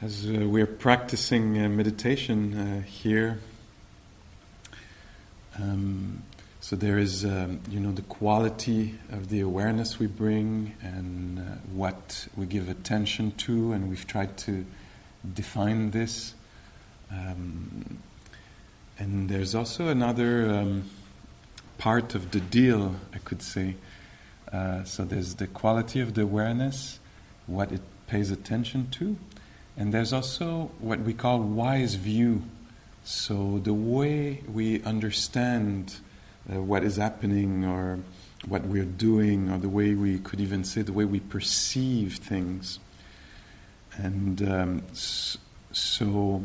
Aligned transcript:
As 0.00 0.28
uh, 0.28 0.46
we're 0.46 0.64
practicing 0.64 1.60
uh, 1.60 1.68
meditation 1.68 2.54
uh, 2.56 2.82
here, 2.82 3.40
um, 5.58 6.22
so 6.60 6.76
there 6.76 6.98
is, 6.98 7.24
um, 7.24 7.60
you 7.68 7.80
know, 7.80 7.90
the 7.90 8.02
quality 8.02 8.94
of 9.10 9.28
the 9.28 9.40
awareness 9.40 9.98
we 9.98 10.06
bring 10.06 10.76
and 10.82 11.40
uh, 11.40 11.42
what 11.72 12.28
we 12.36 12.46
give 12.46 12.68
attention 12.68 13.32
to, 13.38 13.72
and 13.72 13.90
we've 13.90 14.06
tried 14.06 14.36
to 14.38 14.64
define 15.34 15.90
this. 15.90 16.32
Um, 17.10 17.98
and 19.00 19.28
there's 19.28 19.56
also 19.56 19.88
another 19.88 20.48
um, 20.48 20.84
part 21.78 22.14
of 22.14 22.30
the 22.30 22.40
deal, 22.40 22.94
I 23.12 23.18
could 23.18 23.42
say. 23.42 23.74
Uh, 24.52 24.84
so 24.84 25.04
there's 25.04 25.34
the 25.34 25.48
quality 25.48 25.98
of 25.98 26.14
the 26.14 26.22
awareness, 26.22 27.00
what 27.48 27.72
it 27.72 27.82
pays 28.06 28.30
attention 28.30 28.90
to, 28.92 29.16
and 29.78 29.94
there's 29.94 30.12
also 30.12 30.72
what 30.80 30.98
we 31.00 31.14
call 31.14 31.38
wise 31.38 31.94
view. 31.94 32.42
So 33.04 33.60
the 33.62 33.72
way 33.72 34.42
we 34.52 34.82
understand 34.82 35.94
uh, 36.52 36.60
what 36.60 36.82
is 36.82 36.96
happening 36.96 37.64
or 37.64 38.00
what 38.46 38.64
we're 38.64 38.84
doing, 38.84 39.50
or 39.50 39.58
the 39.58 39.68
way 39.68 39.94
we 39.94 40.18
could 40.18 40.40
even 40.40 40.64
say 40.64 40.82
the 40.82 40.92
way 40.92 41.04
we 41.04 41.20
perceive 41.20 42.16
things. 42.16 42.80
And 43.96 44.42
um, 44.42 44.82
so, 44.92 46.42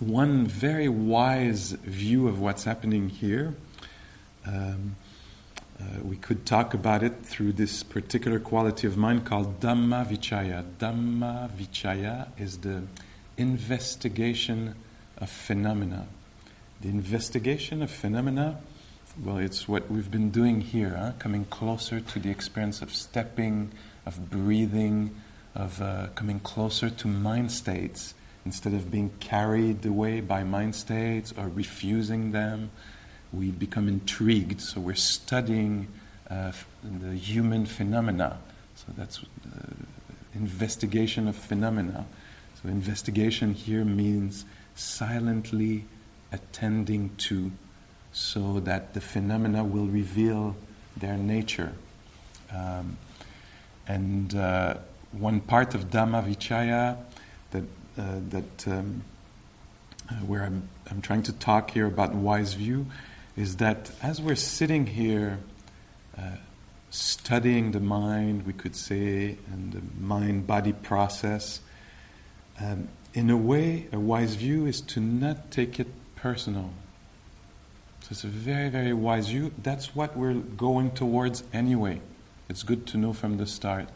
one 0.00 0.46
very 0.46 0.88
wise 0.88 1.72
view 1.72 2.28
of 2.28 2.40
what's 2.40 2.64
happening 2.64 3.08
here. 3.08 3.54
Um, 4.46 4.96
uh, 5.78 5.84
we 6.02 6.16
could 6.16 6.46
talk 6.46 6.72
about 6.72 7.02
it 7.02 7.14
through 7.22 7.52
this 7.52 7.82
particular 7.82 8.38
quality 8.38 8.86
of 8.86 8.96
mind 8.96 9.26
called 9.26 9.60
Dhamma 9.60 10.06
Vichaya. 10.06 10.64
Dhamma 10.78 11.50
Vichaya 11.50 12.28
is 12.38 12.58
the 12.58 12.82
investigation 13.36 14.74
of 15.18 15.28
phenomena. 15.28 16.06
The 16.80 16.88
investigation 16.88 17.82
of 17.82 17.90
phenomena, 17.90 18.58
well, 19.22 19.38
it's 19.38 19.68
what 19.68 19.90
we've 19.90 20.10
been 20.10 20.30
doing 20.30 20.62
here, 20.62 20.96
huh? 20.96 21.12
coming 21.18 21.44
closer 21.46 22.00
to 22.00 22.18
the 22.18 22.30
experience 22.30 22.80
of 22.80 22.92
stepping, 22.92 23.70
of 24.06 24.30
breathing, 24.30 25.14
of 25.54 25.80
uh, 25.82 26.08
coming 26.14 26.40
closer 26.40 26.88
to 26.88 27.08
mind 27.08 27.52
states 27.52 28.14
instead 28.46 28.72
of 28.72 28.90
being 28.90 29.10
carried 29.20 29.84
away 29.84 30.20
by 30.20 30.44
mind 30.44 30.74
states 30.74 31.34
or 31.36 31.48
refusing 31.48 32.32
them 32.32 32.70
we 33.32 33.50
become 33.50 33.88
intrigued, 33.88 34.60
so 34.60 34.80
we're 34.80 34.94
studying 34.94 35.88
uh, 36.30 36.52
the 36.82 37.14
human 37.14 37.66
phenomena. 37.66 38.38
So 38.74 38.84
that's 38.96 39.20
uh, 39.20 39.74
investigation 40.34 41.28
of 41.28 41.36
phenomena. 41.36 42.06
So 42.62 42.68
investigation 42.68 43.54
here 43.54 43.84
means 43.84 44.44
silently 44.74 45.84
attending 46.32 47.10
to, 47.16 47.52
so 48.12 48.60
that 48.60 48.94
the 48.94 49.00
phenomena 49.00 49.64
will 49.64 49.86
reveal 49.86 50.56
their 50.96 51.16
nature. 51.16 51.72
Um, 52.52 52.96
and 53.86 54.34
uh, 54.34 54.74
one 55.12 55.40
part 55.40 55.74
of 55.74 55.90
Dhamma 55.90 56.24
Vichaya 56.26 56.96
that 57.50 57.64
uh, 57.98 58.20
that 58.30 58.68
um, 58.68 59.02
uh, 60.10 60.14
where 60.16 60.44
I'm, 60.44 60.68
I'm 60.90 61.00
trying 61.00 61.22
to 61.24 61.32
talk 61.32 61.70
here 61.70 61.86
about 61.86 62.14
wise 62.14 62.54
view 62.54 62.86
is 63.36 63.56
that 63.56 63.90
as 64.02 64.20
we're 64.20 64.34
sitting 64.34 64.86
here 64.86 65.38
uh, 66.16 66.22
studying 66.90 67.72
the 67.72 67.80
mind, 67.80 68.46
we 68.46 68.52
could 68.52 68.74
say, 68.74 69.36
and 69.52 69.72
the 69.72 69.82
mind 70.00 70.46
body 70.46 70.72
process, 70.72 71.60
um, 72.60 72.88
in 73.12 73.30
a 73.30 73.36
way, 73.36 73.86
a 73.92 73.98
wise 73.98 74.34
view 74.34 74.66
is 74.66 74.80
to 74.80 75.00
not 75.00 75.50
take 75.50 75.78
it 75.78 75.88
personal. 76.16 76.70
So 78.02 78.08
it's 78.12 78.24
a 78.24 78.28
very, 78.28 78.68
very 78.68 78.92
wise 78.92 79.28
view. 79.28 79.52
That's 79.62 79.94
what 79.94 80.16
we're 80.16 80.34
going 80.34 80.92
towards 80.92 81.42
anyway. 81.52 82.00
It's 82.48 82.62
good 82.62 82.86
to 82.88 82.98
know 82.98 83.12
from 83.12 83.36
the 83.36 83.46
start. 83.46 83.88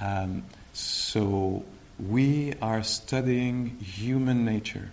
Um, 0.00 0.44
so 0.72 1.64
we 1.98 2.54
are 2.62 2.82
studying 2.82 3.78
human 3.78 4.44
nature. 4.44 4.90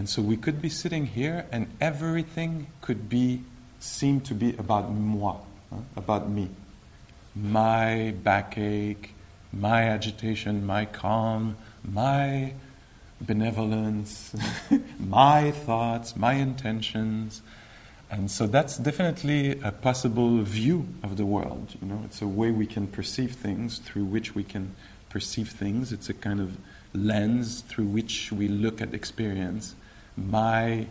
And 0.00 0.08
so 0.08 0.22
we 0.22 0.38
could 0.38 0.62
be 0.62 0.70
sitting 0.70 1.04
here 1.04 1.44
and 1.52 1.66
everything 1.78 2.68
could 2.80 3.10
be 3.10 3.42
seem 3.80 4.22
to 4.22 4.34
be 4.34 4.56
about 4.56 4.90
moi, 4.90 5.36
huh? 5.68 5.80
about 5.94 6.30
me. 6.30 6.48
My 7.36 8.14
backache, 8.22 9.12
my 9.52 9.82
agitation, 9.82 10.64
my 10.64 10.86
calm, 10.86 11.58
my 11.84 12.54
benevolence, 13.20 14.34
my 14.98 15.50
thoughts, 15.50 16.16
my 16.16 16.32
intentions. 16.32 17.42
And 18.10 18.30
so 18.30 18.46
that's 18.46 18.78
definitely 18.78 19.60
a 19.60 19.70
possible 19.70 20.40
view 20.40 20.88
of 21.02 21.18
the 21.18 21.26
world. 21.26 21.74
You 21.78 21.88
know, 21.88 22.00
it's 22.06 22.22
a 22.22 22.26
way 22.26 22.50
we 22.50 22.66
can 22.66 22.86
perceive 22.86 23.32
things 23.32 23.76
through 23.80 24.04
which 24.06 24.34
we 24.34 24.44
can 24.44 24.74
perceive 25.10 25.50
things. 25.50 25.92
It's 25.92 26.08
a 26.08 26.14
kind 26.14 26.40
of 26.40 26.56
lens 26.94 27.60
through 27.60 27.88
which 27.88 28.32
we 28.32 28.48
look 28.48 28.80
at 28.80 28.94
experience 28.94 29.74
my 30.28 30.86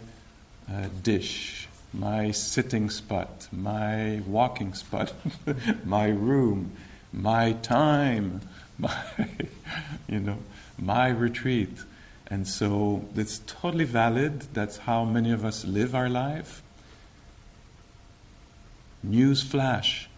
uh, 0.71 0.87
dish, 1.03 1.67
my 1.93 2.31
sitting 2.31 2.89
spot, 2.89 3.47
my 3.51 4.21
walking 4.25 4.73
spot, 4.73 5.13
my 5.85 6.07
room, 6.07 6.71
my 7.11 7.53
time, 7.53 8.41
my, 8.77 8.95
you 10.07 10.19
know, 10.19 10.37
my 10.77 11.09
retreat. 11.09 11.77
And 12.27 12.47
so 12.47 13.05
it's 13.15 13.39
totally 13.47 13.85
valid. 13.85 14.41
That's 14.53 14.77
how 14.77 15.03
many 15.03 15.31
of 15.31 15.43
us 15.43 15.65
live 15.65 15.95
our 15.95 16.09
life. 16.09 16.61
News 19.01 19.41
flash. 19.41 20.08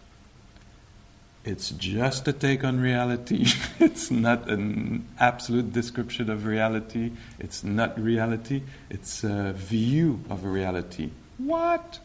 It's 1.44 1.70
just 1.70 2.28
a 2.28 2.32
take 2.32 2.62
on 2.62 2.80
reality. 2.80 3.46
it's 3.80 4.12
not 4.12 4.48
an 4.48 5.06
absolute 5.18 5.72
description 5.72 6.30
of 6.30 6.46
reality. 6.46 7.12
It's 7.40 7.64
not 7.64 7.98
reality. 7.98 8.62
It's 8.88 9.24
a 9.24 9.52
view 9.52 10.20
of 10.30 10.44
reality. 10.44 11.10
What? 11.38 11.98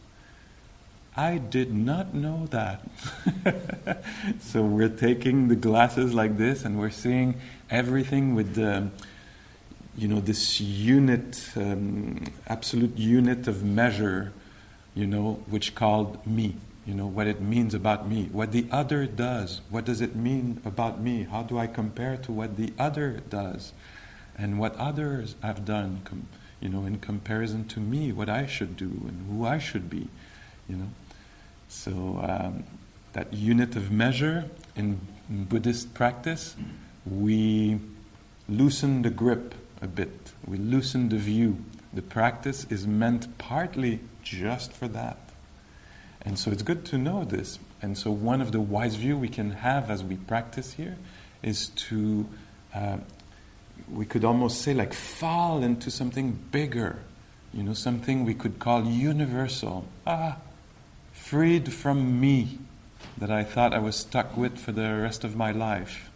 I 1.16 1.38
did 1.38 1.72
not 1.72 2.14
know 2.14 2.46
that. 2.50 2.82
so 4.40 4.62
we're 4.62 4.88
taking 4.88 5.46
the 5.48 5.56
glasses 5.56 6.14
like 6.14 6.36
this 6.36 6.64
and 6.64 6.78
we're 6.78 6.90
seeing 6.90 7.40
everything 7.70 8.34
with 8.34 8.56
the, 8.56 8.88
you 9.96 10.08
know, 10.08 10.20
this 10.20 10.60
unit, 10.60 11.48
um, 11.54 12.24
absolute 12.48 12.96
unit 12.98 13.46
of 13.46 13.62
measure, 13.62 14.32
you 14.94 15.06
know, 15.06 15.34
which 15.48 15.76
called 15.76 16.26
me 16.26 16.56
you 16.88 16.94
know, 16.94 17.06
what 17.06 17.26
it 17.26 17.42
means 17.42 17.74
about 17.74 18.08
me, 18.08 18.30
what 18.32 18.50
the 18.50 18.66
other 18.70 19.04
does. 19.04 19.60
What 19.68 19.84
does 19.84 20.00
it 20.00 20.16
mean 20.16 20.62
about 20.64 20.98
me? 20.98 21.24
How 21.24 21.42
do 21.42 21.58
I 21.58 21.66
compare 21.66 22.16
to 22.16 22.32
what 22.32 22.56
the 22.56 22.72
other 22.78 23.20
does? 23.28 23.74
And 24.38 24.58
what 24.58 24.74
others 24.76 25.34
have 25.42 25.66
done, 25.66 26.00
com- 26.04 26.26
you 26.60 26.70
know, 26.70 26.86
in 26.86 26.98
comparison 26.98 27.68
to 27.68 27.80
me, 27.80 28.10
what 28.10 28.30
I 28.30 28.46
should 28.46 28.74
do 28.78 28.86
and 28.86 29.26
who 29.28 29.44
I 29.44 29.58
should 29.58 29.90
be, 29.90 30.08
you 30.66 30.76
know. 30.76 30.88
So 31.68 31.92
um, 32.26 32.64
that 33.12 33.34
unit 33.34 33.76
of 33.76 33.90
measure 33.90 34.48
in, 34.74 34.98
in 35.28 35.44
Buddhist 35.44 35.92
practice, 35.92 36.56
we 37.04 37.80
loosen 38.48 39.02
the 39.02 39.10
grip 39.10 39.54
a 39.82 39.86
bit. 39.86 40.32
We 40.46 40.56
loosen 40.56 41.10
the 41.10 41.18
view. 41.18 41.62
The 41.92 42.00
practice 42.00 42.66
is 42.70 42.86
meant 42.86 43.36
partly 43.36 44.00
just 44.22 44.72
for 44.72 44.88
that 44.88 45.27
and 46.28 46.38
so 46.38 46.50
it's 46.50 46.62
good 46.62 46.84
to 46.84 46.98
know 46.98 47.24
this. 47.24 47.58
And 47.80 47.96
so 47.96 48.10
one 48.10 48.42
of 48.42 48.52
the 48.52 48.60
wise 48.60 48.96
view 48.96 49.16
we 49.16 49.30
can 49.30 49.50
have 49.50 49.90
as 49.90 50.04
we 50.04 50.16
practice 50.16 50.74
here 50.74 50.98
is 51.42 51.68
to, 51.88 52.28
uh, 52.74 52.98
we 53.90 54.04
could 54.04 54.26
almost 54.26 54.60
say 54.60 54.74
like 54.74 54.92
fall 54.92 55.62
into 55.62 55.90
something 55.90 56.32
bigger, 56.52 56.98
you 57.54 57.62
know, 57.62 57.72
something 57.72 58.26
we 58.26 58.34
could 58.34 58.58
call 58.58 58.84
universal. 58.84 59.86
Ah, 60.06 60.36
freed 61.14 61.72
from 61.72 62.20
me 62.20 62.58
that 63.16 63.30
I 63.30 63.42
thought 63.42 63.72
I 63.72 63.78
was 63.78 63.96
stuck 63.96 64.36
with 64.36 64.58
for 64.58 64.72
the 64.72 64.96
rest 64.96 65.24
of 65.24 65.34
my 65.34 65.52
life. 65.52 66.10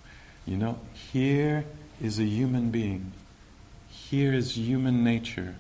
You 0.45 0.59
know, 0.59 0.79
here 1.11 1.65
is 2.03 2.19
a 2.19 2.27
human 2.27 2.71
being. 2.71 3.13
Here 3.89 4.35
is 4.35 4.59
human 4.59 5.05
nature. 5.05 5.55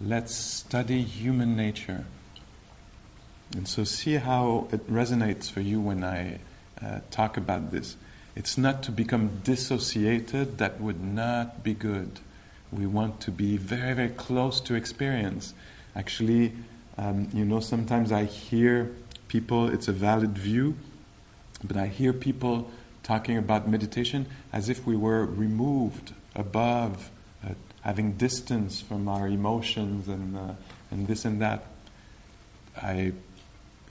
Let's 0.00 0.34
study 0.34 1.02
human 1.02 1.54
nature. 1.54 2.06
And 3.54 3.68
so, 3.68 3.84
see 3.84 4.14
how 4.14 4.68
it 4.72 4.90
resonates 4.90 5.50
for 5.50 5.60
you 5.60 5.80
when 5.80 6.04
I 6.04 6.38
uh, 6.82 7.00
talk 7.10 7.36
about 7.36 7.70
this. 7.70 7.96
It's 8.34 8.56
not 8.56 8.82
to 8.84 8.92
become 8.92 9.40
dissociated, 9.44 10.58
that 10.58 10.80
would 10.80 11.02
not 11.02 11.62
be 11.62 11.74
good. 11.74 12.20
We 12.72 12.86
want 12.86 13.20
to 13.22 13.30
be 13.30 13.58
very, 13.58 13.92
very 13.92 14.08
close 14.08 14.60
to 14.62 14.74
experience. 14.74 15.52
Actually, 15.94 16.52
um, 16.96 17.28
you 17.34 17.44
know, 17.44 17.60
sometimes 17.60 18.10
I 18.10 18.24
hear 18.24 18.90
people, 19.28 19.68
it's 19.68 19.88
a 19.88 19.92
valid 19.92 20.38
view, 20.38 20.76
but 21.62 21.76
I 21.76 21.88
hear 21.88 22.14
people 22.14 22.70
talking 23.02 23.36
about 23.36 23.68
meditation 23.68 24.26
as 24.52 24.70
if 24.70 24.86
we 24.86 24.96
were 24.96 25.26
removed 25.26 26.14
above, 26.34 27.10
uh, 27.44 27.50
having 27.82 28.12
distance 28.12 28.80
from 28.80 29.08
our 29.08 29.28
emotions 29.28 30.08
and, 30.08 30.36
uh, 30.36 30.54
and 30.90 31.06
this 31.06 31.26
and 31.26 31.42
that. 31.42 31.66
I, 32.80 33.12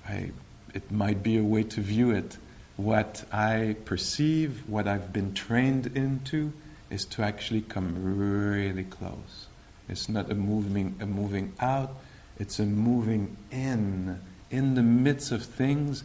I, 0.08 0.32
it 0.74 0.92
might 0.92 1.24
be 1.24 1.38
a 1.38 1.44
way 1.44 1.64
to 1.64 1.82
view 1.82 2.12
it. 2.12 2.38
What 2.78 3.24
I 3.32 3.76
perceive, 3.86 4.64
what 4.68 4.88
I've 4.88 5.14
been 5.14 5.34
trained 5.34 5.96
into, 5.96 6.54
is 6.90 7.06
to 7.06 7.24
actually 7.24 7.62
come 7.62 8.18
really 8.18 8.84
close. 8.84 9.48
It's 9.88 10.10
not 10.10 10.32
a 10.32 10.36
moving, 10.36 10.96
a 11.00 11.06
moving 11.06 11.54
out, 11.60 11.96
it's 12.40 12.60
a 12.60 12.66
moving 12.66 13.38
in, 13.52 14.20
in 14.50 14.76
the 14.76 14.84
midst 14.84 15.32
of 15.32 15.44
things, 15.44 16.04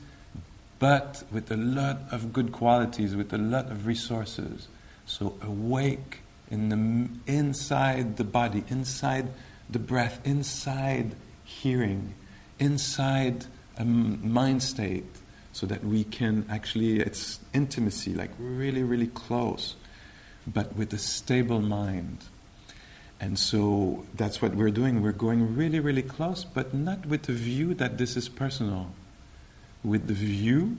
but 0.78 1.24
with 1.32 1.50
a 1.50 1.56
lot 1.56 1.98
of 2.10 2.32
good 2.32 2.52
qualities, 2.52 3.16
with 3.16 3.32
a 3.32 3.38
lot 3.38 3.70
of 3.70 3.86
resources. 3.86 4.68
So 5.06 5.34
awake 5.40 6.20
in 6.50 6.68
the 6.68 7.32
inside 7.32 8.16
the 8.16 8.24
body, 8.24 8.64
inside 8.68 9.28
the 9.70 9.78
breath, 9.78 10.20
inside 10.24 11.14
hearing, 11.44 12.14
inside 12.58 13.46
a 13.78 13.84
mind 13.84 14.62
state, 14.62 15.04
so 15.52 15.66
that 15.66 15.82
we 15.84 16.04
can 16.04 16.44
actually 16.50 17.00
it's 17.00 17.40
intimacy, 17.54 18.14
like 18.14 18.30
really, 18.38 18.82
really 18.82 19.06
close, 19.06 19.74
but 20.46 20.76
with 20.76 20.92
a 20.92 20.98
stable 20.98 21.60
mind. 21.60 22.18
And 23.18 23.38
so 23.38 24.04
that's 24.14 24.42
what 24.42 24.54
we're 24.54 24.70
doing. 24.70 25.02
We're 25.02 25.12
going 25.12 25.56
really, 25.56 25.80
really 25.80 26.02
close, 26.02 26.44
but 26.44 26.74
not 26.74 27.06
with 27.06 27.22
the 27.22 27.32
view 27.32 27.72
that 27.74 27.96
this 27.96 28.16
is 28.16 28.28
personal, 28.28 28.92
with 29.82 30.06
the 30.06 30.14
view 30.14 30.76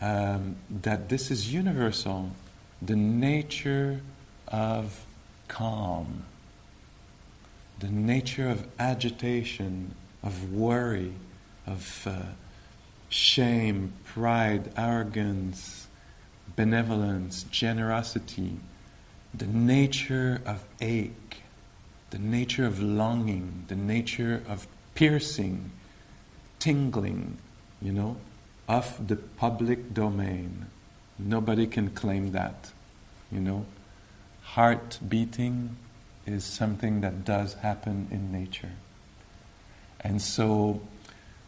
um, 0.00 0.56
that 0.82 1.08
this 1.08 1.30
is 1.30 1.52
universal, 1.52 2.30
the 2.82 2.96
nature 2.96 4.00
of 4.48 5.06
calm, 5.46 6.24
the 7.78 7.88
nature 7.88 8.48
of 8.48 8.66
agitation, 8.78 9.94
of 10.22 10.52
worry, 10.52 11.12
of 11.66 12.06
uh, 12.06 12.22
shame, 13.08 13.92
pride, 14.04 14.72
arrogance, 14.76 15.86
benevolence, 16.56 17.44
generosity, 17.44 18.58
the 19.32 19.46
nature 19.46 20.40
of 20.46 20.64
ache, 20.80 21.42
the 22.10 22.18
nature 22.18 22.66
of 22.66 22.80
longing, 22.80 23.64
the 23.68 23.76
nature 23.76 24.42
of 24.48 24.66
piercing, 24.94 25.70
tingling, 26.58 27.38
you 27.82 27.92
know, 27.92 28.16
of 28.68 29.08
the 29.08 29.16
public 29.16 29.92
domain. 29.92 30.66
Nobody 31.18 31.66
can 31.66 31.90
claim 31.90 32.32
that, 32.32 32.72
you 33.30 33.40
know. 33.40 33.66
Heart 34.42 34.98
beating 35.08 35.76
is 36.26 36.44
something 36.44 37.00
that 37.00 37.24
does 37.24 37.54
happen 37.54 38.08
in 38.10 38.30
nature. 38.30 38.72
And 40.00 40.20
so 40.20 40.80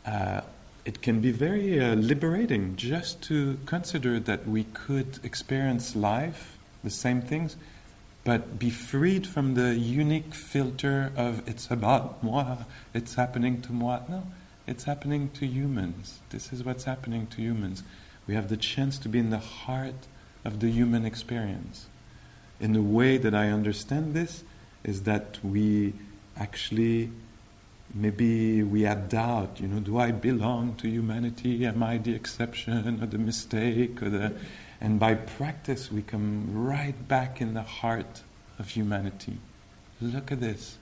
uh, 0.07 0.41
it 0.85 1.03
can 1.03 1.21
be 1.21 1.33
very 1.33 1.81
uh, 1.81 1.95
liberating 1.95 2.77
just 2.77 3.21
to 3.23 3.59
consider 3.67 4.21
that 4.21 4.47
we 4.47 4.65
could 4.65 5.19
experience 5.25 5.97
life, 5.97 6.57
the 6.85 6.91
same 6.91 7.21
things, 7.21 7.57
but 8.25 8.59
be 8.59 8.71
freed 8.71 9.27
from 9.27 9.55
the 9.55 9.75
unique 9.75 10.35
filter 10.35 11.13
of 11.17 11.47
it's 11.49 11.71
about 11.71 12.23
moi, 12.23 12.59
it's 12.95 13.15
happening 13.15 13.61
to 13.63 13.73
moi. 13.73 14.01
No, 14.09 14.25
it's 14.67 14.85
happening 14.85 15.31
to 15.35 15.47
humans. 15.47 16.21
This 16.31 16.53
is 16.53 16.65
what's 16.65 16.85
happening 16.85 17.27
to 17.29 17.41
humans. 17.41 17.83
We 18.27 18.35
have 18.35 18.49
the 18.49 18.57
chance 18.57 18.99
to 18.99 19.09
be 19.09 19.19
in 19.19 19.31
the 19.31 19.39
heart 19.39 20.07
of 20.45 20.61
the 20.61 20.69
human 20.69 21.05
experience. 21.05 21.87
In 22.61 22.73
the 22.73 22.83
way 22.83 23.17
that 23.17 23.35
I 23.35 23.51
understand 23.51 24.15
this, 24.15 24.43
is 24.87 25.03
that 25.03 25.39
we 25.43 25.93
actually 26.37 27.11
maybe 27.95 28.63
we 28.63 28.83
had 28.83 29.09
doubt, 29.09 29.61
you 29.61 29.69
know, 29.69 29.81
do 29.81 29.99
I 29.99 30.11
belong 30.11 30.75
to 30.77 30.89
humanity? 30.89 31.67
Am 31.67 31.83
I 31.83 31.99
the 31.99 32.15
exception 32.15 33.03
or 33.03 33.07
the 33.07 33.19
mistake 33.19 34.03
or 34.03 34.11
the 34.11 34.35
and 34.81 35.01
by 35.01 35.15
practice, 35.15 35.91
we 35.91 36.03
come 36.03 36.49
right 36.53 37.09
back 37.09 37.41
in 37.41 37.55
the 37.55 37.63
heart 37.63 38.23
of 38.59 38.69
humanity. 38.69 39.39
Look 40.01 40.31
at 40.31 40.41
this. 40.41 40.77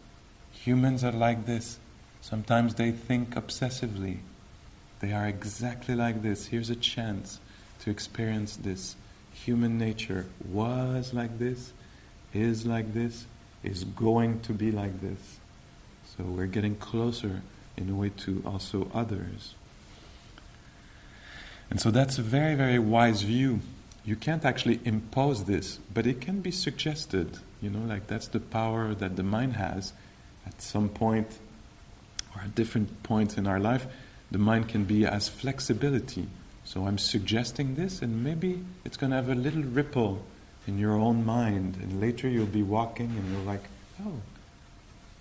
Humans 0.53 1.05
are 1.05 1.13
like 1.13 1.47
this. 1.47 1.79
Sometimes 2.21 2.75
they 2.75 2.91
think 2.91 3.35
obsessively. 3.35 4.19
They 5.01 5.13
are 5.13 5.27
exactly 5.27 5.95
like 5.95 6.23
this. 6.23 6.47
Here's 6.47 6.71
a 6.71 6.77
chance 6.77 7.39
to 7.81 7.91
experience 7.91 8.57
this. 8.57 8.97
Human 9.33 9.79
nature 9.79 10.27
was 10.51 11.13
like 11.13 11.39
this, 11.39 11.73
is 12.33 12.67
like 12.67 12.95
this, 12.95 13.27
is 13.63 13.85
going 13.85 14.41
to 14.41 14.53
be 14.53 14.73
like 14.73 15.01
this. 15.01 15.39
So 16.17 16.25
we're 16.25 16.47
getting 16.47 16.77
closer 16.77 17.43
in 17.77 17.89
a 17.89 17.95
way 17.95 18.11
to 18.19 18.43
also 18.47 18.91
others. 18.95 19.55
And 21.71 21.81
so 21.81 21.91
that's 21.91 22.19
a 22.19 22.23
very, 22.23 22.55
very 22.55 22.79
wise 22.79 23.23
view 23.23 23.61
you 24.05 24.17
can't 24.17 24.45
actually 24.45 24.81
impose 24.85 25.45
this, 25.45 25.79
but 25.93 26.07
it 26.07 26.21
can 26.21 26.41
be 26.41 26.51
suggested. 26.51 27.39
You 27.63 27.71
know, 27.71 27.87
like 27.89 28.07
that's 28.07 28.29
the 28.29 28.41
power 28.41 28.95
that 28.95 29.17
the 29.17 29.23
mind 29.23 29.55
has. 29.55 29.93
At 30.47 30.61
some 30.61 30.91
point, 30.91 31.39
or 32.35 32.43
at 32.43 32.55
different 32.55 33.03
points 33.03 33.39
in 33.39 33.47
our 33.47 33.59
life, 33.59 33.87
the 34.31 34.37
mind 34.37 34.69
can 34.69 34.85
be 34.85 35.07
as 35.07 35.29
flexibility. 35.29 36.27
So 36.65 36.87
I'm 36.87 36.99
suggesting 36.99 37.77
this, 37.77 38.03
and 38.03 38.23
maybe 38.23 38.63
it's 38.85 38.99
going 38.99 39.11
to 39.11 39.17
have 39.17 39.31
a 39.31 39.35
little 39.35 39.63
ripple 39.63 40.23
in 40.67 40.79
your 40.79 40.93
own 40.93 41.25
mind, 41.25 41.77
and 41.77 42.01
later 42.01 42.29
you'll 42.29 42.47
be 42.47 42.63
walking, 42.63 43.07
and 43.07 43.33
you're 43.33 43.45
like, 43.45 43.65
oh, 44.05 44.21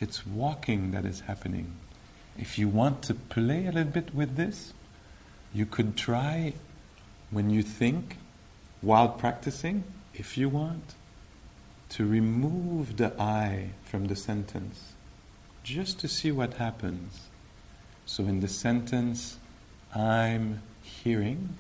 it's 0.04 0.28
walking 0.28 0.92
that 0.92 1.06
is 1.06 1.22
happening. 1.22 1.74
If 2.38 2.60
you 2.60 2.68
want 2.68 3.02
to 3.04 3.14
play 3.14 3.68
a 3.68 3.72
little 3.72 3.92
bit 3.92 4.14
with 4.14 4.36
this, 4.36 4.74
you 5.54 5.66
could 5.66 5.96
try 5.96 6.54
when 7.32 7.50
you 7.50 7.64
think 7.64 8.18
while 8.82 9.08
practicing, 9.08 9.86
if 10.14 10.38
you 10.38 10.50
want, 10.50 10.96
to 11.90 12.06
remove 12.06 12.98
the 12.98 13.14
I 13.18 13.70
from 13.86 14.06
the 14.06 14.16
sentence, 14.16 14.94
just 15.64 16.00
to 16.00 16.10
see 16.10 16.32
what 16.32 16.56
happens. 16.56 17.30
So 18.06 18.26
in 18.26 18.42
the 18.42 18.50
sentence, 18.50 19.38
I'm 19.96 20.62
hearing, 20.82 21.56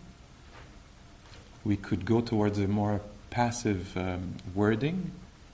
we 1.63 1.77
could 1.77 2.03
go 2.03 2.19
towards 2.19 2.59
a 2.59 2.67
more 2.67 2.99
passive 3.29 3.95
um, 3.95 4.35
wording. 4.53 5.11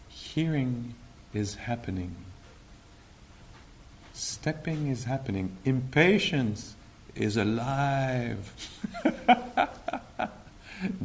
Hearing 0.08 0.96
is 1.36 1.54
happening. 1.54 2.16
Stepping 4.20 4.88
is 4.88 5.06
happening. 5.06 5.56
Impatience 5.64 6.76
is 7.16 7.38
alive. 7.38 8.52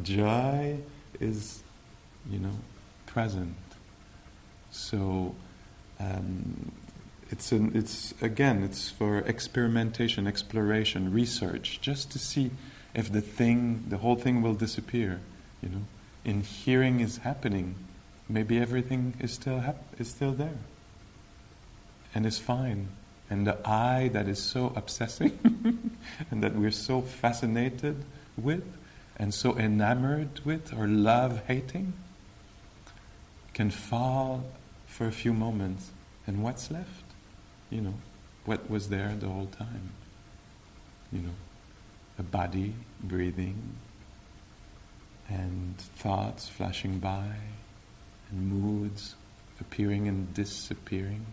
joy 0.02 0.78
is, 1.20 1.62
you 2.28 2.40
know, 2.40 2.50
present. 3.06 3.54
So 4.72 5.32
um, 6.00 6.72
it's 7.30 7.52
an, 7.52 7.70
it's 7.76 8.14
again 8.20 8.64
it's 8.64 8.90
for 8.90 9.18
experimentation, 9.18 10.26
exploration, 10.26 11.12
research, 11.12 11.78
just 11.80 12.10
to 12.10 12.18
see 12.18 12.50
if 12.94 13.12
the 13.12 13.20
thing, 13.20 13.84
the 13.90 13.98
whole 13.98 14.16
thing 14.16 14.42
will 14.42 14.54
disappear. 14.54 15.20
You 15.62 15.68
know, 15.68 15.82
in 16.24 16.42
hearing 16.42 16.98
is 16.98 17.18
happening, 17.18 17.76
maybe 18.28 18.58
everything 18.58 19.14
is 19.20 19.32
still 19.32 19.60
hap- 19.60 20.00
is 20.00 20.10
still 20.10 20.32
there, 20.32 20.58
and 22.12 22.26
is 22.26 22.40
fine. 22.40 22.88
And 23.34 23.48
the 23.48 23.58
I 23.68 24.10
that 24.12 24.28
is 24.28 24.40
so 24.40 24.72
obsessing 24.76 25.36
and 26.30 26.44
that 26.44 26.54
we're 26.54 26.70
so 26.70 27.00
fascinated 27.00 28.04
with 28.36 28.62
and 29.16 29.34
so 29.34 29.58
enamored 29.58 30.38
with 30.44 30.72
or 30.72 30.86
love 30.86 31.42
hating 31.48 31.94
can 33.52 33.70
fall 33.70 34.44
for 34.86 35.08
a 35.08 35.10
few 35.10 35.32
moments. 35.32 35.90
And 36.28 36.44
what's 36.44 36.70
left? 36.70 37.06
You 37.70 37.80
know, 37.80 37.94
what 38.44 38.70
was 38.70 38.88
there 38.88 39.16
the 39.18 39.26
whole 39.26 39.46
time? 39.46 39.90
You 41.10 41.22
know, 41.22 41.34
a 42.20 42.22
body 42.22 42.72
breathing 43.02 43.60
and 45.28 45.76
thoughts 45.76 46.48
flashing 46.48 47.00
by 47.00 47.34
and 48.30 48.46
moods 48.48 49.16
appearing 49.60 50.06
and 50.06 50.32
disappearing. 50.34 51.26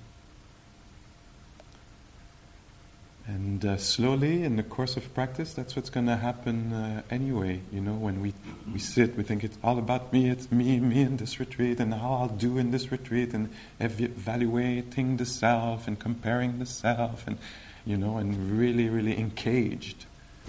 And 3.31 3.63
uh, 3.63 3.77
slowly, 3.77 4.43
in 4.43 4.57
the 4.57 4.63
course 4.63 4.97
of 4.97 5.13
practice, 5.13 5.53
that's 5.53 5.73
what's 5.77 5.89
going 5.89 6.07
to 6.07 6.17
happen 6.17 6.73
uh, 6.73 7.01
anyway. 7.09 7.61
You 7.71 7.79
know, 7.79 7.93
when 7.93 8.21
we, 8.21 8.33
we 8.73 8.77
sit, 8.79 9.15
we 9.15 9.23
think 9.23 9.45
it's 9.45 9.57
all 9.63 9.77
about 9.79 10.11
me, 10.11 10.29
it's 10.29 10.51
me, 10.51 10.81
me 10.81 10.99
in 10.99 11.15
this 11.15 11.39
retreat, 11.39 11.79
and 11.79 11.93
how 11.93 12.13
I'll 12.13 12.27
do 12.27 12.57
in 12.57 12.71
this 12.71 12.91
retreat, 12.91 13.33
and 13.33 13.49
evaluating 13.79 15.15
the 15.15 15.25
self, 15.25 15.87
and 15.87 15.97
comparing 15.97 16.59
the 16.59 16.65
self, 16.65 17.25
and, 17.25 17.37
you 17.85 17.95
know, 17.95 18.17
and 18.17 18.59
really, 18.59 18.89
really 18.89 19.17
engaged 19.17 20.05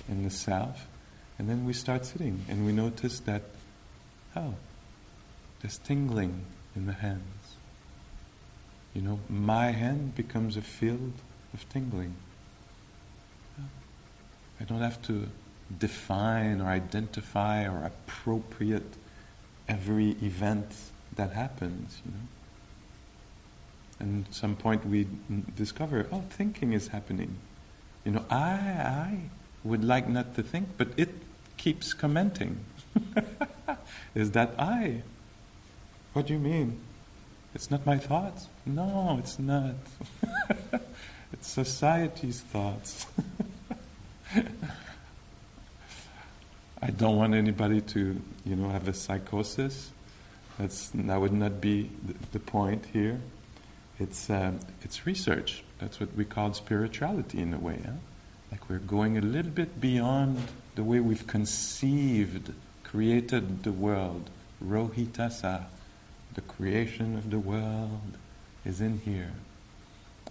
in 0.09 0.25
the 0.25 0.31
self. 0.31 0.89
And 1.39 1.49
then 1.49 1.65
we 1.65 1.75
start 1.75 2.05
sitting, 2.05 2.45
and 2.49 2.67
we 2.67 2.73
notice 2.73 3.21
that 3.21 3.43
oh, 4.35 4.55
there's 5.61 5.79
tingling 5.79 6.47
in 6.75 6.87
the 6.87 6.95
hands. 6.95 7.55
You 8.93 9.03
know, 9.03 9.21
my 9.29 9.71
hand 9.71 10.17
becomes 10.17 10.57
a 10.57 10.63
field 10.63 11.13
of 11.55 11.69
tingling. 11.69 12.17
I 14.63 14.65
don't 14.65 14.81
have 14.81 15.03
to 15.03 15.27
define 15.77 16.61
or 16.61 16.69
identify 16.69 17.67
or 17.67 17.85
appropriate 17.85 18.95
every 19.69 20.11
event 20.23 20.73
that 21.17 21.33
happens, 21.33 22.01
you 22.07 22.13
know. 22.13 22.19
And 23.99 24.27
at 24.27 24.35
some 24.35 24.55
point 24.55 24.87
we 24.87 25.09
discover, 25.57 26.07
oh, 26.13 26.23
thinking 26.31 26.75
is 26.75 26.89
happening. 26.89 27.39
You 28.05 28.13
know, 28.13 28.25
I, 28.31 28.37
I 28.37 29.19
would 29.65 29.83
like 29.83 30.09
not 30.09 30.37
to 30.37 30.45
think, 30.45 30.69
but 30.77 30.89
it 30.97 31.11
keeps 31.57 31.93
commenting. 31.93 32.61
is 34.15 34.31
that 34.31 34.55
I? 34.61 35.03
What 36.13 36.29
do 36.29 36.35
you 36.35 36.39
mean? 36.39 36.79
It's 37.53 37.69
not 37.69 37.85
my 37.85 37.99
thoughts? 37.99 38.47
No, 38.65 39.17
it's 39.19 39.41
not. 39.41 39.75
it's 41.33 41.49
society's 41.49 42.43
thoughts. 42.43 43.07
I 46.83 46.91
don't 46.91 47.17
want 47.17 47.35
anybody 47.35 47.81
to, 47.81 48.21
you 48.45 48.57
know, 48.57 48.69
have 48.69 48.89
a 48.89 48.95
psychosis. 48.95 49.91
That's, 50.59 50.91
that 50.95 51.21
would 51.21 51.33
not 51.33 51.61
be 51.61 51.91
the, 52.07 52.15
the 52.33 52.39
point 52.39 52.85
here. 52.93 53.21
It's, 53.99 54.31
um, 54.31 54.61
it's 54.83 55.07
research. 55.07 55.63
That's 55.79 56.01
what 56.01 56.15
we 56.15 56.25
call 56.25 56.53
spirituality 56.55 57.41
in 57.41 57.55
a 57.55 57.59
way. 57.59 57.79
Huh? 57.85 57.93
Like 58.51 58.69
we're 58.69 58.79
going 58.79 59.17
a 59.19 59.21
little 59.21 59.51
bit 59.51 59.81
beyond 59.81 60.39
the 60.75 60.85
way 60.85 61.01
we've 61.01 61.27
conceived, 61.27 62.53
created 62.85 63.63
the 63.63 63.73
world. 63.73 64.31
Rohitassa, 64.65 65.65
the 66.35 66.41
creation 66.43 67.17
of 67.17 67.31
the 67.31 67.39
world, 67.39 68.01
is 68.65 68.81
in 68.81 69.01
here. 69.01 69.33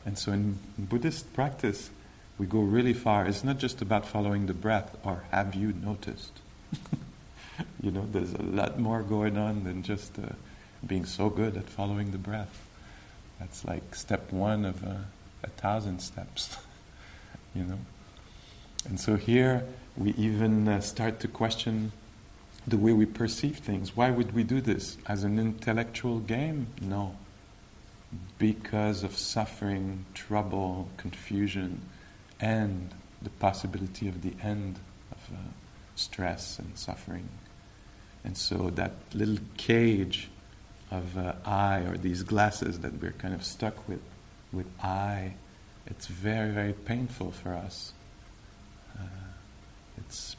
And 0.06 0.18
so 0.18 0.32
in 0.32 0.58
Buddhist 0.78 1.32
practice, 1.34 1.92
we 2.42 2.48
go 2.48 2.60
really 2.60 2.94
far. 2.94 3.28
It's 3.28 3.44
not 3.44 3.60
just 3.60 3.84
about 3.84 4.08
following 4.08 4.48
the 4.48 4.56
breath, 4.56 4.98
or 5.04 5.24
have 5.30 5.54
you 5.54 5.74
noticed? 5.74 6.32
you 7.84 7.92
know, 7.92 8.04
there's 8.12 8.34
a 8.34 8.42
lot 8.42 8.80
more 8.80 9.04
going 9.04 9.38
on 9.38 9.64
than 9.64 9.84
just 9.84 10.18
uh, 10.18 10.24
being 10.88 11.06
so 11.06 11.30
good 11.30 11.56
at 11.56 11.70
following 11.70 12.10
the 12.10 12.18
breath. 12.18 12.60
That's 13.40 13.64
like 13.64 13.94
step 13.94 14.32
one 14.32 14.66
of 14.66 14.84
uh, 14.84 14.96
a 15.44 15.50
thousand 15.50 16.00
steps, 16.00 16.58
you 17.54 17.62
know. 17.62 17.78
And 18.86 19.00
so 19.00 19.18
here 19.18 19.64
we 19.96 20.16
even 20.16 20.68
uh, 20.68 20.82
start 20.82 21.20
to 21.20 21.28
question 21.28 21.92
the 22.66 22.78
way 22.80 22.92
we 22.92 23.06
perceive 23.06 23.58
things. 23.58 23.96
Why 23.96 24.10
would 24.10 24.34
we 24.34 24.44
do 24.44 24.62
this? 24.62 24.98
As 25.06 25.24
an 25.24 25.38
intellectual 25.38 26.18
game? 26.18 26.66
No. 26.82 27.16
Because 28.40 29.04
of 29.04 29.16
suffering, 29.16 30.06
trouble, 30.16 30.90
confusion, 30.98 31.80
and 32.42 32.90
the 33.22 33.30
possibility 33.30 34.08
of 34.08 34.22
the 34.22 34.34
end 34.44 34.80
of 35.12 35.18
uh, 35.34 35.38
stress 35.96 36.60
and 36.60 36.78
suffering. 36.78 37.30
And 38.24 38.36
so 38.36 38.72
that 38.72 38.94
little 39.14 39.38
cage 39.58 40.30
of 40.90 41.18
uh, 41.18 41.34
I, 41.46 41.80
or 41.80 41.98
these 41.98 42.24
glasses 42.24 42.80
that 42.80 43.02
we're 43.02 43.14
kind 43.14 43.34
of 43.34 43.44
stuck 43.44 43.88
with, 43.88 44.02
with 44.52 44.68
I, 44.84 45.34
it's 45.88 46.08
very, 46.08 46.52
very 46.52 46.74
painful 46.74 47.32
for 47.32 47.54
us. 47.54 47.94
Uh, 49.00 49.04
it's, 49.98 50.36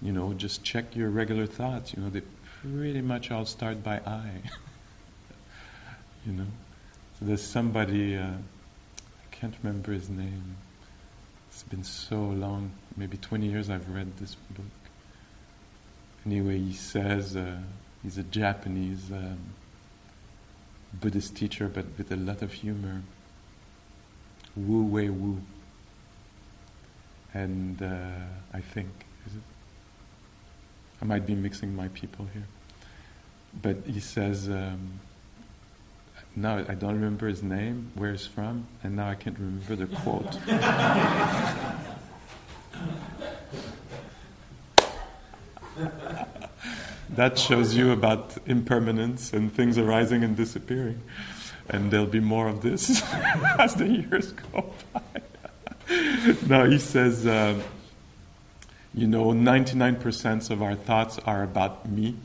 you 0.00 0.12
know, 0.12 0.32
just 0.34 0.62
check 0.62 0.94
your 0.94 1.10
regular 1.10 1.46
thoughts. 1.46 1.94
You 1.94 2.02
know, 2.02 2.10
they 2.10 2.22
pretty 2.62 3.00
much 3.00 3.30
all 3.30 3.46
start 3.46 3.82
by 3.82 4.00
I. 4.06 4.30
you 6.26 6.32
know, 6.32 6.46
so 7.18 7.24
there's 7.24 7.42
somebody, 7.42 8.16
uh, 8.16 8.28
I 8.28 9.34
can't 9.34 9.54
remember 9.62 9.92
his 9.92 10.08
name. 10.08 10.56
Been 11.70 11.84
so 11.84 12.16
long, 12.16 12.72
maybe 12.96 13.16
20 13.16 13.46
years 13.46 13.70
I've 13.70 13.88
read 13.88 14.16
this 14.16 14.34
book. 14.50 14.66
Anyway, 16.26 16.58
he 16.58 16.72
says 16.72 17.36
uh, 17.36 17.58
he's 18.02 18.18
a 18.18 18.24
Japanese 18.24 19.10
um, 19.12 19.38
Buddhist 20.92 21.36
teacher, 21.36 21.68
but 21.68 21.86
with 21.96 22.10
a 22.10 22.16
lot 22.16 22.42
of 22.42 22.52
humor. 22.52 23.02
Wu 24.56 24.82
Wei 24.84 25.08
Wu. 25.08 25.40
And 27.32 27.80
uh, 27.80 27.96
I 28.52 28.60
think, 28.60 28.88
is 29.26 29.36
it? 29.36 29.42
I 31.00 31.04
might 31.04 31.24
be 31.24 31.34
mixing 31.34 31.74
my 31.74 31.88
people 31.88 32.26
here. 32.32 32.46
But 33.62 33.76
he 33.86 34.00
says, 34.00 34.48
um, 34.48 35.00
now 36.36 36.64
I 36.68 36.74
don't 36.74 36.94
remember 36.94 37.28
his 37.28 37.42
name, 37.42 37.90
where 37.94 38.12
he's 38.12 38.26
from, 38.26 38.66
and 38.82 38.96
now 38.96 39.08
I 39.08 39.14
can't 39.14 39.38
remember 39.38 39.76
the 39.76 39.86
quote. 39.86 40.38
that 47.10 47.38
shows 47.38 47.74
you 47.74 47.90
about 47.90 48.36
impermanence 48.46 49.32
and 49.32 49.52
things 49.52 49.76
arising 49.78 50.22
and 50.22 50.36
disappearing. 50.36 51.00
And 51.68 51.90
there'll 51.90 52.06
be 52.06 52.20
more 52.20 52.48
of 52.48 52.62
this 52.62 53.02
as 53.58 53.74
the 53.74 53.86
years 53.86 54.32
go 54.32 54.72
by. 54.92 55.00
now 56.46 56.64
he 56.64 56.78
says, 56.78 57.26
uh, 57.26 57.60
you 58.94 59.06
know, 59.06 59.26
99% 59.26 60.50
of 60.50 60.62
our 60.62 60.74
thoughts 60.74 61.18
are 61.20 61.42
about 61.42 61.88
me, 61.88 62.16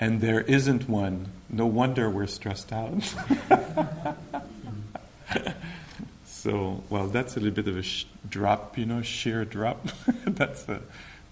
and 0.00 0.20
there 0.20 0.40
isn't 0.40 0.88
one. 0.88 1.26
No 1.50 1.66
wonder 1.66 2.08
we're 2.10 2.26
stressed 2.26 2.72
out. 2.72 3.02
so, 6.26 6.82
well, 6.88 7.08
that's 7.08 7.36
a 7.36 7.40
little 7.40 7.54
bit 7.54 7.68
of 7.68 7.76
a 7.76 7.82
sh- 7.82 8.06
drop, 8.28 8.78
you 8.78 8.86
know, 8.86 9.02
sheer 9.02 9.44
drop. 9.44 9.88
that's 10.24 10.68
a 10.68 10.80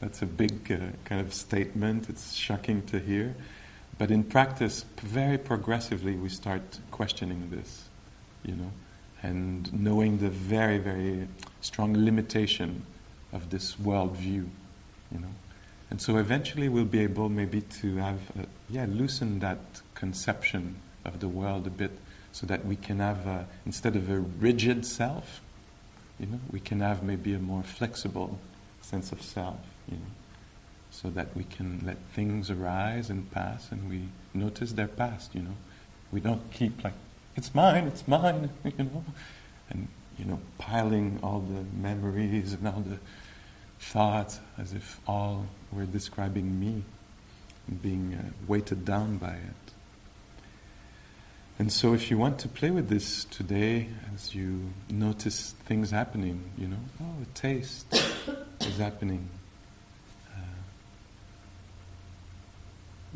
that's 0.01 0.23
a 0.23 0.27
big 0.27 0.71
uh, 0.71 0.79
kind 1.05 1.21
of 1.21 1.33
statement. 1.33 2.09
It's 2.09 2.35
shocking 2.35 2.83
to 2.87 2.99
hear. 2.99 3.35
But 3.99 4.11
in 4.11 4.25
practice, 4.25 4.85
very 4.99 5.39
progressively, 5.39 6.17
we 6.17 6.29
start 6.29 6.63
questioning 6.91 7.49
this, 7.51 7.89
you 8.45 8.55
know, 8.55 8.71
and 9.23 9.73
knowing 9.73 10.19
the 10.19 10.29
very, 10.29 10.77
very 10.79 11.27
strong 11.63 11.95
limitation 11.95 12.85
of 13.33 13.49
this 13.49 13.77
worldview, 13.77 14.47
you 15.13 15.19
know. 15.19 15.35
And 15.91 16.01
so 16.01 16.17
eventually 16.17 16.69
we'll 16.69 16.85
be 16.85 17.01
able 17.01 17.29
maybe 17.29 17.61
to 17.61 17.97
have, 17.97 18.21
a, 18.39 18.47
yeah, 18.69 18.87
loosen 18.89 19.39
that 19.41 19.59
conception 19.95 20.77
of 21.05 21.21
the 21.21 21.29
world 21.29 21.67
a 21.67 21.71
bit 21.71 21.93
so 22.33 22.47
that 22.47 22.65
we 22.67 22.77
can 22.77 22.99
have, 22.99 23.27
a, 23.27 23.47
instead 23.65 23.97
of 23.97 24.11
a 24.11 24.19
rigid 24.19 24.85
self, 24.85 25.41
you 26.19 26.27
know, 26.27 26.41
we 26.51 26.61
can 26.61 26.81
have 26.81 27.03
maybe 27.03 27.35
a 27.35 27.39
more 27.39 27.63
flexible 27.63 28.39
sense 28.83 29.13
of 29.13 29.23
self 29.23 29.59
you 29.89 29.97
know, 29.97 30.03
so 30.91 31.11
that 31.11 31.35
we 31.37 31.45
can 31.45 31.83
let 31.85 31.97
things 32.15 32.51
arise 32.51 33.11
and 33.11 33.31
pass 33.31 33.71
and 33.71 33.89
we 33.89 34.09
notice 34.35 34.73
their 34.73 34.89
past, 34.89 35.35
you 35.35 35.43
know. 35.43 35.57
We 36.13 36.21
don't 36.21 36.51
keep 36.53 36.83
like, 36.85 36.95
it's 37.37 37.55
mine, 37.55 37.87
it's 37.87 38.07
mine, 38.07 38.51
you 38.65 38.73
know, 38.79 39.05
and, 39.71 39.89
you 40.19 40.25
know, 40.25 40.41
piling 40.59 41.19
all 41.23 41.41
the 41.41 41.65
memories 41.77 42.53
and 42.53 42.67
all 42.67 42.81
the 42.81 42.99
thoughts 43.79 44.41
as 44.59 44.73
if 44.73 45.01
all 45.07 45.47
were 45.73 45.87
describing 45.87 46.59
me 46.59 46.83
being 47.83 48.15
uh, 48.15 48.31
weighted 48.47 48.85
down 48.85 49.19
by 49.19 49.35
it. 49.35 49.73
And 51.59 51.73
so, 51.73 51.95
if 51.95 52.11
you 52.11 52.19
want 52.19 52.39
to 52.41 52.49
play 52.49 52.71
with 52.71 52.89
this 52.89 53.25
today, 53.25 53.89
as 54.15 54.35
you 54.35 54.61
notice 54.91 55.55
things 55.65 55.91
happening, 55.91 56.43
you 56.59 56.69
know, 56.69 56.77
oh, 57.01 57.23
a 57.23 57.27
taste 57.35 57.87
is 58.61 58.77
happening. 58.77 59.29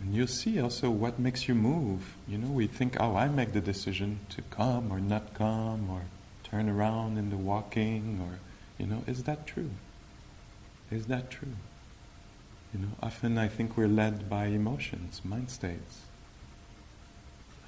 And 0.03 0.15
you'll 0.15 0.27
see 0.27 0.61
also 0.61 0.91
what 0.91 1.19
makes 1.19 1.47
you 1.47 1.55
move. 1.55 2.17
You 2.27 2.39
know, 2.39 2.49
we 2.49 2.67
think, 2.67 2.97
oh, 2.99 3.17
I 3.17 3.29
make 3.29 3.53
the 3.53 3.61
decision 3.61 4.21
to 4.31 4.43
come 4.43 4.91
or 4.91 4.99
not 4.99 5.35
come 5.35 5.91
or 5.91 6.03
turn 6.43 6.69
around 6.69 7.19
in 7.19 7.31
the 7.31 7.37
walking 7.37 8.21
or, 8.23 8.39
you 8.83 8.91
know, 8.91 9.05
is 9.07 9.25
that 9.25 9.47
true? 9.47 9.71
Is 10.91 11.07
that 11.07 11.31
true? 11.31 11.57
You 12.73 12.81
know, 12.81 12.93
often 13.03 13.39
I 13.39 13.49
think 13.49 13.77
we're 13.77 13.89
led 13.89 14.29
by 14.29 14.47
emotions, 14.47 15.21
mind 15.25 15.51
states. 15.51 16.01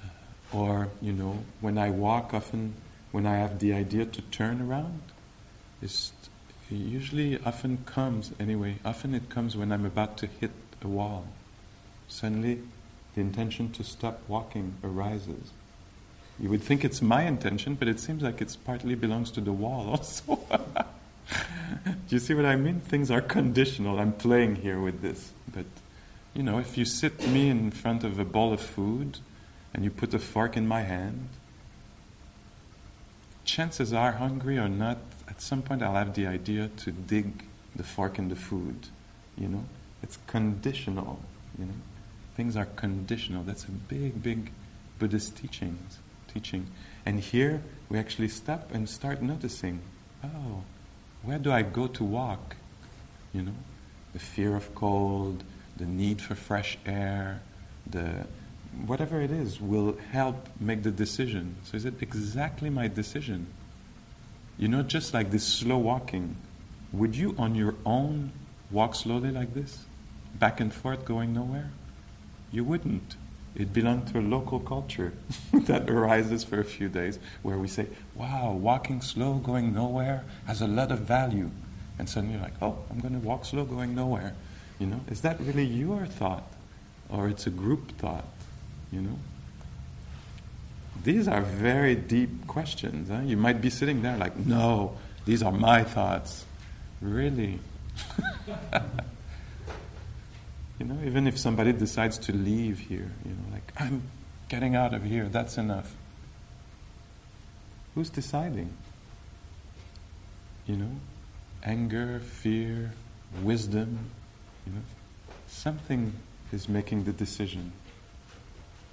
Uh, 0.03 0.57
or, 0.57 0.89
you 1.01 1.13
know, 1.13 1.39
when 1.61 1.77
I 1.77 1.89
walk, 1.89 2.33
often 2.33 2.73
when 3.11 3.25
I 3.25 3.35
have 3.37 3.59
the 3.59 3.73
idea 3.73 4.05
to 4.05 4.21
turn 4.21 4.61
around, 4.61 5.01
it 5.81 6.11
usually 6.69 7.37
often 7.45 7.79
comes 7.85 8.31
anyway. 8.39 8.79
Often 8.85 9.15
it 9.15 9.29
comes 9.29 9.55
when 9.55 9.71
I'm 9.71 9.85
about 9.85 10.17
to 10.19 10.27
hit 10.27 10.51
a 10.81 10.87
wall 10.87 11.25
suddenly 12.13 12.59
the 13.15 13.21
intention 13.21 13.71
to 13.71 13.83
stop 13.83 14.21
walking 14.27 14.75
arises. 14.83 15.51
You 16.39 16.49
would 16.49 16.63
think 16.63 16.83
it's 16.83 17.01
my 17.01 17.23
intention, 17.23 17.75
but 17.75 17.87
it 17.87 17.99
seems 17.99 18.23
like 18.23 18.41
it 18.41 18.55
partly 18.65 18.95
belongs 18.95 19.31
to 19.31 19.41
the 19.41 19.53
wall 19.53 19.89
also. 19.97 20.39
You 22.13 22.19
see 22.19 22.35
what 22.35 22.45
I 22.45 22.55
mean? 22.55 22.79
Things 22.79 23.09
are 23.09 23.21
conditional. 23.21 23.97
I'm 23.97 24.13
playing 24.13 24.57
here 24.57 24.79
with 24.79 25.01
this, 25.01 25.33
but 25.51 25.65
You 26.35 26.41
know, 26.41 26.57
if 26.57 26.77
you 26.77 26.85
sit 26.85 27.27
me 27.27 27.49
in 27.49 27.69
front 27.69 28.03
of 28.03 28.17
a 28.17 28.25
bowl 28.25 28.53
of 28.53 28.59
food 28.59 29.19
and 29.73 29.83
you 29.83 29.91
put 29.91 30.13
a 30.13 30.19
fork 30.19 30.57
in 30.57 30.67
my 30.67 30.81
hand, 30.81 31.29
chances 33.45 33.93
are, 33.93 34.13
hungry 34.13 34.57
or 34.57 34.67
not, 34.67 34.97
at 35.27 35.41
some 35.41 35.61
point 35.61 35.83
I'll 35.83 35.93
have 35.93 36.15
the 36.15 36.25
idea 36.25 36.69
to 36.77 36.91
dig 36.91 37.45
the 37.75 37.83
fork 37.83 38.17
in 38.17 38.29
the 38.29 38.35
food. 38.35 38.87
You 39.37 39.47
know, 39.47 39.65
it's 40.01 40.17
conditional. 40.25 41.19
You 41.59 41.65
know, 41.65 41.73
things 42.35 42.57
are 42.57 42.65
conditional. 42.65 43.43
That's 43.43 43.65
a 43.65 43.71
big, 43.71 44.23
big 44.23 44.51
Buddhist 44.97 45.37
teachings 45.37 45.99
teaching. 46.33 46.65
And 47.05 47.19
here 47.19 47.61
we 47.89 47.99
actually 47.99 48.29
stop 48.29 48.71
and 48.73 48.89
start 48.89 49.21
noticing. 49.21 49.81
Oh, 50.23 50.63
where 51.23 51.39
do 51.39 51.51
I 51.51 51.61
go 51.61 51.87
to 51.87 52.03
walk? 52.03 52.55
You 53.33 53.43
know, 53.43 53.55
the 54.13 54.19
fear 54.19 54.55
of 54.55 54.75
cold, 54.75 55.43
the 55.77 55.85
need 55.85 56.21
for 56.21 56.35
fresh 56.35 56.77
air, 56.85 57.41
the 57.89 58.25
whatever 58.85 59.21
it 59.21 59.31
is 59.31 59.61
will 59.61 59.97
help 60.11 60.47
make 60.59 60.83
the 60.83 60.91
decision. 60.91 61.55
So 61.63 61.77
is 61.77 61.85
it 61.85 62.01
exactly 62.01 62.69
my 62.69 62.87
decision? 62.87 63.47
You 64.57 64.67
know, 64.67 64.83
just 64.83 65.13
like 65.13 65.31
this 65.31 65.45
slow 65.45 65.77
walking, 65.77 66.35
would 66.91 67.15
you 67.15 67.35
on 67.37 67.55
your 67.55 67.75
own 67.85 68.31
walk 68.69 68.95
slowly 68.95 69.31
like 69.31 69.53
this? 69.53 69.85
Back 70.35 70.59
and 70.59 70.73
forth 70.73 71.05
going 71.05 71.33
nowhere? 71.33 71.71
You 72.51 72.63
wouldn't. 72.63 73.15
It 73.55 73.71
belonged 73.71 74.07
to 74.07 74.19
a 74.19 74.21
local 74.21 74.59
culture 74.59 75.13
that 75.53 75.89
arises 75.89 76.43
for 76.43 76.59
a 76.59 76.63
few 76.63 76.89
days 76.89 77.19
where 77.43 77.57
we 77.57 77.67
say, 77.67 77.87
wow, 78.15 78.51
walking 78.51 79.01
slow, 79.01 79.35
going 79.35 79.73
nowhere 79.73 80.23
has 80.47 80.61
a 80.61 80.67
lot 80.67 80.91
of 80.91 80.99
value. 80.99 81.51
And 81.99 82.09
suddenly 82.09 82.35
you're 82.35 82.43
like, 82.43 82.59
oh, 82.61 82.77
I'm 82.89 82.99
going 82.99 83.13
to 83.13 83.25
walk 83.25 83.45
slow, 83.45 83.63
going 83.63 83.93
nowhere. 83.93 84.33
You 84.79 84.87
know, 84.87 84.99
is 85.09 85.21
that 85.21 85.39
really 85.39 85.65
your 85.65 86.07
thought? 86.07 86.51
Or 87.09 87.29
it's 87.29 87.45
a 87.45 87.51
group 87.51 87.95
thought? 87.99 88.25
You 88.91 89.01
know? 89.01 89.19
These 91.03 91.27
are 91.27 91.41
very 91.41 91.95
deep 91.95 92.47
questions. 92.47 93.09
Huh? 93.09 93.21
You 93.23 93.37
might 93.37 93.61
be 93.61 93.69
sitting 93.69 94.01
there 94.01 94.17
like, 94.17 94.35
no, 94.35 94.97
these 95.25 95.43
are 95.43 95.51
my 95.51 95.83
thoughts. 95.83 96.45
Really? 97.01 97.59
you 100.79 100.85
know, 100.85 100.97
even 101.05 101.27
if 101.27 101.37
somebody 101.37 101.71
decides 101.71 102.17
to 102.19 102.33
leave 102.33 102.79
here, 102.79 103.11
you 103.25 103.31
know, 103.31 103.43
like, 103.51 103.71
I'm 103.77 104.03
getting 104.49 104.75
out 104.75 104.93
of 104.93 105.03
here, 105.03 105.27
that's 105.29 105.57
enough. 105.57 105.95
Who's 107.95 108.09
deciding? 108.09 108.73
You 110.65 110.77
know, 110.77 110.91
anger, 111.63 112.19
fear, 112.19 112.91
wisdom, 113.41 114.09
you 114.65 114.73
know, 114.73 114.81
something 115.47 116.13
is 116.51 116.67
making 116.67 117.03
the 117.03 117.13
decision. 117.13 117.71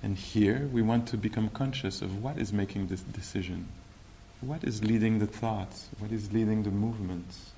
And 0.03 0.17
here 0.17 0.69
we 0.73 0.83
want 0.83 1.07
to 1.09 1.17
become 1.17 1.51
conscious 1.51 2.03
of 2.03 2.23
what 2.23 2.39
is 2.39 2.53
making 2.53 2.89
this 2.89 3.01
decision. 3.03 3.69
What 4.41 4.65
is 4.65 4.83
leading 4.83 5.19
the 5.19 5.27
thoughts? 5.27 5.89
What 5.99 6.11
is 6.11 6.33
leading 6.33 6.63
the 6.63 6.71
movements? 6.71 7.53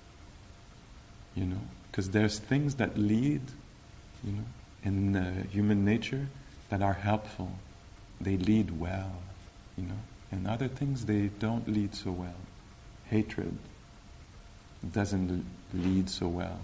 You 1.37 1.45
know, 1.45 1.61
because 1.91 2.11
there's 2.11 2.39
things 2.39 2.75
that 2.77 2.99
lead, 2.99 3.43
you 4.25 4.33
know, 4.33 4.45
in 4.85 5.17
uh, 5.17 5.45
human 5.51 5.85
nature 5.85 6.29
that 6.71 6.83
are 6.83 6.95
helpful. 6.95 7.51
They 8.21 8.37
lead 8.37 8.81
well, 8.81 9.13
you 9.77 9.85
know, 9.85 9.99
and 10.31 10.47
other 10.47 10.69
things 10.69 11.05
they 11.05 11.31
don't 11.39 11.69
lead 11.69 11.95
so 11.95 12.11
well. 12.11 12.41
Hatred 13.09 13.57
doesn't 14.93 15.45
lead 15.75 16.09
so 16.09 16.29
well, 16.29 16.61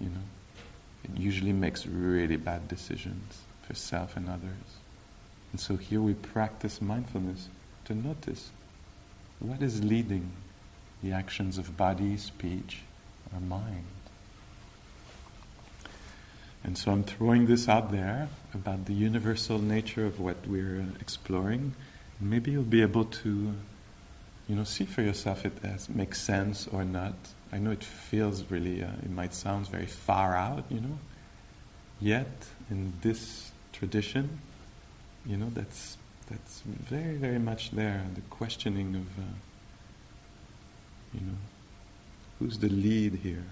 you 0.00 0.08
know. 0.08 0.22
It 1.04 1.18
usually 1.18 1.52
makes 1.52 1.86
really 1.86 2.36
bad 2.36 2.68
decisions 2.68 3.40
for 3.62 3.74
self 3.74 4.16
and 4.16 4.28
others. 4.28 4.78
And 5.52 5.60
so 5.60 5.76
here 5.76 6.00
we 6.00 6.14
practice 6.14 6.80
mindfulness 6.80 7.48
to 7.86 7.94
notice 7.94 8.50
what 9.40 9.62
is 9.62 9.82
leading 9.82 10.30
the 11.02 11.12
actions 11.12 11.58
of 11.58 11.76
body, 11.76 12.16
speech, 12.16 12.82
or 13.34 13.40
mind. 13.40 13.86
And 16.62 16.76
so 16.76 16.92
I'm 16.92 17.04
throwing 17.04 17.46
this 17.46 17.68
out 17.68 17.90
there 17.90 18.28
about 18.54 18.84
the 18.84 18.92
universal 18.92 19.58
nature 19.58 20.04
of 20.04 20.20
what 20.20 20.36
we're 20.46 20.84
exploring. 21.00 21.74
Maybe 22.20 22.50
you'll 22.50 22.62
be 22.62 22.82
able 22.82 23.06
to, 23.06 23.54
you 24.48 24.56
know, 24.56 24.64
see 24.64 24.84
for 24.84 25.02
yourself 25.02 25.46
if 25.46 25.64
it 25.64 25.88
makes 25.88 26.20
sense 26.20 26.68
or 26.68 26.84
not. 26.84 27.14
I 27.52 27.58
know 27.58 27.70
it 27.70 27.82
feels 27.82 28.44
really, 28.50 28.82
uh, 28.82 28.88
it 29.02 29.10
might 29.10 29.34
sound 29.34 29.68
very 29.68 29.86
far 29.86 30.36
out, 30.36 30.64
you 30.68 30.80
know. 30.80 30.98
Yet, 32.00 32.30
in 32.70 32.92
this 33.00 33.52
tradition, 33.72 34.40
you 35.26 35.36
know, 35.36 35.50
that's 35.52 35.96
that's 36.28 36.62
very, 36.66 37.16
very 37.16 37.38
much 37.40 37.72
there. 37.72 38.04
The 38.14 38.20
questioning 38.22 38.94
of, 38.94 39.18
uh, 39.18 39.28
you 41.14 41.20
know, 41.22 41.38
who's 42.38 42.58
the 42.58 42.68
lead 42.68 43.14
here? 43.16 43.44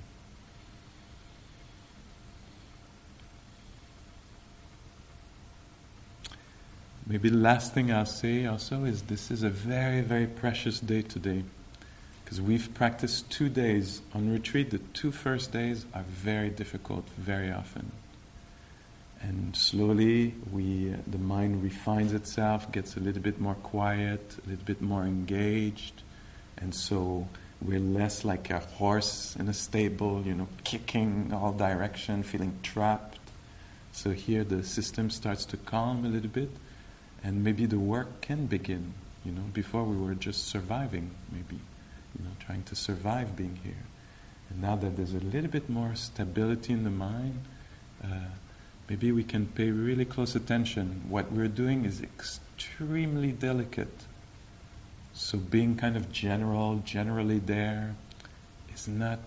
Maybe 7.08 7.30
the 7.30 7.38
last 7.38 7.72
thing 7.72 7.90
I'll 7.90 8.04
say 8.04 8.44
also 8.44 8.84
is 8.84 9.00
this 9.00 9.30
is 9.30 9.42
a 9.42 9.48
very, 9.48 10.02
very 10.02 10.26
precious 10.26 10.78
day 10.78 11.00
today. 11.00 11.42
Because 12.22 12.38
we've 12.38 12.74
practiced 12.74 13.30
two 13.30 13.48
days 13.48 14.02
on 14.12 14.30
retreat. 14.30 14.70
The 14.70 14.78
two 14.92 15.10
first 15.10 15.50
days 15.50 15.86
are 15.94 16.02
very 16.02 16.50
difficult, 16.50 17.08
very 17.16 17.50
often. 17.50 17.92
And 19.22 19.56
slowly, 19.56 20.34
we, 20.52 20.94
the 21.06 21.16
mind 21.16 21.62
refines 21.62 22.12
itself, 22.12 22.70
gets 22.72 22.98
a 22.98 23.00
little 23.00 23.22
bit 23.22 23.40
more 23.40 23.54
quiet, 23.54 24.36
a 24.44 24.50
little 24.50 24.66
bit 24.66 24.82
more 24.82 25.04
engaged. 25.04 26.02
And 26.58 26.74
so 26.74 27.26
we're 27.62 27.80
less 27.80 28.22
like 28.22 28.50
a 28.50 28.58
horse 28.58 29.34
in 29.36 29.48
a 29.48 29.54
stable, 29.54 30.22
you 30.26 30.34
know, 30.34 30.48
kicking 30.62 31.32
all 31.32 31.52
direction, 31.52 32.22
feeling 32.22 32.58
trapped. 32.62 33.18
So 33.92 34.10
here 34.10 34.44
the 34.44 34.62
system 34.62 35.08
starts 35.08 35.46
to 35.46 35.56
calm 35.56 36.04
a 36.04 36.08
little 36.08 36.28
bit 36.28 36.50
and 37.28 37.44
maybe 37.44 37.66
the 37.66 37.78
work 37.78 38.22
can 38.22 38.46
begin. 38.46 38.94
You 39.22 39.32
know, 39.32 39.42
before 39.52 39.84
we 39.84 39.98
were 39.98 40.14
just 40.14 40.48
surviving, 40.48 41.10
maybe, 41.30 41.56
you 41.56 42.24
know, 42.24 42.30
trying 42.40 42.62
to 42.62 42.74
survive 42.74 43.36
being 43.36 43.60
here. 43.62 43.84
And 44.48 44.62
now 44.62 44.76
that 44.76 44.96
there's 44.96 45.12
a 45.12 45.20
little 45.20 45.50
bit 45.50 45.68
more 45.68 45.94
stability 45.94 46.72
in 46.72 46.84
the 46.84 46.90
mind, 46.90 47.38
uh, 48.02 48.30
maybe 48.88 49.12
we 49.12 49.24
can 49.24 49.44
pay 49.44 49.70
really 49.70 50.06
close 50.06 50.34
attention. 50.36 51.02
What 51.10 51.30
we're 51.30 51.48
doing 51.48 51.84
is 51.84 52.00
extremely 52.00 53.32
delicate. 53.32 54.06
So 55.12 55.36
being 55.36 55.76
kind 55.76 55.98
of 55.98 56.10
general, 56.10 56.80
generally 56.86 57.40
there, 57.40 57.94
is 58.74 58.88
not, 58.88 59.18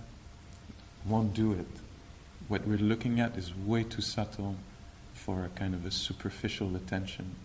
won't 1.06 1.36
do 1.36 1.54
it. 1.54 1.68
What 2.48 2.66
we're 2.66 2.80
looking 2.80 3.20
at 3.20 3.38
is 3.38 3.56
way 3.56 3.84
too 3.84 4.02
subtle 4.02 4.56
for 5.14 5.46
a 5.46 5.50
kind 5.50 5.76
of 5.76 5.86
a 5.86 5.92
superficial 5.92 6.76
attention. 6.76 7.36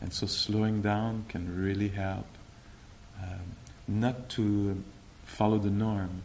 And 0.00 0.12
so 0.12 0.26
slowing 0.26 0.82
down 0.82 1.24
can 1.28 1.62
really 1.62 1.88
help. 1.88 2.26
Um, 3.20 3.56
not 3.88 4.28
to 4.30 4.82
follow 5.24 5.58
the 5.58 5.70
norm 5.70 6.22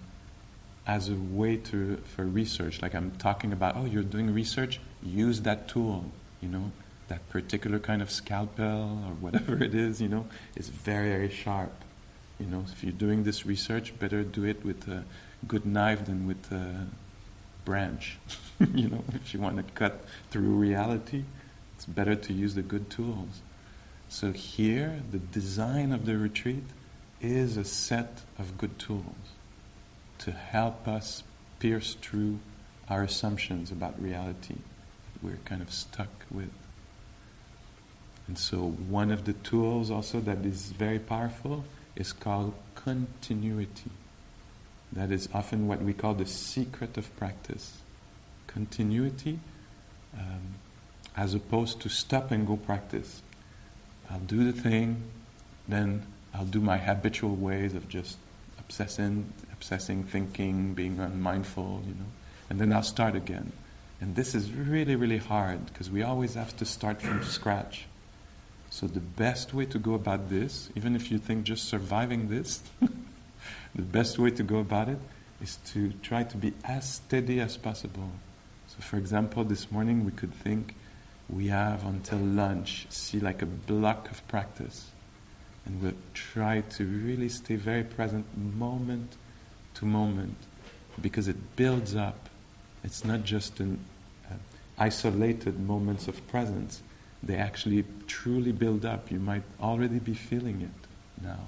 as 0.85 1.09
a 1.09 1.15
way 1.15 1.57
to, 1.57 1.97
for 2.15 2.25
research. 2.25 2.81
Like 2.81 2.93
I'm 2.93 3.11
talking 3.11 3.53
about, 3.53 3.77
oh, 3.77 3.85
you're 3.85 4.03
doing 4.03 4.33
research, 4.33 4.79
use 5.01 5.41
that 5.41 5.67
tool, 5.67 6.05
you 6.41 6.49
know, 6.49 6.71
that 7.07 7.27
particular 7.29 7.79
kind 7.79 8.01
of 8.01 8.11
scalpel 8.11 8.65
or 9.05 9.13
whatever 9.19 9.61
it 9.63 9.73
is, 9.73 10.01
you 10.01 10.09
know, 10.09 10.27
is 10.55 10.69
very, 10.69 11.09
very 11.09 11.29
sharp. 11.29 11.71
You 12.39 12.47
know, 12.47 12.65
if 12.71 12.83
you're 12.83 12.91
doing 12.91 13.23
this 13.23 13.45
research, 13.45 13.97
better 13.99 14.23
do 14.23 14.43
it 14.43 14.63
with 14.65 14.87
a 14.87 15.03
good 15.47 15.65
knife 15.65 16.05
than 16.05 16.27
with 16.27 16.51
a 16.51 16.87
branch. 17.63 18.17
you 18.73 18.89
know, 18.89 19.03
if 19.13 19.33
you 19.33 19.39
want 19.39 19.57
to 19.57 19.63
cut 19.73 20.03
through 20.31 20.55
reality, 20.55 21.23
it's 21.75 21.85
better 21.85 22.15
to 22.15 22.33
use 22.33 22.55
the 22.55 22.61
good 22.61 22.89
tools. 22.89 23.41
So 24.13 24.31
here, 24.31 25.01
the 25.09 25.17
design 25.17 25.91
of 25.91 26.05
the 26.05 26.15
retreat 26.15 26.65
is 27.19 27.57
a 27.57 27.63
set 27.63 28.21
of 28.37 28.59
good 28.59 28.77
tools 28.77 29.33
to 30.19 30.31
help 30.31 30.87
us 30.87 31.23
pierce 31.57 31.95
through 31.95 32.37
our 32.87 33.01
assumptions 33.01 33.71
about 33.71 33.99
reality 33.99 34.53
that 34.53 35.23
we're 35.23 35.39
kind 35.45 35.63
of 35.63 35.73
stuck 35.73 36.11
with. 36.29 36.51
And 38.27 38.37
so, 38.37 38.59
one 38.59 39.09
of 39.09 39.25
the 39.25 39.33
tools 39.33 39.89
also 39.89 40.19
that 40.19 40.45
is 40.45 40.67
very 40.67 40.99
powerful 40.99 41.65
is 41.95 42.13
called 42.13 42.53
continuity. 42.75 43.89
That 44.91 45.11
is 45.11 45.27
often 45.33 45.67
what 45.67 45.81
we 45.81 45.91
call 45.91 46.13
the 46.13 46.27
secret 46.27 46.99
of 46.99 47.17
practice. 47.17 47.81
Continuity, 48.45 49.39
um, 50.15 50.53
as 51.17 51.33
opposed 51.33 51.81
to 51.81 51.89
stop 51.89 52.29
and 52.29 52.45
go 52.45 52.57
practice. 52.57 53.23
I'll 54.09 54.19
do 54.19 54.49
the 54.49 54.59
thing, 54.59 55.01
then 55.67 56.05
I'll 56.33 56.45
do 56.45 56.59
my 56.59 56.77
habitual 56.77 57.35
ways 57.35 57.73
of 57.73 57.87
just 57.87 58.17
obsessing, 58.59 59.31
obsessing, 59.51 60.03
thinking, 60.03 60.73
being 60.73 60.99
unmindful, 60.99 61.83
you 61.85 61.93
know, 61.93 62.09
and 62.49 62.59
then 62.59 62.73
I'll 62.73 62.83
start 62.83 63.15
again. 63.15 63.51
And 64.01 64.15
this 64.15 64.35
is 64.35 64.51
really, 64.51 64.95
really 64.95 65.17
hard 65.17 65.65
because 65.67 65.89
we 65.89 66.03
always 66.03 66.33
have 66.33 66.55
to 66.57 66.65
start 66.65 67.01
from 67.01 67.23
scratch. 67.23 67.85
So, 68.69 68.87
the 68.87 68.99
best 68.99 69.53
way 69.53 69.65
to 69.67 69.77
go 69.77 69.93
about 69.93 70.29
this, 70.29 70.69
even 70.75 70.95
if 70.95 71.11
you 71.11 71.19
think 71.19 71.43
just 71.43 71.65
surviving 71.65 72.27
this, 72.27 72.63
the 73.75 73.81
best 73.81 74.17
way 74.17 74.31
to 74.31 74.43
go 74.43 74.57
about 74.57 74.89
it 74.89 74.97
is 75.41 75.57
to 75.67 75.93
try 76.01 76.23
to 76.23 76.37
be 76.37 76.53
as 76.63 76.95
steady 76.95 77.39
as 77.39 77.55
possible. 77.55 78.09
So, 78.67 78.81
for 78.81 78.97
example, 78.97 79.43
this 79.43 79.71
morning 79.71 80.03
we 80.05 80.11
could 80.11 80.33
think 80.33 80.75
we 81.29 81.47
have 81.47 81.85
until 81.85 82.19
lunch, 82.19 82.85
see 82.89 83.19
like 83.19 83.41
a 83.41 83.45
block 83.45 84.11
of 84.11 84.27
practice. 84.27 84.89
And 85.65 85.81
we'll 85.81 85.93
try 86.13 86.61
to 86.61 86.85
really 86.85 87.29
stay 87.29 87.55
very 87.55 87.83
present 87.83 88.25
moment 88.37 89.15
to 89.75 89.85
moment 89.85 90.35
because 91.01 91.27
it 91.27 91.55
builds 91.55 91.95
up. 91.95 92.29
It's 92.83 93.05
not 93.05 93.23
just 93.23 93.59
an 93.59 93.79
uh, 94.29 94.35
isolated 94.77 95.59
moments 95.59 96.07
of 96.07 96.27
presence. 96.27 96.81
They 97.23 97.37
actually 97.37 97.85
truly 98.07 98.51
build 98.51 98.85
up. 98.85 99.09
You 99.09 99.19
might 99.19 99.43
already 99.61 99.99
be 99.99 100.13
feeling 100.13 100.61
it 100.61 101.23
now. 101.23 101.47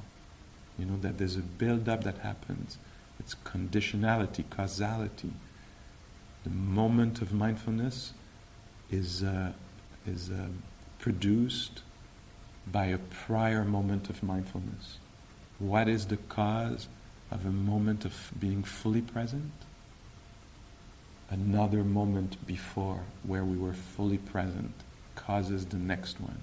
You 0.79 0.85
know 0.85 0.97
that 1.01 1.17
there's 1.17 1.35
a 1.35 1.41
build 1.41 1.89
up 1.89 2.03
that 2.05 2.17
happens. 2.19 2.77
It's 3.19 3.35
conditionality, 3.35 4.49
causality. 4.49 5.31
The 6.43 6.49
moment 6.49 7.21
of 7.21 7.33
mindfulness 7.33 8.13
is, 8.91 9.23
uh, 9.23 9.51
is 10.07 10.29
uh, 10.29 10.47
produced 10.99 11.81
by 12.71 12.85
a 12.85 12.97
prior 12.97 13.63
moment 13.63 14.09
of 14.09 14.23
mindfulness. 14.23 14.97
What 15.59 15.87
is 15.87 16.07
the 16.07 16.17
cause 16.17 16.87
of 17.31 17.45
a 17.45 17.51
moment 17.51 18.05
of 18.05 18.31
being 18.39 18.63
fully 18.63 19.01
present? 19.01 19.51
Another 21.29 21.83
moment 21.83 22.45
before 22.45 23.01
where 23.23 23.43
we 23.43 23.57
were 23.57 23.73
fully 23.73 24.17
present 24.17 24.73
causes 25.15 25.65
the 25.65 25.77
next 25.77 26.19
one. 26.21 26.39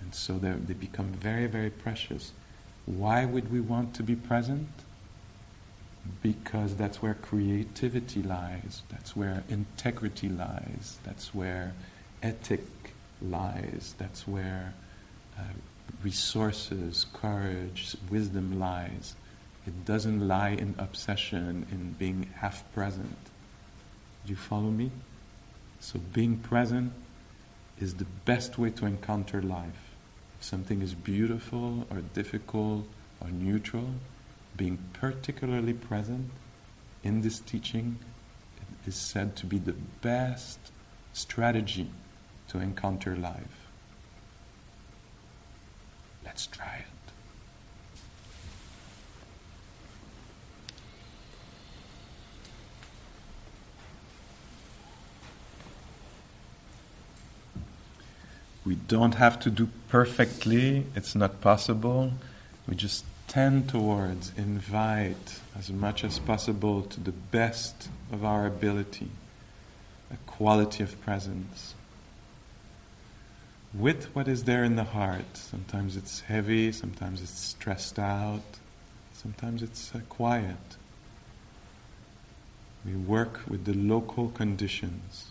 And 0.00 0.14
so 0.14 0.38
they 0.38 0.74
become 0.74 1.08
very, 1.08 1.46
very 1.46 1.70
precious. 1.70 2.32
Why 2.86 3.24
would 3.24 3.52
we 3.52 3.60
want 3.60 3.94
to 3.94 4.02
be 4.02 4.16
present? 4.16 4.68
Because 6.22 6.74
that's 6.76 7.02
where 7.02 7.14
creativity 7.14 8.22
lies, 8.22 8.82
that's 8.88 9.14
where 9.14 9.44
integrity 9.48 10.28
lies, 10.28 10.98
that's 11.04 11.34
where 11.34 11.74
ethic 12.22 12.64
lies, 13.22 13.94
that's 13.98 14.26
where 14.26 14.74
uh, 15.38 15.42
resources, 16.02 17.06
courage, 17.12 17.96
wisdom 18.10 18.58
lies. 18.58 19.14
It 19.66 19.84
doesn't 19.84 20.26
lie 20.26 20.50
in 20.50 20.74
obsession, 20.78 21.66
in 21.70 21.92
being 21.98 22.30
half 22.36 22.64
present. 22.72 23.16
Do 24.24 24.30
you 24.30 24.36
follow 24.36 24.70
me? 24.70 24.90
So 25.80 25.98
being 25.98 26.38
present 26.38 26.92
is 27.78 27.94
the 27.94 28.06
best 28.24 28.58
way 28.58 28.70
to 28.70 28.86
encounter 28.86 29.42
life. 29.42 29.94
If 30.38 30.44
something 30.44 30.82
is 30.82 30.94
beautiful 30.94 31.86
or 31.90 31.98
difficult 32.14 32.86
or 33.20 33.30
neutral, 33.30 33.94
being 34.56 34.78
particularly 34.92 35.74
present 35.74 36.30
in 37.02 37.22
this 37.22 37.40
teaching 37.40 37.98
is 38.86 38.96
said 38.96 39.36
to 39.36 39.46
be 39.46 39.58
the 39.58 39.74
best 40.00 40.58
strategy 41.12 41.88
to 42.50 42.58
encounter 42.58 43.14
life. 43.14 43.68
Let's 46.24 46.46
try 46.46 46.78
it. 46.78 46.86
We 58.66 58.74
don't 58.74 59.14
have 59.14 59.38
to 59.40 59.50
do 59.50 59.68
perfectly, 59.88 60.86
it's 60.96 61.14
not 61.14 61.40
possible. 61.40 62.12
We 62.68 62.74
just 62.74 63.04
tend 63.28 63.68
towards, 63.68 64.32
invite 64.36 65.40
as 65.56 65.70
much 65.70 66.02
as 66.04 66.18
possible 66.18 66.82
to 66.82 67.00
the 67.00 67.12
best 67.12 67.88
of 68.12 68.24
our 68.24 68.46
ability, 68.46 69.08
a 70.12 70.16
quality 70.26 70.82
of 70.82 71.00
presence. 71.00 71.74
With 73.72 74.06
what 74.16 74.26
is 74.26 74.44
there 74.44 74.64
in 74.64 74.74
the 74.74 74.84
heart. 74.84 75.36
Sometimes 75.36 75.96
it's 75.96 76.20
heavy, 76.22 76.72
sometimes 76.72 77.22
it's 77.22 77.38
stressed 77.38 78.00
out, 78.00 78.42
sometimes 79.12 79.62
it's 79.62 79.94
uh, 79.94 80.00
quiet. 80.08 80.56
We 82.84 82.94
work 82.94 83.42
with 83.48 83.64
the 83.66 83.74
local 83.74 84.30
conditions. 84.30 85.30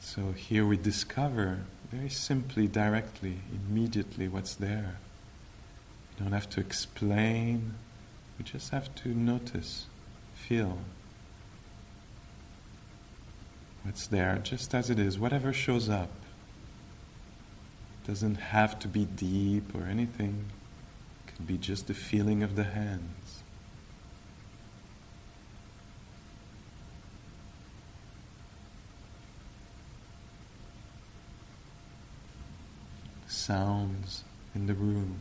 So 0.00 0.32
here 0.32 0.64
we 0.64 0.78
discover 0.78 1.58
very 1.92 2.08
simply, 2.08 2.66
directly, 2.66 3.40
immediately 3.52 4.28
what's 4.28 4.54
there. 4.54 4.96
We 6.16 6.24
don't 6.24 6.32
have 6.32 6.48
to 6.50 6.60
explain, 6.60 7.74
we 8.38 8.44
just 8.44 8.70
have 8.70 8.94
to 8.96 9.08
notice, 9.08 9.86
feel 10.34 10.78
what's 13.82 14.06
there 14.06 14.40
just 14.42 14.74
as 14.74 14.90
it 14.90 14.98
is, 14.98 15.18
whatever 15.18 15.52
shows 15.52 15.88
up. 15.88 16.10
Doesn't 18.06 18.36
have 18.36 18.78
to 18.80 18.88
be 18.88 19.04
deep 19.04 19.74
or 19.74 19.84
anything, 19.84 20.46
it 21.26 21.34
could 21.34 21.46
be 21.46 21.58
just 21.58 21.86
the 21.86 21.94
feeling 21.94 22.42
of 22.42 22.56
the 22.56 22.64
hands. 22.64 23.26
sounds 33.46 34.24
in 34.56 34.66
the 34.66 34.74
room. 34.74 35.16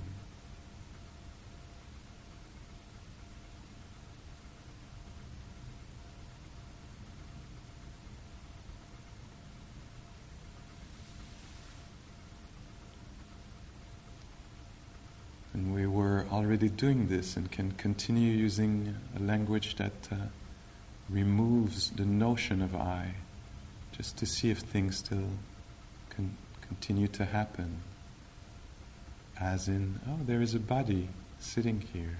And 15.53 15.71
we 15.71 15.85
were 15.85 16.25
already 16.31 16.64
doing 16.77 17.07
this 17.07 17.37
and 17.37 17.51
can 17.51 17.71
continue 17.73 18.31
using 18.31 18.95
a 19.15 19.19
language 19.21 19.75
that 19.75 19.93
uh, 20.11 20.15
removes 21.09 21.91
the 21.91 22.05
notion 22.05 22.61
of 22.61 22.75
I, 22.75 23.13
just 23.91 24.17
to 24.17 24.25
see 24.25 24.49
if 24.49 24.59
things 24.59 24.97
still 24.97 25.29
can 26.09 26.35
continue 26.61 27.07
to 27.09 27.25
happen 27.25 27.81
as 29.39 29.67
in, 29.67 29.99
oh, 30.07 30.19
there 30.25 30.41
is 30.41 30.53
a 30.55 30.59
body 30.59 31.09
sitting 31.39 31.83
here. 31.93 32.17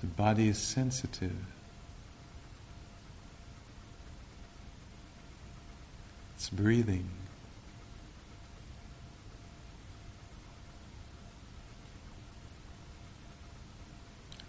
The 0.00 0.06
body 0.06 0.48
is 0.48 0.58
sensitive. 0.58 1.36
It's 6.34 6.50
breathing. 6.50 7.08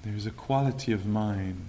There's 0.04 0.26
a 0.26 0.32
quality 0.32 0.92
of 0.92 1.06
mind, 1.06 1.66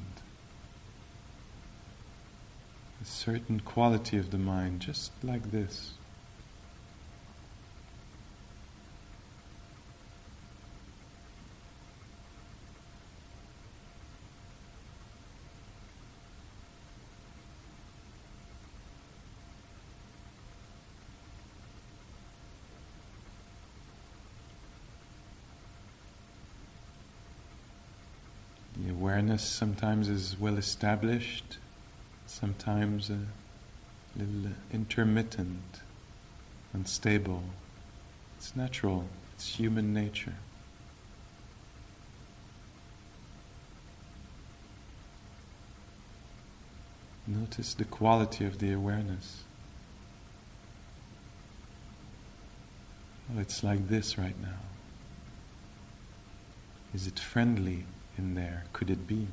a 3.00 3.04
certain 3.04 3.60
quality 3.60 4.16
of 4.16 4.32
the 4.32 4.38
mind, 4.38 4.80
just 4.80 5.12
like 5.22 5.52
this. 5.52 5.92
Awareness 29.24 29.42
sometimes 29.42 30.10
is 30.10 30.36
well 30.38 30.58
established, 30.58 31.56
sometimes 32.26 33.08
a 33.08 33.18
little 34.18 34.50
intermittent, 34.70 35.80
unstable. 36.74 37.42
It's 38.36 38.54
natural, 38.54 39.06
it's 39.34 39.48
human 39.56 39.94
nature. 39.94 40.34
Notice 47.26 47.72
the 47.72 47.86
quality 47.86 48.44
of 48.44 48.58
the 48.58 48.72
awareness. 48.74 49.44
It's 53.38 53.64
like 53.64 53.88
this 53.88 54.18
right 54.18 54.38
now. 54.42 54.60
Is 56.92 57.06
it 57.06 57.18
friendly 57.18 57.86
in 58.18 58.34
there? 58.34 58.64
Could 58.72 58.90
it 58.90 59.06
be? 59.06 59.28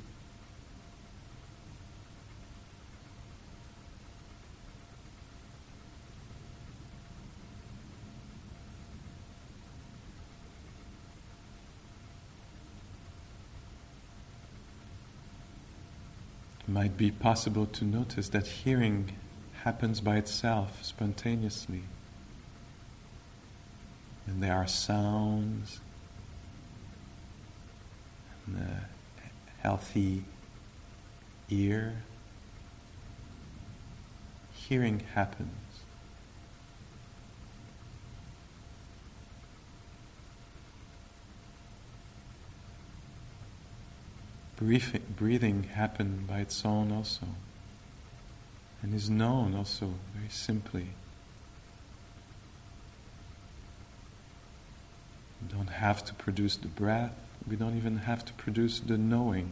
Might 16.68 16.96
be 16.96 17.12
possible 17.12 17.66
to 17.66 17.84
notice 17.84 18.30
that 18.30 18.48
hearing 18.48 19.12
happens 19.64 20.00
by 20.00 20.16
itself, 20.16 20.84
spontaneously. 20.84 21.84
And 24.26 24.42
there 24.42 24.56
are 24.56 24.68
sounds, 24.68 25.82
a 28.48 29.62
healthy 29.62 30.24
ear. 31.50 32.04
Hearing 34.54 35.02
happens. 35.14 35.50
Breathing, 44.58 45.02
breathing 45.18 45.70
by 46.28 46.40
its 46.40 46.64
own 46.64 46.92
also 46.92 47.26
and 48.82 48.94
is 48.94 49.10
known 49.10 49.56
also 49.56 49.94
very 50.16 50.30
simply. 50.30 50.88
We 55.42 55.56
don't 55.56 55.70
have 55.70 56.04
to 56.06 56.14
produce 56.14 56.56
the 56.58 56.68
breath, 56.68 57.16
we 57.48 57.56
don't 57.56 57.78
even 57.78 57.98
have 57.98 58.24
to 58.26 58.34
produce 58.34 58.80
the 58.80 58.98
knowing. 58.98 59.52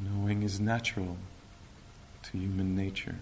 Knowing 0.00 0.42
is 0.42 0.60
natural 0.60 1.16
to 2.24 2.38
human 2.38 2.76
nature. 2.76 3.16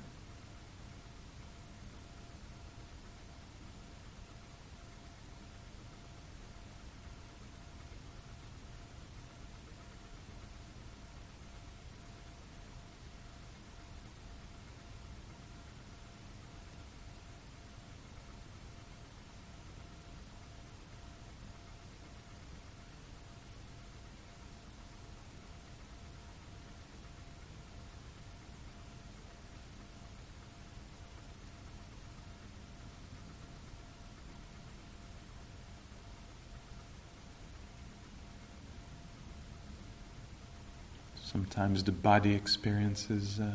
Sometimes 41.31 41.85
the 41.85 41.93
body 41.93 42.35
experiences 42.35 43.38
uh, 43.38 43.53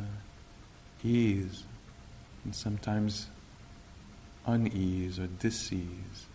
ease, 1.03 1.63
and 2.45 2.55
sometimes 2.55 3.25
unease 4.45 5.17
or 5.17 5.25
disease. 5.25 6.27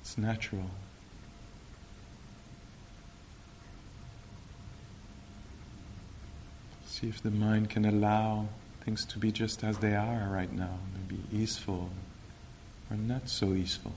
It's 0.00 0.18
natural. 0.18 0.70
See 6.86 7.08
if 7.08 7.22
the 7.22 7.30
mind 7.30 7.70
can 7.70 7.84
allow 7.84 8.48
things 8.84 9.04
to 9.06 9.20
be 9.20 9.30
just 9.30 9.62
as 9.62 9.78
they 9.78 9.94
are 9.94 10.28
right 10.32 10.52
now, 10.52 10.78
maybe 10.96 11.22
easeful 11.32 11.90
or 12.90 12.96
not 12.96 13.28
so 13.28 13.52
easeful. 13.52 13.92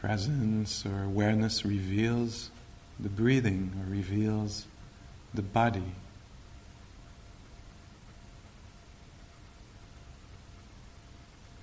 Presence 0.00 0.84
or 0.84 1.02
awareness 1.02 1.64
reveals 1.64 2.50
the 3.00 3.08
breathing 3.08 3.72
or 3.80 3.90
reveals 3.90 4.66
the 5.34 5.42
body. 5.42 5.92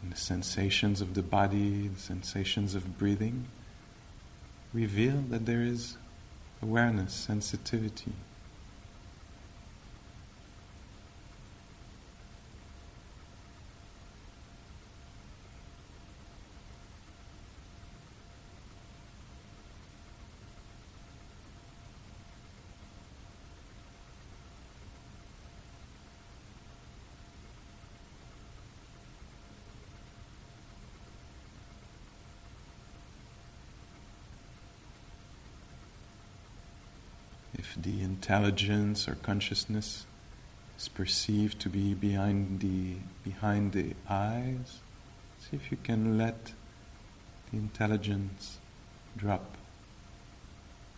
And 0.02 0.12
the 0.12 0.18
sensations 0.18 1.02
of 1.02 1.14
the 1.14 1.24
body, 1.24 1.88
the 1.88 2.00
sensations 2.00 2.76
of 2.76 2.98
breathing, 2.98 3.46
reveal 4.74 5.24
that 5.30 5.46
there 5.46 5.62
is 5.62 5.98
awareness, 6.62 7.14
sensitivity. 7.14 8.14
The 37.82 38.02
intelligence 38.02 39.08
or 39.08 39.16
consciousness 39.16 40.06
is 40.78 40.88
perceived 40.88 41.60
to 41.62 41.70
be 41.70 41.94
behind 41.94 42.60
the 42.60 42.96
behind 43.24 43.72
the 43.72 43.94
eyes, 44.10 44.80
see 45.40 45.56
if 45.56 45.72
you 45.72 45.78
can 45.84 46.18
let 46.18 46.54
the 47.52 47.58
intelligence 47.58 48.60
drop 49.16 49.58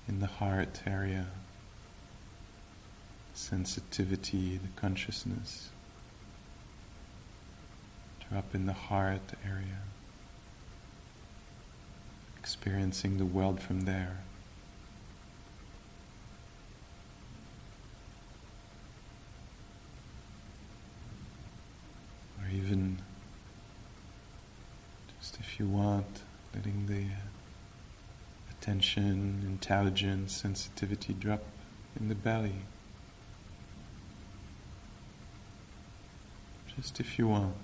in 0.08 0.20
the 0.20 0.28
heart 0.28 0.82
area, 0.86 1.28
sensitivity, 3.34 4.58
the 4.58 4.82
consciousness. 4.82 5.70
Drop 8.30 8.56
in 8.56 8.66
the 8.66 8.74
heart 8.74 9.34
area, 9.46 9.82
experiencing 12.40 13.18
the 13.18 13.26
world 13.26 13.60
from 13.60 13.82
there. 13.82 14.18
Even 22.56 23.02
just 25.20 25.38
if 25.40 25.60
you 25.60 25.68
want, 25.68 26.22
letting 26.54 26.86
the 26.86 27.06
attention, 28.52 29.44
intelligence, 29.46 30.34
sensitivity 30.34 31.14
drop 31.14 31.44
in 32.00 32.08
the 32.08 32.16
belly. 32.16 32.56
Just 36.76 37.00
if 37.00 37.18
you 37.18 37.28
want. 37.28 37.56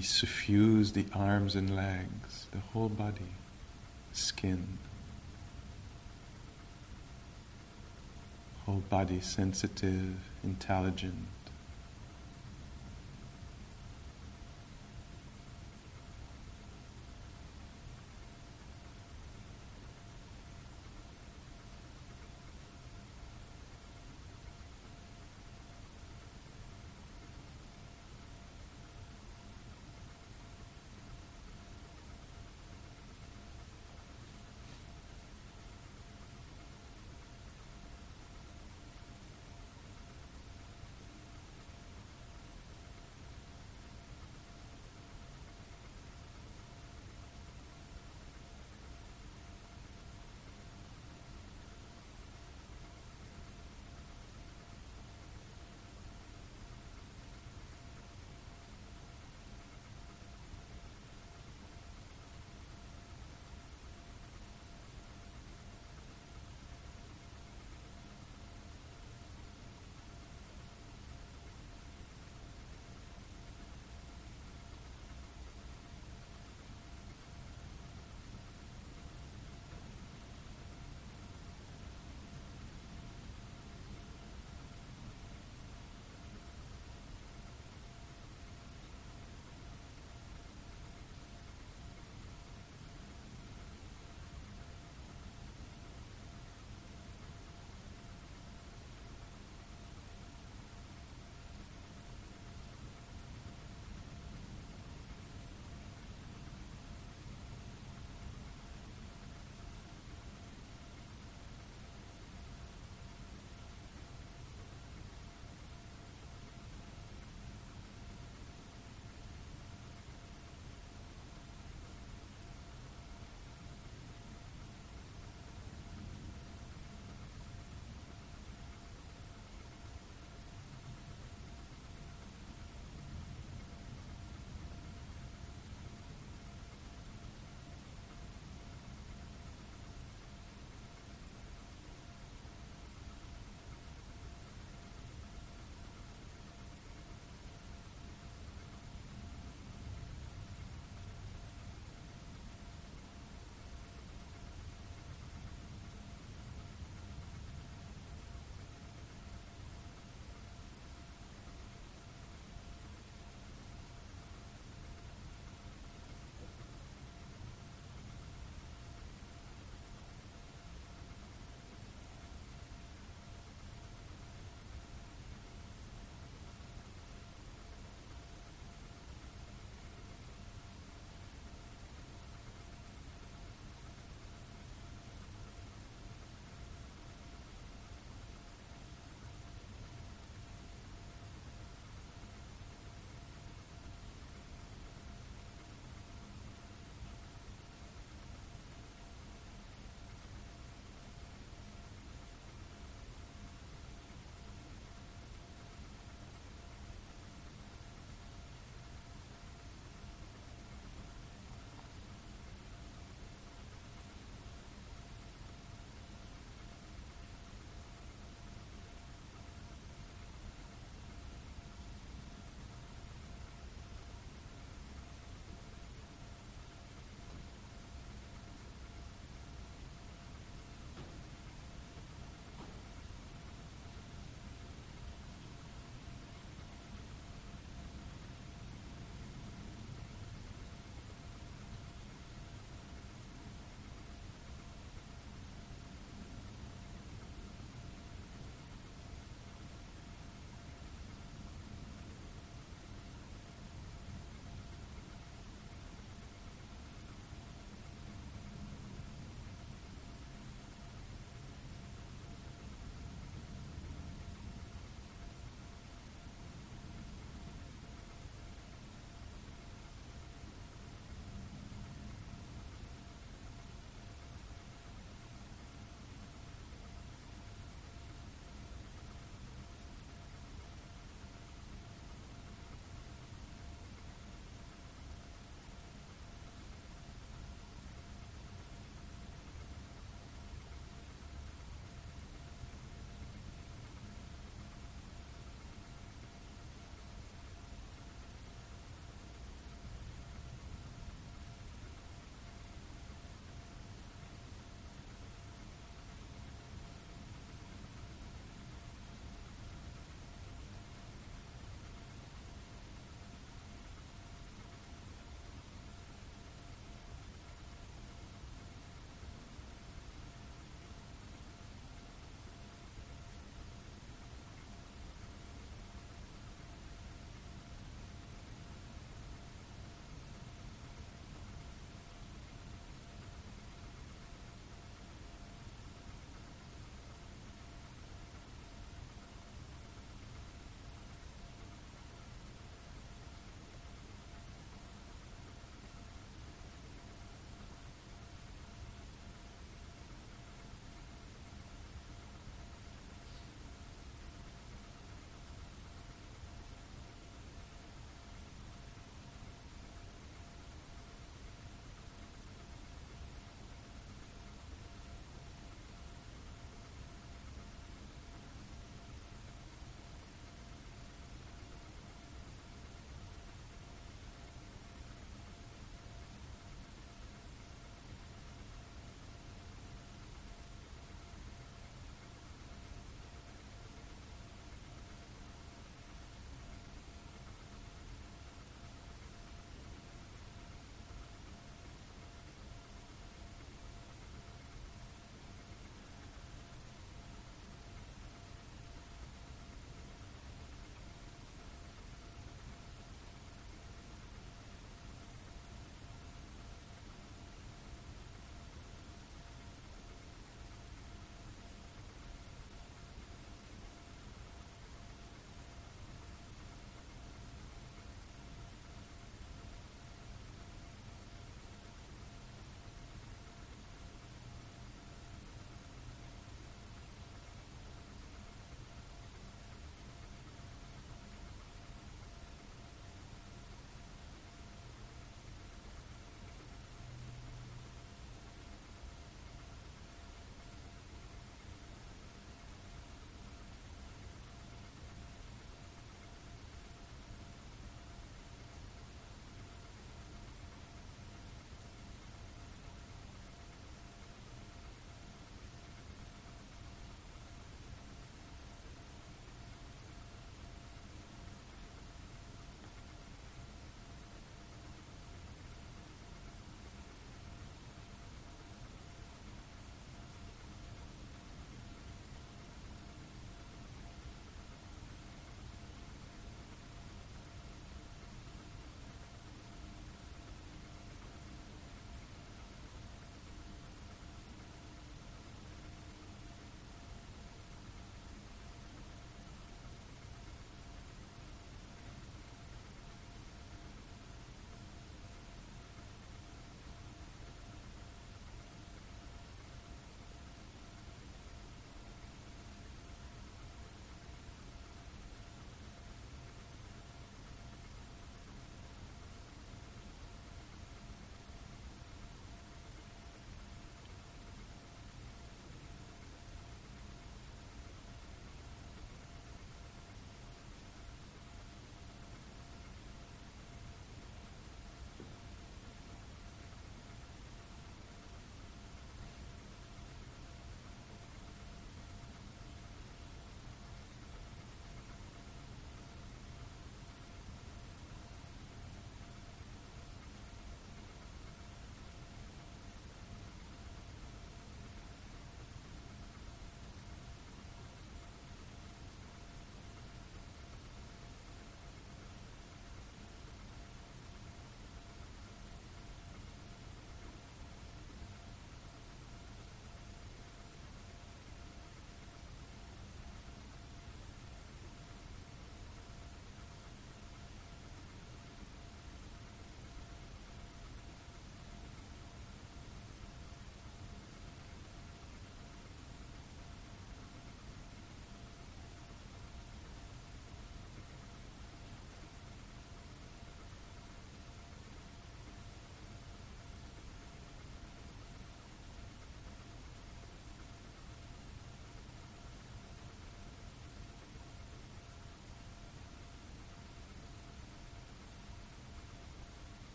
Suffuse 0.00 0.92
the 0.92 1.06
arms 1.14 1.54
and 1.54 1.74
legs, 1.74 2.46
the 2.52 2.58
whole 2.58 2.88
body, 2.88 3.32
skin. 4.12 4.78
Whole 8.66 8.82
body 8.88 9.20
sensitive, 9.20 10.16
intelligent. 10.44 11.26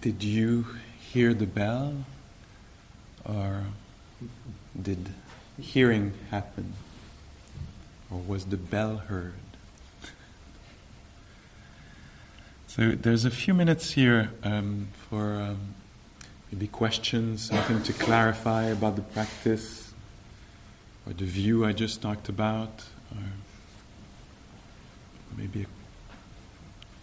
Did 0.00 0.22
you 0.22 0.66
hear 0.98 1.34
the 1.34 1.46
bell? 1.46 1.94
Or 3.24 3.64
did 4.80 5.08
hearing 5.60 6.14
happen? 6.30 6.74
Or 8.10 8.18
was 8.18 8.46
the 8.46 8.56
bell 8.56 8.96
heard? 8.98 9.34
So 12.66 12.90
there's 12.90 13.24
a 13.24 13.30
few 13.30 13.54
minutes 13.54 13.92
here 13.92 14.30
um, 14.42 14.88
for 15.08 15.40
um, 15.40 15.74
maybe 16.52 16.66
questions, 16.66 17.46
something 17.48 17.82
to 17.84 17.92
clarify 17.92 18.64
about 18.64 18.96
the 18.96 19.02
practice, 19.02 19.94
or 21.06 21.14
the 21.14 21.24
view 21.24 21.64
I 21.64 21.72
just 21.72 22.02
talked 22.02 22.28
about, 22.28 22.84
or 23.12 23.22
maybe 25.38 25.66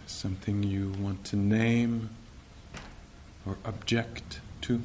something 0.06 0.62
you 0.62 0.94
want 1.00 1.24
to 1.26 1.36
name 1.38 2.10
or 3.46 3.58
object 3.66 4.40
to. 4.62 4.82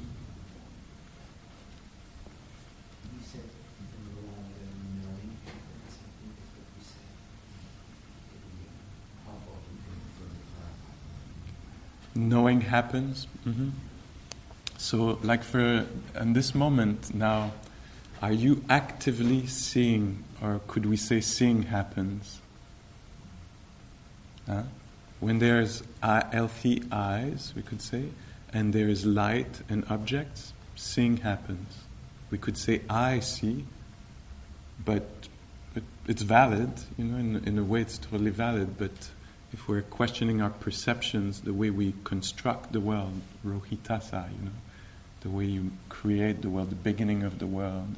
knowing 12.19 12.61
happens. 12.61 13.27
Mm-hmm. 13.47 13.71
So, 14.77 15.19
like 15.23 15.45
for 15.45 15.87
in 16.21 16.33
this 16.33 16.55
moment 16.55 17.15
now, 17.15 17.53
are 18.21 18.33
you 18.33 18.65
actively 18.69 19.47
seeing, 19.47 20.25
or 20.43 20.61
could 20.67 20.87
we 20.87 20.97
say 20.97 21.21
seeing 21.21 21.63
happens? 21.63 22.41
Huh? 24.47 24.63
When 25.21 25.39
there's 25.39 25.83
healthy 26.03 26.83
eyes, 26.91 27.53
we 27.57 27.63
could 27.63 27.83
say, 27.83 28.05
and 28.53 28.73
there 28.73 28.89
is 28.89 29.05
light 29.05 29.63
and 29.69 29.85
objects, 29.91 30.53
seeing 30.77 31.19
happens. 31.19 31.79
We 32.31 32.39
could 32.39 32.57
say 32.57 32.83
I 32.89 33.21
see, 33.21 33.65
but, 34.85 35.07
it's 36.07 36.23
valid, 36.23 36.73
you 36.97 37.05
know, 37.05 37.19
in, 37.19 37.45
in 37.47 37.59
a 37.59 37.63
way 37.63 37.83
it's 37.83 37.99
totally 37.99 38.31
valid, 38.31 38.79
but 38.79 39.11
if 39.53 39.69
we're 39.69 39.83
questioning 39.83 40.43
our 40.43 40.51
perceptions, 40.51 41.43
the 41.43 41.53
way 41.53 41.71
we 41.71 41.95
construct 42.05 42.73
the 42.73 42.81
world, 42.81 43.21
Rohitassa, 43.47 44.31
you 44.33 44.45
know, 44.47 44.51
the 45.21 45.31
way 45.31 45.45
you 45.45 45.71
create 45.89 46.43
the 46.43 46.49
world, 46.49 46.71
the 46.71 46.77
beginning 46.77 47.23
of 47.23 47.39
the 47.39 47.47
world. 47.47 47.97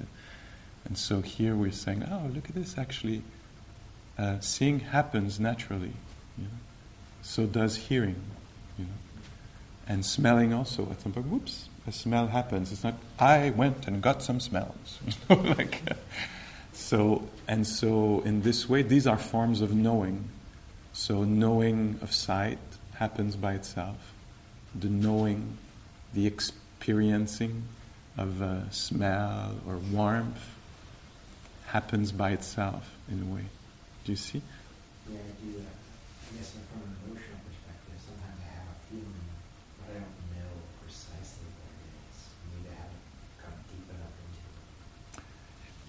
And 0.84 0.96
so 0.96 1.20
here 1.20 1.54
we're 1.54 1.72
saying, 1.72 2.04
oh, 2.10 2.30
look 2.34 2.48
at 2.48 2.54
this, 2.54 2.78
actually. 2.78 3.22
Uh, 4.18 4.40
seeing 4.40 4.80
happens 4.80 5.38
naturally. 5.38 5.92
You 6.38 6.44
know? 6.44 6.50
So 7.22 7.46
does 7.46 7.76
hearing. 7.76 8.20
You 8.78 8.86
know? 8.86 8.90
And 9.90 10.06
smelling 10.06 10.54
also. 10.54 10.88
At 10.90 11.00
some 11.02 11.12
point, 11.12 11.26
whoops, 11.26 11.68
a 11.86 11.92
smell 11.92 12.28
happens. 12.28 12.70
It's 12.70 12.84
not, 12.84 12.94
I 13.18 13.50
went 13.50 13.88
and 13.88 14.00
got 14.00 14.22
some 14.22 14.38
smells. 14.40 15.00
Like, 15.28 15.82
so, 16.72 17.28
and 17.48 17.66
so 17.66 18.22
in 18.24 18.42
this 18.42 18.68
way, 18.68 18.82
these 18.82 19.06
are 19.06 19.18
forms 19.18 19.60
of 19.60 19.74
knowing 19.74 20.28
so, 20.92 21.24
knowing 21.24 21.98
of 22.02 22.12
sight 22.12 22.58
happens 22.94 23.36
by 23.36 23.54
itself. 23.54 24.12
The 24.74 24.88
knowing, 24.88 25.56
the 26.14 26.26
experiencing 26.26 27.62
of 28.18 28.42
uh, 28.42 28.68
smell 28.70 29.54
or 29.66 29.78
warmth 29.92 30.44
happens 31.66 32.10
by 32.10 32.32
itself 32.32 32.96
in 33.10 33.22
a 33.22 33.34
way. 33.34 33.44
Do 34.04 34.12
you 34.12 34.16
see? 34.16 34.42
Yeah, 35.08 35.18
I 35.18 35.44
do. 35.44 35.62
Yes, 36.36 36.52
from 36.68 36.82
an 36.82 36.96
emotional 37.06 37.38
perspective, 37.46 37.96
sometimes 38.02 38.42
I 38.42 38.50
have 38.58 38.66
a 38.66 38.78
feeling, 38.90 39.24
but 39.78 39.94
I 39.94 40.04
don't 40.04 40.26
know 40.34 40.52
precisely 40.82 41.46
what 41.54 41.70
it 41.70 41.96
is. 42.10 42.18
Maybe 42.50 42.66
I 42.66 42.82
haven't 42.82 43.06
come 43.38 43.56
deep 43.70 43.86
enough 43.94 44.14
into 44.26 44.42
it. 44.42 45.22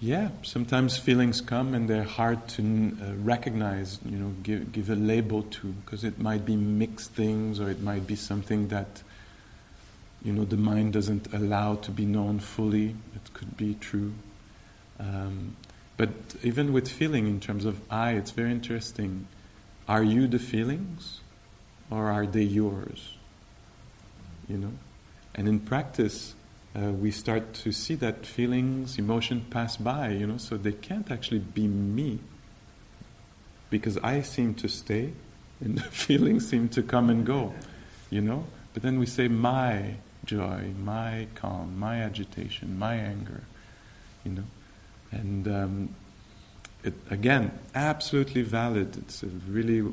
Yeah, 0.02 0.30
sometimes 0.42 0.96
feelings 0.98 1.40
come 1.40 1.74
and 1.74 1.88
they're 1.88 2.02
hard 2.02 2.48
to 2.48 2.96
uh, 3.00 3.12
recognize, 3.22 4.00
you 4.04 4.18
know, 4.18 4.34
give, 4.42 4.72
give 4.72 4.90
a 4.90 4.96
label 4.96 5.44
to, 5.44 5.68
because 5.68 6.02
it 6.02 6.18
might 6.18 6.44
be 6.44 6.56
mixed 6.56 7.12
things 7.12 7.60
or 7.60 7.70
it 7.70 7.80
might 7.80 8.04
be 8.04 8.16
something 8.16 8.66
that, 8.68 9.00
you 10.24 10.32
know, 10.32 10.44
the 10.44 10.56
mind 10.56 10.92
doesn't 10.92 11.32
allow 11.32 11.76
to 11.76 11.92
be 11.92 12.04
known 12.04 12.40
fully. 12.40 12.96
It 13.14 13.32
could 13.32 13.56
be 13.56 13.74
true. 13.74 14.12
Um, 14.98 15.54
but 15.96 16.10
even 16.42 16.72
with 16.72 16.88
feeling, 16.88 17.28
in 17.28 17.38
terms 17.38 17.64
of 17.64 17.80
I, 17.88 18.14
it's 18.14 18.32
very 18.32 18.50
interesting. 18.50 19.28
Are 19.86 20.02
you 20.02 20.26
the 20.26 20.40
feelings 20.40 21.20
or 21.92 22.10
are 22.10 22.26
they 22.26 22.42
yours? 22.42 23.14
You 24.48 24.58
know? 24.58 24.72
And 25.36 25.46
in 25.46 25.60
practice, 25.60 26.34
uh, 26.74 26.90
we 26.90 27.10
start 27.10 27.52
to 27.52 27.72
see 27.72 27.94
that 27.96 28.24
feelings, 28.24 28.98
emotion 28.98 29.44
pass 29.50 29.76
by, 29.76 30.08
you 30.08 30.26
know, 30.26 30.38
so 30.38 30.56
they 30.56 30.72
can't 30.72 31.10
actually 31.10 31.40
be 31.40 31.66
me. 31.66 32.18
Because 33.68 33.98
I 33.98 34.22
seem 34.22 34.54
to 34.54 34.68
stay 34.68 35.12
and 35.60 35.78
the 35.78 35.82
feelings 35.82 36.48
seem 36.48 36.68
to 36.70 36.82
come 36.82 37.10
and 37.10 37.26
go, 37.26 37.54
you 38.10 38.20
know. 38.20 38.46
But 38.72 38.82
then 38.82 38.98
we 38.98 39.06
say 39.06 39.28
my 39.28 39.96
joy, 40.24 40.72
my 40.82 41.28
calm, 41.34 41.78
my 41.78 42.00
agitation, 42.00 42.78
my 42.78 42.94
anger, 42.94 43.42
you 44.24 44.32
know. 44.32 44.44
And 45.10 45.48
um, 45.48 45.94
it, 46.82 46.94
again, 47.10 47.52
absolutely 47.74 48.42
valid. 48.42 48.96
It's 48.96 49.22
a 49.22 49.26
really 49.26 49.92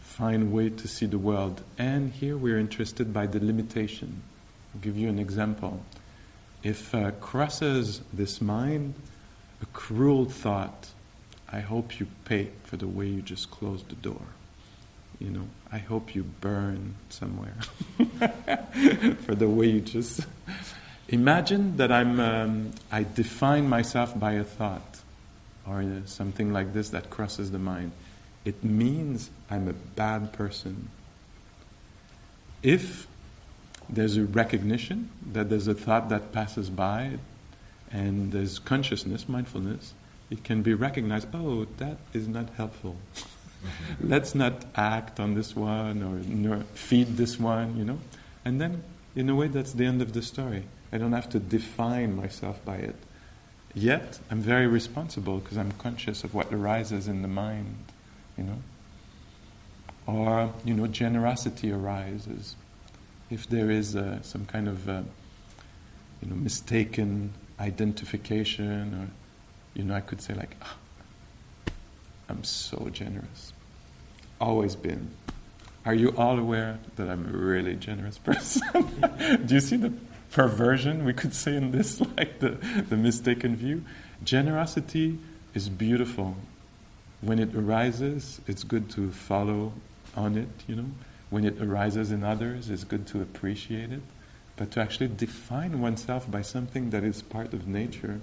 fine 0.00 0.52
way 0.52 0.70
to 0.70 0.86
see 0.86 1.06
the 1.06 1.18
world. 1.18 1.62
And 1.76 2.12
here 2.12 2.36
we're 2.36 2.58
interested 2.58 3.12
by 3.12 3.26
the 3.26 3.40
limitation. 3.40 4.22
I'll 4.72 4.80
give 4.80 4.96
you 4.96 5.08
an 5.08 5.18
example 5.18 5.84
if 6.64 6.94
uh, 6.94 7.10
crosses 7.20 8.00
this 8.12 8.40
mind 8.40 8.94
a 9.62 9.66
cruel 9.66 10.24
thought, 10.24 10.88
I 11.52 11.60
hope 11.60 12.00
you 12.00 12.06
pay 12.24 12.48
for 12.64 12.76
the 12.76 12.88
way 12.88 13.06
you 13.06 13.22
just 13.22 13.50
closed 13.50 13.88
the 13.88 13.94
door. 13.96 14.26
You 15.20 15.30
know, 15.30 15.46
I 15.70 15.78
hope 15.78 16.14
you 16.14 16.24
burn 16.40 16.96
somewhere 17.10 17.54
for 19.24 19.34
the 19.34 19.48
way 19.48 19.66
you 19.68 19.80
just. 19.80 20.26
Imagine 21.08 21.76
that 21.76 21.92
I'm. 21.92 22.18
Um, 22.18 22.72
I 22.90 23.04
define 23.04 23.68
myself 23.68 24.18
by 24.18 24.32
a 24.32 24.44
thought, 24.44 25.00
or 25.68 25.82
uh, 25.82 26.06
something 26.06 26.52
like 26.52 26.72
this 26.72 26.90
that 26.90 27.10
crosses 27.10 27.52
the 27.52 27.58
mind. 27.58 27.92
It 28.44 28.64
means 28.64 29.30
I'm 29.50 29.68
a 29.68 29.72
bad 29.72 30.32
person. 30.32 30.90
If 32.62 33.06
there's 33.88 34.16
a 34.16 34.24
recognition 34.24 35.10
that 35.32 35.50
there's 35.50 35.68
a 35.68 35.74
thought 35.74 36.08
that 36.08 36.32
passes 36.32 36.70
by, 36.70 37.18
and 37.90 38.32
there's 38.32 38.58
consciousness, 38.58 39.28
mindfulness. 39.28 39.94
It 40.30 40.42
can 40.42 40.62
be 40.62 40.74
recognized. 40.74 41.28
Oh, 41.34 41.66
that 41.76 41.98
is 42.12 42.26
not 42.26 42.48
helpful. 42.56 42.96
Mm-hmm. 43.14 44.08
Let's 44.08 44.34
not 44.34 44.64
act 44.74 45.20
on 45.20 45.34
this 45.34 45.54
one 45.54 46.02
or 46.02 46.64
feed 46.74 47.16
this 47.16 47.38
one, 47.38 47.76
you 47.76 47.84
know. 47.84 47.98
And 48.44 48.60
then, 48.60 48.82
in 49.14 49.28
a 49.28 49.34
way, 49.34 49.48
that's 49.48 49.72
the 49.72 49.84
end 49.84 50.02
of 50.02 50.12
the 50.12 50.22
story. 50.22 50.64
I 50.92 50.98
don't 50.98 51.12
have 51.12 51.28
to 51.30 51.38
define 51.38 52.16
myself 52.16 52.64
by 52.64 52.76
it. 52.76 52.96
Yet, 53.74 54.20
I'm 54.30 54.40
very 54.40 54.66
responsible 54.66 55.38
because 55.38 55.58
I'm 55.58 55.72
conscious 55.72 56.24
of 56.24 56.34
what 56.34 56.52
arises 56.52 57.08
in 57.08 57.22
the 57.22 57.28
mind, 57.28 57.76
you 58.38 58.44
know. 58.44 58.62
Or, 60.06 60.52
you 60.64 60.74
know, 60.74 60.86
generosity 60.86 61.72
arises 61.72 62.56
if 63.34 63.48
there 63.48 63.68
is 63.68 63.96
uh, 63.96 64.22
some 64.22 64.46
kind 64.46 64.68
of 64.68 64.88
uh, 64.88 65.02
you 66.22 66.30
know 66.30 66.36
mistaken 66.36 67.32
identification 67.58 68.94
or 68.94 69.08
you 69.74 69.84
know 69.84 69.94
I 69.94 70.00
could 70.00 70.22
say 70.22 70.34
like 70.34 70.56
oh, 70.62 71.72
I'm 72.28 72.44
so 72.44 72.88
generous. 72.92 73.52
Always 74.40 74.76
been. 74.76 75.10
Are 75.84 75.94
you 75.94 76.14
all 76.16 76.38
aware 76.38 76.78
that 76.96 77.08
I'm 77.08 77.26
a 77.26 77.36
really 77.36 77.74
generous 77.74 78.18
person? 78.30 78.62
Do 79.44 79.54
you 79.54 79.60
see 79.60 79.76
the 79.76 79.92
perversion 80.30 81.04
we 81.04 81.12
could 81.12 81.34
say 81.34 81.56
in 81.56 81.72
this 81.72 82.00
like 82.16 82.38
the, 82.38 82.50
the 82.88 82.96
mistaken 82.96 83.56
view? 83.56 83.84
Generosity 84.22 85.18
is 85.54 85.68
beautiful. 85.68 86.36
When 87.20 87.40
it 87.40 87.52
arises 87.54 88.40
it's 88.46 88.62
good 88.62 88.88
to 88.90 89.10
follow 89.10 89.72
on 90.16 90.38
it 90.38 90.48
you 90.68 90.76
know 90.76 90.90
when 91.34 91.44
it 91.44 91.60
arises 91.60 92.12
in 92.12 92.22
others, 92.22 92.70
it's 92.70 92.84
good 92.84 93.08
to 93.08 93.20
appreciate 93.20 93.90
it. 93.90 94.02
But 94.56 94.70
to 94.70 94.80
actually 94.80 95.08
define 95.08 95.80
oneself 95.80 96.30
by 96.30 96.42
something 96.42 96.90
that 96.90 97.02
is 97.02 97.22
part 97.22 97.52
of 97.52 97.66
nature 97.66 98.20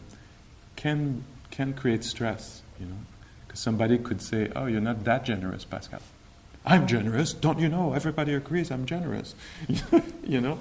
can, 0.77 1.25
can 1.49 1.73
create 1.73 2.05
stress, 2.05 2.61
you 2.79 2.85
know. 2.85 2.95
Because 3.45 3.59
somebody 3.59 3.97
could 3.97 4.21
say, 4.21 4.49
oh, 4.55 4.65
you're 4.67 4.79
not 4.79 5.03
that 5.03 5.25
generous, 5.25 5.65
Pascal. 5.65 6.01
I'm 6.65 6.87
generous, 6.87 7.33
don't 7.33 7.59
you 7.59 7.67
know? 7.67 7.91
Everybody 7.91 8.33
agrees 8.33 8.71
I'm 8.71 8.85
generous, 8.85 9.35
you 10.23 10.39
know? 10.39 10.57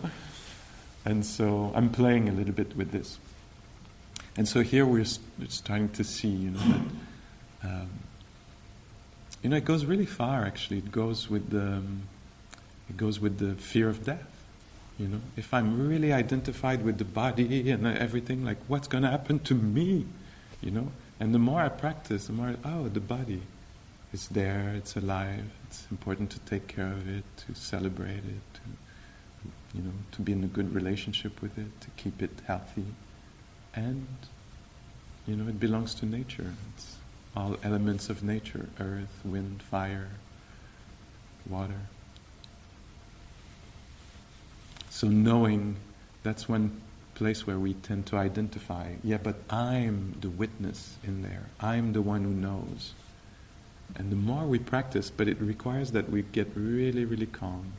And 1.04 1.24
so 1.24 1.70
I'm 1.72 1.88
playing 1.88 2.28
a 2.28 2.32
little 2.32 2.52
bit 2.52 2.74
with 2.74 2.90
this. 2.90 3.18
And 4.36 4.48
so 4.48 4.62
here 4.62 4.84
we're 4.84 5.04
starting 5.04 5.90
to 5.90 6.02
see, 6.02 6.28
you 6.28 6.50
know, 6.50 6.58
that, 6.58 7.70
um, 7.70 7.90
you 9.40 9.50
know, 9.50 9.56
it 9.56 9.64
goes 9.64 9.84
really 9.84 10.06
far 10.06 10.44
actually. 10.44 10.78
It 10.78 10.90
goes 10.90 11.30
with 11.30 11.50
the, 11.50 11.62
um, 11.62 12.02
it 12.90 12.96
goes 12.96 13.20
with 13.20 13.38
the 13.38 13.54
fear 13.54 13.88
of 13.88 14.04
death. 14.04 14.26
You 14.98 15.08
know, 15.08 15.20
if 15.36 15.54
I'm 15.54 15.88
really 15.88 16.12
identified 16.12 16.84
with 16.84 16.98
the 16.98 17.06
body 17.06 17.70
and 17.70 17.86
everything, 17.86 18.44
like 18.44 18.58
what's 18.68 18.88
going 18.88 19.04
to 19.04 19.10
happen 19.10 19.38
to 19.40 19.54
me? 19.54 20.04
You 20.60 20.72
know, 20.72 20.92
and 21.18 21.34
the 21.34 21.38
more 21.38 21.60
I 21.62 21.70
practice, 21.70 22.26
the 22.26 22.34
more 22.34 22.54
oh, 22.64 22.88
the 22.88 23.00
body 23.00 23.40
is 24.12 24.28
there, 24.28 24.74
it's 24.76 24.96
alive. 24.96 25.44
It's 25.66 25.86
important 25.90 26.30
to 26.32 26.38
take 26.40 26.66
care 26.66 26.92
of 26.92 27.08
it, 27.08 27.24
to 27.46 27.54
celebrate 27.54 28.24
it, 28.36 28.44
to 28.54 28.60
you 29.72 29.82
know, 29.82 29.92
to 30.12 30.20
be 30.20 30.32
in 30.32 30.44
a 30.44 30.48
good 30.48 30.74
relationship 30.74 31.40
with 31.40 31.56
it, 31.56 31.80
to 31.80 31.88
keep 31.96 32.20
it 32.20 32.32
healthy, 32.46 32.84
and 33.74 34.06
you 35.26 35.36
know, 35.36 35.48
it 35.48 35.60
belongs 35.60 35.94
to 35.94 36.06
nature. 36.06 36.52
It's 36.74 36.96
all 37.36 37.56
elements 37.62 38.10
of 38.10 38.22
nature: 38.22 38.68
earth, 38.80 39.20
wind, 39.24 39.62
fire, 39.62 40.08
water. 41.48 41.80
So 45.00 45.08
knowing, 45.08 45.76
that's 46.24 46.46
one 46.46 46.78
place 47.14 47.46
where 47.46 47.58
we 47.58 47.72
tend 47.72 48.04
to 48.08 48.18
identify. 48.18 48.96
Yeah, 49.02 49.16
but 49.16 49.36
I'm 49.48 50.14
the 50.20 50.28
witness 50.28 50.98
in 51.02 51.22
there. 51.22 51.46
I'm 51.58 51.94
the 51.94 52.02
one 52.02 52.22
who 52.22 52.34
knows. 52.34 52.92
And 53.96 54.12
the 54.12 54.16
more 54.16 54.44
we 54.44 54.58
practice, 54.58 55.08
but 55.08 55.26
it 55.26 55.40
requires 55.40 55.92
that 55.92 56.10
we 56.10 56.20
get 56.20 56.48
really, 56.54 57.06
really 57.06 57.24
calm. 57.24 57.72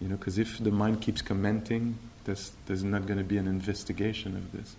You 0.00 0.06
know, 0.06 0.16
because 0.16 0.38
if 0.38 0.58
the 0.58 0.70
mind 0.70 1.00
keeps 1.00 1.20
commenting, 1.20 1.98
there's, 2.22 2.52
there's 2.66 2.84
not 2.84 3.06
going 3.06 3.18
to 3.18 3.24
be 3.24 3.36
an 3.36 3.48
investigation 3.48 4.36
of 4.36 4.52
this. 4.52 4.76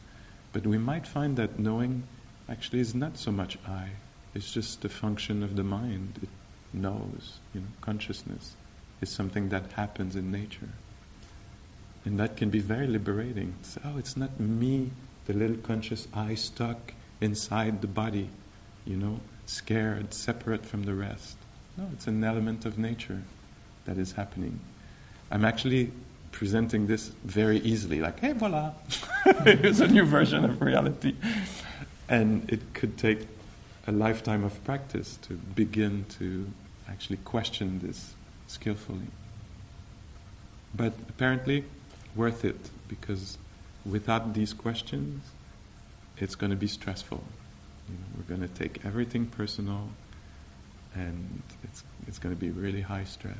But 0.53 0.65
we 0.65 0.77
might 0.77 1.05
find 1.05 1.35
that 1.35 1.59
knowing 1.59 2.03
actually 2.47 2.79
is 2.79 2.95
not 2.95 3.17
so 3.17 3.29
much 3.29 3.57
I. 3.67 3.89
It's 4.33 4.53
just 4.53 4.85
a 4.85 4.89
function 4.89 5.43
of 5.43 5.57
the 5.57 5.65
mind. 5.65 6.17
It 6.23 6.29
knows. 6.71 7.39
You 7.53 7.59
know, 7.59 7.67
consciousness 7.81 8.55
is 9.01 9.09
something 9.09 9.49
that 9.49 9.73
happens 9.73 10.15
in 10.15 10.31
nature. 10.31 10.69
And 12.05 12.19
that 12.19 12.35
can 12.35 12.49
be 12.49 12.59
very 12.59 12.87
liberating. 12.87 13.53
It's, 13.59 13.77
oh, 13.85 13.97
it's 13.97 14.17
not 14.17 14.39
me, 14.39 14.91
the 15.25 15.33
little 15.33 15.57
conscious 15.57 16.07
I 16.13 16.35
stuck 16.35 16.93
inside 17.21 17.81
the 17.81 17.87
body, 17.87 18.29
you 18.85 18.97
know, 18.97 19.19
scared, 19.45 20.13
separate 20.13 20.65
from 20.65 20.83
the 20.83 20.95
rest. 20.95 21.37
No, 21.77 21.87
it's 21.93 22.07
an 22.07 22.23
element 22.23 22.65
of 22.65 22.77
nature 22.77 23.21
that 23.85 23.97
is 23.97 24.11
happening. 24.13 24.59
I'm 25.29 25.45
actually 25.45 25.91
presenting 26.31 26.87
this 26.87 27.09
very 27.23 27.59
easily, 27.59 28.01
like, 28.01 28.19
hey, 28.19 28.33
voila, 28.33 28.71
here's 29.43 29.81
a 29.81 29.87
new 29.87 30.05
version 30.05 30.43
of 30.43 30.61
reality. 30.61 31.15
And 32.09 32.49
it 32.51 32.73
could 32.73 32.97
take 32.97 33.27
a 33.87 33.91
lifetime 33.91 34.43
of 34.43 34.63
practice 34.63 35.17
to 35.23 35.33
begin 35.33 36.05
to 36.19 36.49
actually 36.87 37.17
question 37.17 37.79
this 37.79 38.13
skillfully. 38.47 39.07
But 40.75 40.93
apparently, 41.09 41.65
worth 42.15 42.45
it 42.45 42.69
because 42.87 43.37
without 43.85 44.33
these 44.33 44.53
questions, 44.53 45.23
it's 46.17 46.35
going 46.35 46.51
to 46.51 46.57
be 46.57 46.67
stressful. 46.67 47.23
You 47.89 47.95
know, 47.95 48.05
we're 48.17 48.35
going 48.37 48.47
to 48.47 48.53
take 48.53 48.85
everything 48.85 49.25
personal, 49.25 49.89
and 50.93 51.41
it's 51.63 51.83
it's 52.07 52.19
going 52.19 52.35
to 52.35 52.39
be 52.39 52.51
really 52.51 52.81
high 52.81 53.05
stress. 53.05 53.35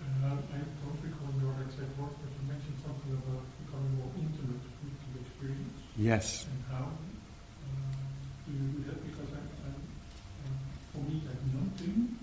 Uh, 0.00 0.32
I 0.32 0.60
don't 0.80 0.98
recall 1.04 1.32
your 1.40 1.54
exact 1.64 1.92
words, 2.00 2.16
but 2.20 2.30
you 2.32 2.44
mentioned 2.48 2.78
something 2.84 3.12
about 3.20 3.44
becoming 3.64 3.94
more 4.00 4.12
intimate 4.16 4.64
with 4.84 4.96
the 5.12 5.20
experience. 5.20 5.76
Yes. 5.96 6.46
And 6.48 6.64
how 6.72 6.88
uh, 6.88 8.00
do 8.46 8.52
you 8.52 8.80
do 8.80 8.84
that? 8.88 8.98
Because 9.04 9.28
I, 9.36 9.42
I, 9.44 9.70
uh, 9.70 10.56
for 10.92 11.00
me, 11.04 11.20
that 11.28 11.36
nothing 11.52 12.16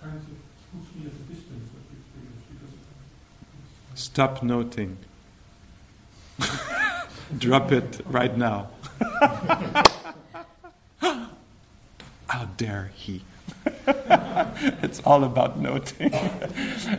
kind 0.00 0.16
of 0.16 0.24
puts 0.72 0.88
me 0.96 1.04
at 1.04 1.12
a 1.12 1.24
distance 1.28 1.68
of 1.68 1.82
the 1.84 1.94
experience 2.00 2.44
because 2.48 2.72
it's, 2.72 2.88
Stop 3.94 4.42
noting. 4.42 4.96
Drop 7.38 7.72
it 7.72 8.00
right 8.06 8.36
now. 8.36 8.68
How 12.26 12.46
dare 12.56 12.90
he? 12.94 13.22
it's 13.86 15.00
all 15.00 15.24
about 15.24 15.58
noting. 15.58 16.12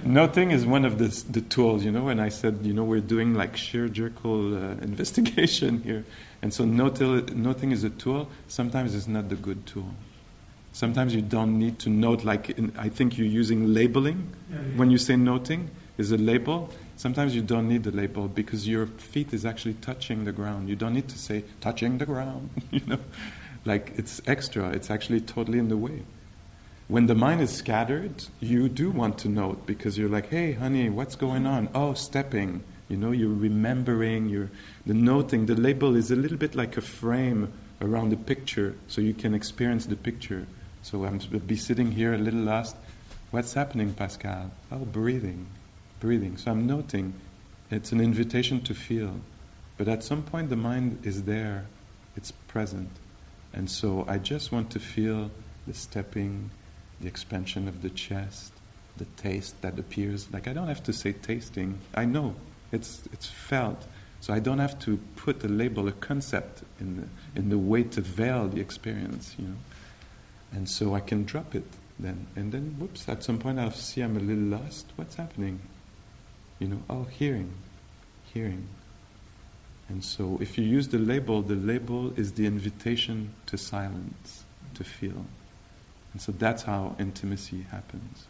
noting 0.03 0.51
is 0.51 0.65
one 0.65 0.85
of 0.85 0.97
the, 0.97 1.07
the 1.31 1.41
tools, 1.41 1.83
you 1.83 1.91
know, 1.91 2.09
and 2.09 2.21
I 2.21 2.29
said, 2.29 2.59
you 2.61 2.73
know, 2.73 2.83
we're 2.83 2.99
doing 2.99 3.33
like 3.33 3.57
surgical 3.57 4.55
uh, 4.55 4.71
investigation 4.81 5.81
here. 5.81 6.05
And 6.41 6.53
so 6.53 6.63
notil, 6.63 7.33
noting 7.33 7.71
is 7.71 7.83
a 7.83 7.89
tool. 7.89 8.29
Sometimes 8.47 8.93
it's 8.93 9.07
not 9.07 9.29
the 9.29 9.35
good 9.35 9.65
tool. 9.65 9.89
Sometimes 10.73 11.13
you 11.15 11.21
don't 11.21 11.57
need 11.57 11.79
to 11.79 11.89
note, 11.89 12.23
like 12.23 12.51
in, 12.51 12.73
I 12.77 12.89
think 12.89 13.17
you're 13.17 13.27
using 13.27 13.73
labeling. 13.73 14.33
Yeah, 14.51 14.57
yeah. 14.57 14.77
When 14.77 14.91
you 14.91 14.97
say 14.97 15.15
noting, 15.15 15.69
is 15.97 16.11
a 16.11 16.17
label. 16.17 16.69
Sometimes 16.95 17.35
you 17.35 17.41
don't 17.41 17.67
need 17.67 17.83
the 17.83 17.91
label 17.91 18.27
because 18.27 18.67
your 18.67 18.87
feet 18.87 19.33
is 19.33 19.45
actually 19.45 19.73
touching 19.75 20.25
the 20.25 20.31
ground. 20.31 20.69
You 20.69 20.75
don't 20.75 20.93
need 20.93 21.09
to 21.09 21.17
say 21.17 21.43
touching 21.59 21.97
the 21.97 22.05
ground, 22.05 22.49
you 22.71 22.81
know. 22.85 22.99
Like 23.65 23.93
it's 23.95 24.21
extra, 24.27 24.69
it's 24.69 24.89
actually 24.89 25.21
totally 25.21 25.57
in 25.57 25.69
the 25.69 25.77
way. 25.77 26.03
When 26.89 27.07
the 27.07 27.15
mind 27.15 27.41
is 27.41 27.51
scattered, 27.51 28.25
you 28.41 28.67
do 28.67 28.91
want 28.91 29.17
to 29.19 29.29
note 29.29 29.65
because 29.65 29.97
you're 29.97 30.09
like, 30.09 30.29
hey, 30.29 30.51
honey, 30.51 30.89
what's 30.89 31.15
going 31.15 31.47
on? 31.47 31.69
Oh, 31.73 31.93
stepping. 31.93 32.63
You 32.89 32.97
know, 32.97 33.11
you're 33.11 33.33
remembering, 33.33 34.27
you're 34.27 34.51
the 34.85 34.93
noting. 34.93 35.45
The 35.45 35.55
label 35.55 35.95
is 35.95 36.11
a 36.11 36.15
little 36.15 36.37
bit 36.37 36.55
like 36.55 36.75
a 36.75 36.81
frame 36.81 37.53
around 37.81 38.09
the 38.09 38.17
picture 38.17 38.75
so 38.87 39.01
you 39.01 39.13
can 39.13 39.33
experience 39.33 39.85
the 39.85 39.95
picture. 39.95 40.45
So 40.81 41.05
I'm 41.05 41.19
be 41.47 41.55
sitting 41.55 41.91
here 41.91 42.13
a 42.13 42.17
little 42.17 42.41
lost. 42.41 42.75
What's 43.31 43.53
happening, 43.53 43.93
Pascal? 43.93 44.51
Oh, 44.71 44.79
breathing, 44.79 45.47
breathing. 46.03 46.35
So 46.35 46.51
I'm 46.51 46.67
noting. 46.67 47.13
It's 47.71 47.93
an 47.93 48.01
invitation 48.01 48.61
to 48.63 48.73
feel. 48.73 49.21
But 49.77 49.87
at 49.87 50.03
some 50.03 50.21
point, 50.21 50.49
the 50.49 50.57
mind 50.57 50.99
is 51.03 51.23
there, 51.23 51.65
it's 52.17 52.31
present. 52.49 52.89
And 53.53 53.69
so 53.69 54.05
I 54.07 54.17
just 54.17 54.51
want 54.51 54.69
to 54.71 54.79
feel 54.79 55.31
the 55.65 55.73
stepping, 55.73 56.51
the 56.99 57.07
expansion 57.07 57.69
of 57.69 57.81
the 57.81 57.89
chest, 57.89 58.51
the 58.97 59.05
taste 59.15 59.61
that 59.61 59.79
appears. 59.79 60.27
Like 60.33 60.47
I 60.49 60.53
don't 60.53 60.67
have 60.67 60.83
to 60.83 60.93
say 60.93 61.13
tasting. 61.13 61.79
I 61.95 62.05
know 62.05 62.35
it's 62.71 63.03
it's 63.13 63.27
felt. 63.27 63.87
So 64.19 64.33
I 64.33 64.39
don't 64.39 64.59
have 64.59 64.77
to 64.79 64.97
put 65.15 65.43
a 65.43 65.47
label, 65.47 65.87
a 65.87 65.91
concept 65.93 66.63
in 66.81 66.97
the 66.97 67.07
in 67.39 67.49
the 67.49 67.57
way 67.57 67.83
to 67.83 68.01
veil 68.01 68.49
the 68.49 68.59
experience, 68.59 69.35
you 69.39 69.47
know. 69.47 69.59
And 70.51 70.67
so 70.67 70.95
I 70.95 70.99
can 70.99 71.23
drop 71.23 71.55
it 71.55 71.65
then. 71.97 72.27
And 72.35 72.51
then 72.51 72.75
whoops, 72.77 73.07
at 73.07 73.23
some 73.23 73.39
point 73.39 73.57
I'll 73.57 73.71
see 73.71 74.01
I'm 74.01 74.17
a 74.17 74.19
little 74.19 74.59
lost. 74.59 74.91
What's 74.97 75.15
happening? 75.15 75.59
You 76.59 76.67
know, 76.67 76.81
oh 76.89 77.03
hearing. 77.03 77.53
Hearing. 78.33 78.67
And 79.89 80.03
so 80.03 80.37
if 80.41 80.57
you 80.57 80.63
use 80.63 80.87
the 80.87 80.97
label, 80.97 81.41
the 81.41 81.55
label 81.55 82.13
is 82.17 82.33
the 82.33 82.45
invitation 82.45 83.33
to 83.47 83.57
silence, 83.57 84.43
to 84.75 84.83
feel. 84.83 85.25
And 86.13 86.21
so 86.21 86.31
that's 86.31 86.63
how 86.63 86.95
intimacy 86.99 87.65
happens. 87.69 88.25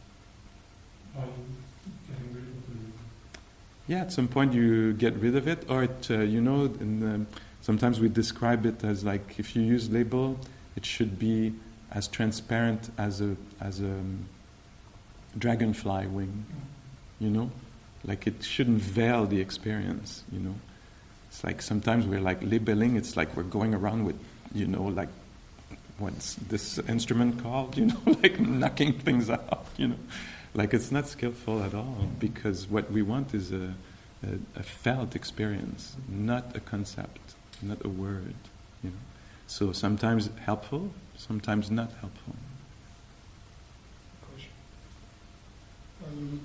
by 1.16 1.22
getting 1.22 2.34
rid 2.34 2.44
of 2.44 2.68
the 2.68 3.94
Yeah, 3.94 4.02
at 4.02 4.12
some 4.12 4.28
point 4.28 4.54
you 4.54 4.94
get 4.94 5.16
rid 5.16 5.36
of 5.36 5.48
it, 5.48 5.66
or 5.70 5.84
it, 5.84 6.08
uh, 6.10 6.20
you 6.20 6.42
know, 6.42 6.66
in 6.66 7.00
the, 7.00 7.26
sometimes 7.62 8.00
we 8.00 8.10
describe 8.10 8.66
it 8.66 8.84
as 8.84 9.04
like 9.04 9.38
if 9.38 9.56
you 9.56 9.62
use 9.62 9.90
label, 9.90 10.40
it 10.76 10.86
should 10.86 11.20
be 11.20 11.54
as 11.92 12.08
transparent 12.08 12.90
as 12.98 13.22
a 13.22 13.36
as 13.62 13.80
a 13.80 13.86
um, 13.86 14.26
dragonfly 15.38 16.08
wing, 16.08 16.46
you 17.20 17.30
know, 17.30 17.52
like 18.06 18.28
it 18.28 18.44
shouldn't 18.44 18.82
veil 18.82 19.26
the 19.26 19.40
experience, 19.40 20.24
you 20.32 20.40
know. 20.40 20.56
It's 21.30 21.44
like 21.44 21.62
sometimes 21.62 22.06
we're 22.06 22.22
like 22.22 22.44
labeling. 22.44 22.96
It's 22.96 23.18
like 23.18 23.36
we're 23.36 23.44
going 23.44 23.74
around 23.74 24.06
with, 24.06 24.20
you 24.54 24.68
know, 24.68 24.84
like 24.84 25.10
what's 25.98 26.36
this 26.36 26.80
instrument 26.80 27.42
called? 27.42 27.78
You 27.78 27.88
know, 27.88 28.02
like 28.22 28.40
knocking 28.40 28.94
things 29.00 29.30
out. 29.30 29.66
You 29.78 29.90
know, 29.90 30.00
like 30.54 30.74
it's 30.74 30.92
not 30.92 31.08
skillful 31.08 31.64
at 31.64 31.74
all 31.74 32.10
because 32.20 32.68
what 32.68 32.92
we 32.92 33.02
want 33.02 33.34
is 33.34 33.52
a, 33.52 33.74
a, 34.24 34.60
a 34.60 34.64
felt 34.64 35.16
experience, 35.16 35.96
not 36.08 36.56
a 36.56 36.60
concept, 36.60 37.36
not 37.62 37.84
a 37.84 37.90
word. 37.90 38.36
You 38.84 38.92
know, 38.92 38.98
so 39.48 39.72
sometimes 39.72 40.30
helpful, 40.46 40.92
sometimes 41.18 41.72
not 41.72 41.92
helpful. 42.02 42.36
Question. 44.30 44.52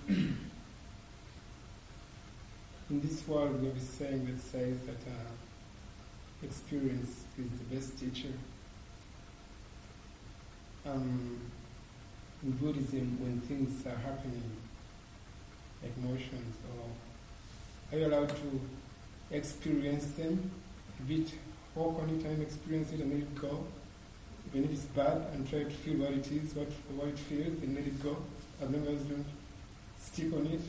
Um, 0.08 0.38
in 2.90 3.00
this 3.00 3.26
world, 3.28 3.60
we 3.60 3.68
have 3.68 3.76
a 3.76 3.80
saying 3.80 4.24
that 4.26 4.40
says 4.40 4.78
that 4.86 5.10
uh, 5.10 5.30
experience 6.42 7.24
is 7.38 7.50
the 7.50 7.74
best 7.74 7.98
teacher. 7.98 8.32
Um, 10.86 11.38
in 12.42 12.52
Buddhism, 12.52 13.18
when 13.20 13.40
things 13.42 13.84
are 13.86 13.96
happening, 13.96 14.42
like 15.82 15.96
motions, 15.98 16.56
or 16.72 17.92
are 17.92 18.00
you 18.00 18.06
allowed 18.06 18.30
to 18.30 18.60
experience 19.30 20.06
them 20.12 20.50
a 20.98 21.02
bit, 21.02 21.34
walk 21.74 22.00
on 22.02 22.08
it 22.08 22.24
and 22.24 22.42
experience 22.42 22.92
it 22.92 23.00
and 23.00 23.12
let 23.12 23.20
it 23.20 23.34
go? 23.34 23.64
Even 24.50 24.64
if 24.64 24.72
it's 24.72 24.84
bad, 24.84 25.26
and 25.34 25.48
try 25.50 25.64
to 25.64 25.70
feel 25.70 25.98
what 25.98 26.12
it 26.12 26.26
is, 26.32 26.54
what 26.54 26.68
what 26.96 27.08
it 27.08 27.18
feels, 27.18 27.62
and 27.62 27.74
let 27.74 27.86
it 27.86 28.02
go. 28.02 28.16
as 28.62 28.70
long 28.70 28.86
as 28.86 29.02
you 29.02 29.14
don't 29.14 29.26
stick 29.98 30.32
on 30.32 30.46
it, 30.46 30.60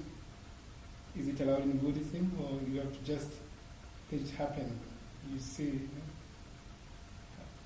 is 1.17 1.27
it 1.27 1.39
allowed 1.41 1.63
in 1.63 1.77
Buddhism 1.77 2.31
or 2.39 2.59
you 2.69 2.79
have 2.79 2.91
to 2.91 3.03
just 3.03 3.31
let 4.11 4.21
it 4.21 4.29
happen? 4.31 4.79
You 5.31 5.39
see, 5.39 5.79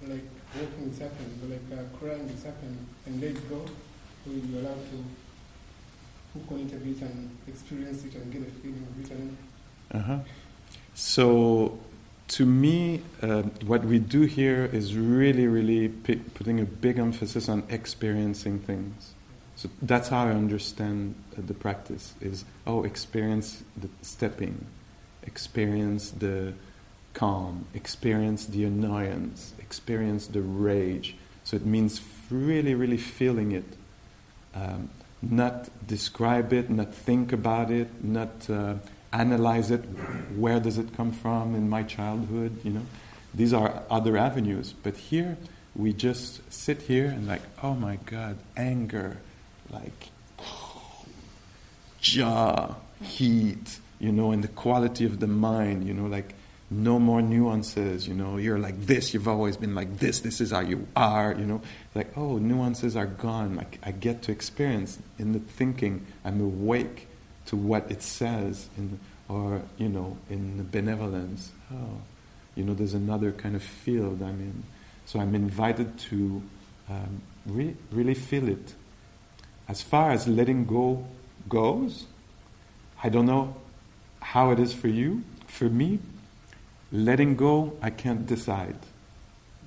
like 0.08 0.24
walking 0.56 0.90
is 0.90 1.00
happening, 1.00 1.40
like 1.50 1.80
uh, 1.80 1.84
crying 1.98 2.28
is 2.30 2.44
happening, 2.44 2.86
and 3.06 3.22
let 3.22 3.50
go, 3.50 3.56
or 3.58 4.34
you're 4.34 4.62
allowed 4.62 4.84
to 4.92 5.04
hook 6.34 6.52
on 6.52 6.60
it 6.62 6.74
a 6.74 6.78
bit 6.78 7.02
and 7.02 7.38
experience 7.48 8.04
it 8.04 8.16
and 8.16 8.32
get 8.32 8.42
a 8.42 8.46
feeling 8.46 8.88
of 8.90 9.06
it. 9.06 9.12
And 9.12 9.38
Uh-huh. 9.92 10.20
So, 10.96 11.80
to 12.30 12.46
me, 12.46 13.02
uh, 13.22 13.44
what 13.66 13.84
we 13.86 14.00
do 14.00 14.22
here 14.22 14.66
is 14.66 14.96
really, 14.96 15.48
really 15.48 15.90
pi- 15.90 16.22
putting 16.34 16.60
a 16.60 16.66
big 16.66 17.00
emphasis 17.00 17.48
on 17.50 17.64
experiencing 17.70 18.60
things. 18.60 19.14
So 19.56 19.70
that's 19.82 20.10
how 20.10 20.26
I 20.26 20.32
understand 20.32 21.16
uh, 21.38 21.42
the 21.46 21.54
practice: 21.54 22.14
is 22.22 22.46
oh, 22.66 22.84
experience 22.84 23.64
the 23.78 23.90
stepping, 24.02 24.66
experience 25.24 26.12
the 26.12 26.54
calm, 27.14 27.66
experience 27.74 28.46
the 28.48 28.66
annoyance, 28.66 29.54
experience 29.60 30.28
the 30.28 30.42
rage. 30.42 31.16
So 31.44 31.56
it 31.56 31.66
means 31.66 32.02
really, 32.30 32.74
really 32.74 32.98
feeling 32.98 33.52
it. 33.52 33.66
Um, 34.56 34.90
not 35.22 35.70
describe 35.88 36.52
it, 36.54 36.70
not 36.70 36.94
think 36.94 37.32
about 37.32 37.72
it, 37.72 38.04
not 38.04 38.50
uh, 38.50 38.76
analyze 39.12 39.72
it. 39.72 39.82
Where 40.36 40.60
does 40.60 40.78
it 40.78 40.96
come 40.96 41.12
from 41.12 41.56
in 41.56 41.70
my 41.70 41.84
childhood? 41.84 42.60
You 42.64 42.72
know, 42.72 42.86
these 43.34 43.54
are 43.54 43.84
other 43.90 44.18
avenues. 44.18 44.74
But 44.84 44.98
here, 44.98 45.38
we 45.76 45.94
just 45.94 46.42
sit 46.52 46.82
here 46.82 47.06
and 47.06 47.28
like, 47.28 47.42
oh 47.62 47.74
my 47.74 47.98
God, 48.06 48.38
anger, 48.58 49.18
like 49.74 50.10
jaw, 52.02 52.76
heat, 53.02 53.80
you 54.00 54.12
know, 54.12 54.32
and 54.32 54.44
the 54.44 54.48
quality 54.50 55.06
of 55.06 55.20
the 55.20 55.28
mind. 55.28 55.88
You 55.88 55.94
know, 55.94 56.06
like 56.06 56.36
no 56.70 57.00
more 57.00 57.22
nuances. 57.22 58.08
You 58.08 58.14
know, 58.14 58.38
you're 58.38 58.60
like 58.60 58.86
this. 58.86 59.14
You've 59.14 59.28
always 59.28 59.58
been 59.58 59.76
like 59.76 60.00
this. 60.00 60.20
This 60.20 60.42
is 60.42 60.52
how 60.52 60.62
you 60.62 60.88
are. 60.96 61.34
You 61.38 61.46
know, 61.46 61.62
like 61.96 62.18
oh, 62.18 62.38
nuances 62.38 62.96
are 62.96 63.06
gone. 63.06 63.56
Like 63.56 63.80
I 63.84 63.92
get 63.92 64.22
to 64.24 64.32
experience 64.32 65.00
in 65.20 65.34
the 65.34 65.40
thinking. 65.40 66.06
I'm 66.24 66.42
awake 66.42 67.08
to 67.48 67.58
what 67.58 67.92
it 67.92 68.02
says, 68.02 68.70
in, 68.78 69.00
or 69.28 69.62
you 69.78 69.90
know, 69.90 70.18
in 70.30 70.58
the 70.58 70.64
benevolence. 70.64 71.52
Oh, 71.72 72.02
you 72.56 72.64
know, 72.64 72.74
there's 72.74 72.94
another 72.94 73.32
kind 73.32 73.56
of 73.56 73.64
field 73.64 74.22
I'm 74.22 74.40
in. 74.40 74.64
So 75.06 75.20
I'm 75.20 75.36
invited 75.36 75.98
to 76.10 76.42
um, 76.90 77.22
re- 77.46 77.76
really 77.92 78.14
feel 78.14 78.48
it. 78.48 78.74
As 79.68 79.82
far 79.82 80.12
as 80.12 80.28
letting 80.28 80.66
go 80.66 81.06
goes, 81.50 82.06
I 83.04 83.10
don't 83.10 83.26
know 83.26 83.56
how 84.22 84.52
it 84.52 84.60
is 84.60 84.74
for 84.74 84.88
you. 84.88 85.24
For 85.48 85.70
me, 85.70 86.00
letting 86.92 87.36
go, 87.36 87.74
I 87.82 87.90
can't 87.90 88.26
decide. 88.26 88.76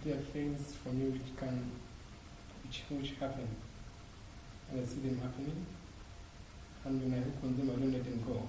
there 0.04 0.14
are 0.14 0.18
things 0.32 0.74
for 0.82 0.90
me 0.90 1.08
which 1.08 1.36
can, 1.36 1.70
which, 2.64 2.82
which 2.90 3.10
happen, 3.18 3.48
and 4.70 4.80
I 4.80 4.84
see 4.84 5.00
them 5.00 5.18
happening, 5.20 5.66
and 6.84 7.02
when 7.02 7.14
I 7.18 7.22
hook 7.24 7.34
on 7.42 7.56
them, 7.56 7.70
I 7.70 7.80
don't 7.80 7.92
let 7.92 8.04
them 8.04 8.22
go. 8.26 8.42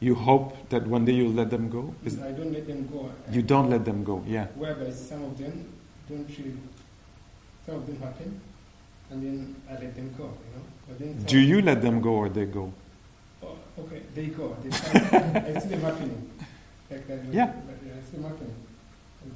You 0.00 0.14
hope 0.14 0.68
that 0.70 0.86
one 0.86 1.04
day 1.04 1.12
you'll 1.12 1.32
let 1.32 1.50
them 1.50 1.68
go? 1.68 1.94
Is, 2.04 2.18
I 2.22 2.30
don't 2.32 2.52
let 2.52 2.66
them 2.66 2.86
go. 2.86 3.10
you 3.30 3.42
don't 3.42 3.68
let 3.68 3.84
them 3.84 4.04
go, 4.04 4.22
yeah. 4.26 4.46
Whereby 4.54 4.90
some 4.90 5.24
of 5.24 5.36
them 5.36 5.70
don't 6.08 6.28
really, 6.38 6.56
some 7.66 7.74
of 7.76 7.86
them 7.86 8.00
happen, 8.00 8.40
and 9.10 9.22
then 9.22 9.56
I 9.68 9.72
let 9.72 9.94
them 9.94 10.14
go, 10.16 10.24
you 10.24 10.56
know. 10.56 10.64
But 10.86 10.98
then 10.98 11.22
Do 11.24 11.38
you 11.38 11.62
let 11.62 11.82
them 11.82 12.00
go 12.00 12.10
or 12.10 12.28
they 12.28 12.46
go? 12.46 12.72
Oh, 13.42 13.56
okay, 13.80 14.02
they 14.14 14.26
go. 14.26 14.56
They. 14.62 14.70
I 14.70 15.58
see 15.60 15.68
them 15.68 15.80
happening. 15.82 16.30
Like 16.90 17.06
that. 17.08 17.24
Yeah. 17.32 17.46
Like, 17.46 17.96
I 17.96 18.10
see 18.10 18.16
them 18.16 18.24
happening. 18.24 18.54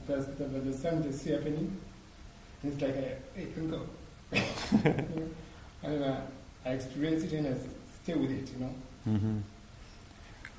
There's, 0.07 0.27
the, 0.27 0.45
but 0.45 0.65
the 0.65 0.89
time 0.89 1.03
they 1.03 1.13
see 1.13 1.31
happening, 1.33 1.77
it's 2.65 2.81
like, 2.81 2.97
I, 2.97 3.17
hey, 3.35 3.47
can 3.55 3.71
go. 3.71 3.83
and 5.83 6.05
uh, 6.05 6.17
I 6.65 6.71
experience 6.71 7.25
it 7.25 7.33
and 7.33 7.49
I 7.49 7.55
stay 8.03 8.15
with 8.15 8.31
it, 8.31 8.51
you 8.53 8.61
know. 8.61 8.75
hmm 9.05 9.39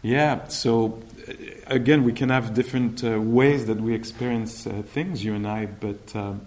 Yeah, 0.01 0.47
so 0.49 1.01
uh, 1.27 1.33
again, 1.67 2.03
we 2.03 2.13
can 2.13 2.29
have 2.29 2.53
different 2.53 3.03
uh, 3.03 3.19
ways 3.19 3.65
that 3.65 3.79
we 3.81 3.93
experience 3.95 4.67
uh, 4.67 4.83
things, 4.85 5.23
you 5.23 5.33
and 5.33 5.47
I, 5.47 5.65
but 5.65 6.15
um, 6.15 6.41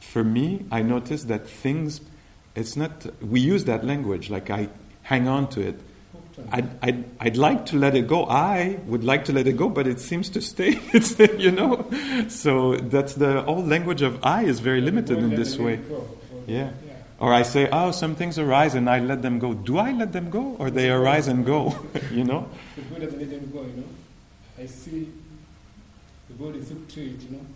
for 0.00 0.24
me, 0.24 0.64
I 0.70 0.82
notice 0.82 1.24
that 1.24 1.46
things, 1.46 2.00
it's 2.54 2.76
not, 2.76 3.06
we 3.22 3.40
use 3.40 3.64
that 3.64 3.84
language, 3.84 4.30
like 4.30 4.50
I 4.50 4.68
hang 5.02 5.28
on 5.28 5.48
to 5.50 5.60
it. 5.60 5.80
I'd, 6.50 6.68
I'd, 6.82 7.04
I'd 7.20 7.36
like 7.36 7.66
to 7.66 7.76
let 7.76 7.94
it 7.94 8.06
go. 8.08 8.24
I 8.24 8.78
would 8.86 9.04
like 9.04 9.26
to 9.26 9.32
let 9.32 9.46
it 9.46 9.56
go, 9.56 9.68
but 9.68 9.86
it 9.86 10.00
seems 10.00 10.28
to 10.30 10.40
stay. 10.40 10.80
It's, 10.92 11.18
you 11.18 11.50
know, 11.50 11.84
so 12.28 12.76
that's 12.76 13.14
the 13.14 13.42
whole 13.42 13.64
language 13.64 14.02
of 14.02 14.18
I 14.24 14.44
is 14.44 14.60
very 14.60 14.80
limited 14.80 15.18
in 15.18 15.30
this 15.30 15.58
way. 15.58 15.80
Or- 15.90 16.06
Yeah. 16.46 16.70
Or 17.18 17.32
I 17.32 17.42
say, 17.42 17.68
oh, 17.70 17.92
some 17.92 18.16
things 18.16 18.36
arise 18.36 18.74
and 18.74 18.90
I 18.90 18.98
let 18.98 19.22
them 19.22 19.38
go. 19.38 19.54
Do 19.54 19.78
I 19.78 19.92
let 19.92 20.12
them 20.12 20.28
go, 20.28 20.56
or 20.58 20.70
they 20.70 20.90
arise 20.90 21.28
and 21.28 21.46
go? 21.46 21.72
you 22.10 22.24
know. 22.24 22.48
The 22.74 22.82
Buddha 22.82 23.16
let 23.16 23.30
them 23.30 23.50
go, 23.52 23.60
you 23.62 23.76
know. 23.76 23.88
I 24.58 24.66
see 24.66 25.08
the 26.28 26.34
body 26.34 26.58
is 26.58 26.68
to 26.68 27.00
it, 27.00 27.22
you 27.22 27.30
know, 27.30 27.46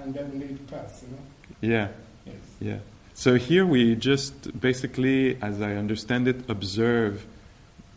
and 0.00 0.14
doesn't 0.14 0.40
let 0.40 0.48
it 0.50 0.66
pass, 0.66 1.02
you 1.02 1.08
know. 1.12 1.22
Yeah. 1.60 1.88
Yes. 2.24 2.34
Yeah. 2.60 2.78
So 3.18 3.36
here 3.36 3.64
we 3.64 3.94
just 3.94 4.60
basically, 4.60 5.40
as 5.40 5.62
I 5.62 5.72
understand 5.76 6.28
it, 6.28 6.50
observe 6.50 7.24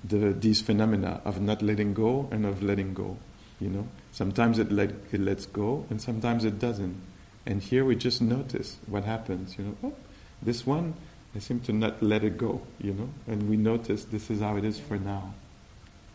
the, 0.02 0.32
these 0.32 0.62
phenomena 0.62 1.20
of 1.26 1.42
not 1.42 1.62
letting 1.62 1.94
go 1.94 2.30
and 2.32 2.46
of 2.46 2.64
letting 2.64 2.94
go. 2.94 3.18
You 3.60 3.68
know, 3.68 3.88
sometimes 4.14 4.60
it 4.60 4.72
let 4.72 4.92
it 5.12 5.20
lets 5.20 5.46
go, 5.46 5.86
and 5.90 6.02
sometimes 6.02 6.46
it 6.46 6.58
doesn't. 6.58 6.96
And 7.46 7.62
here 7.62 7.84
we 7.84 7.98
just 7.98 8.22
notice 8.22 8.78
what 8.88 9.04
happens. 9.04 9.58
You 9.58 9.66
know, 9.66 9.78
oh, 9.84 9.94
this 10.42 10.66
one, 10.66 10.94
I 11.36 11.40
seem 11.40 11.60
to 11.68 11.74
not 11.74 12.02
let 12.02 12.24
it 12.24 12.38
go. 12.38 12.62
You 12.80 12.94
know, 12.94 13.10
and 13.28 13.50
we 13.50 13.58
notice 13.58 14.06
this 14.06 14.32
is 14.32 14.40
how 14.40 14.56
it 14.56 14.64
is 14.64 14.80
for 14.80 14.96
now. 14.96 15.34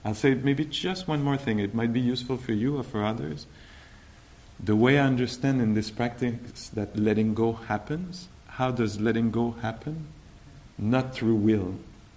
I'll 0.02 0.14
say 0.14 0.32
maybe 0.32 0.64
just 0.64 1.06
one 1.06 1.22
more 1.22 1.36
thing. 1.36 1.58
It 1.58 1.74
might 1.74 1.92
be 1.92 2.00
useful 2.00 2.38
for 2.38 2.52
you 2.52 2.78
or 2.78 2.82
for 2.82 3.04
others. 3.04 3.44
The 4.58 4.74
way 4.74 4.98
I 4.98 5.04
understand 5.04 5.60
in 5.60 5.74
this 5.74 5.90
practice 5.90 6.70
that 6.70 6.96
letting 6.96 7.34
go 7.34 7.52
happens, 7.52 8.28
how 8.56 8.70
does 8.70 9.00
letting 9.00 9.30
go 9.30 9.50
happen? 9.62 10.06
Not 10.78 11.12
through 11.14 11.34
will. 11.34 11.74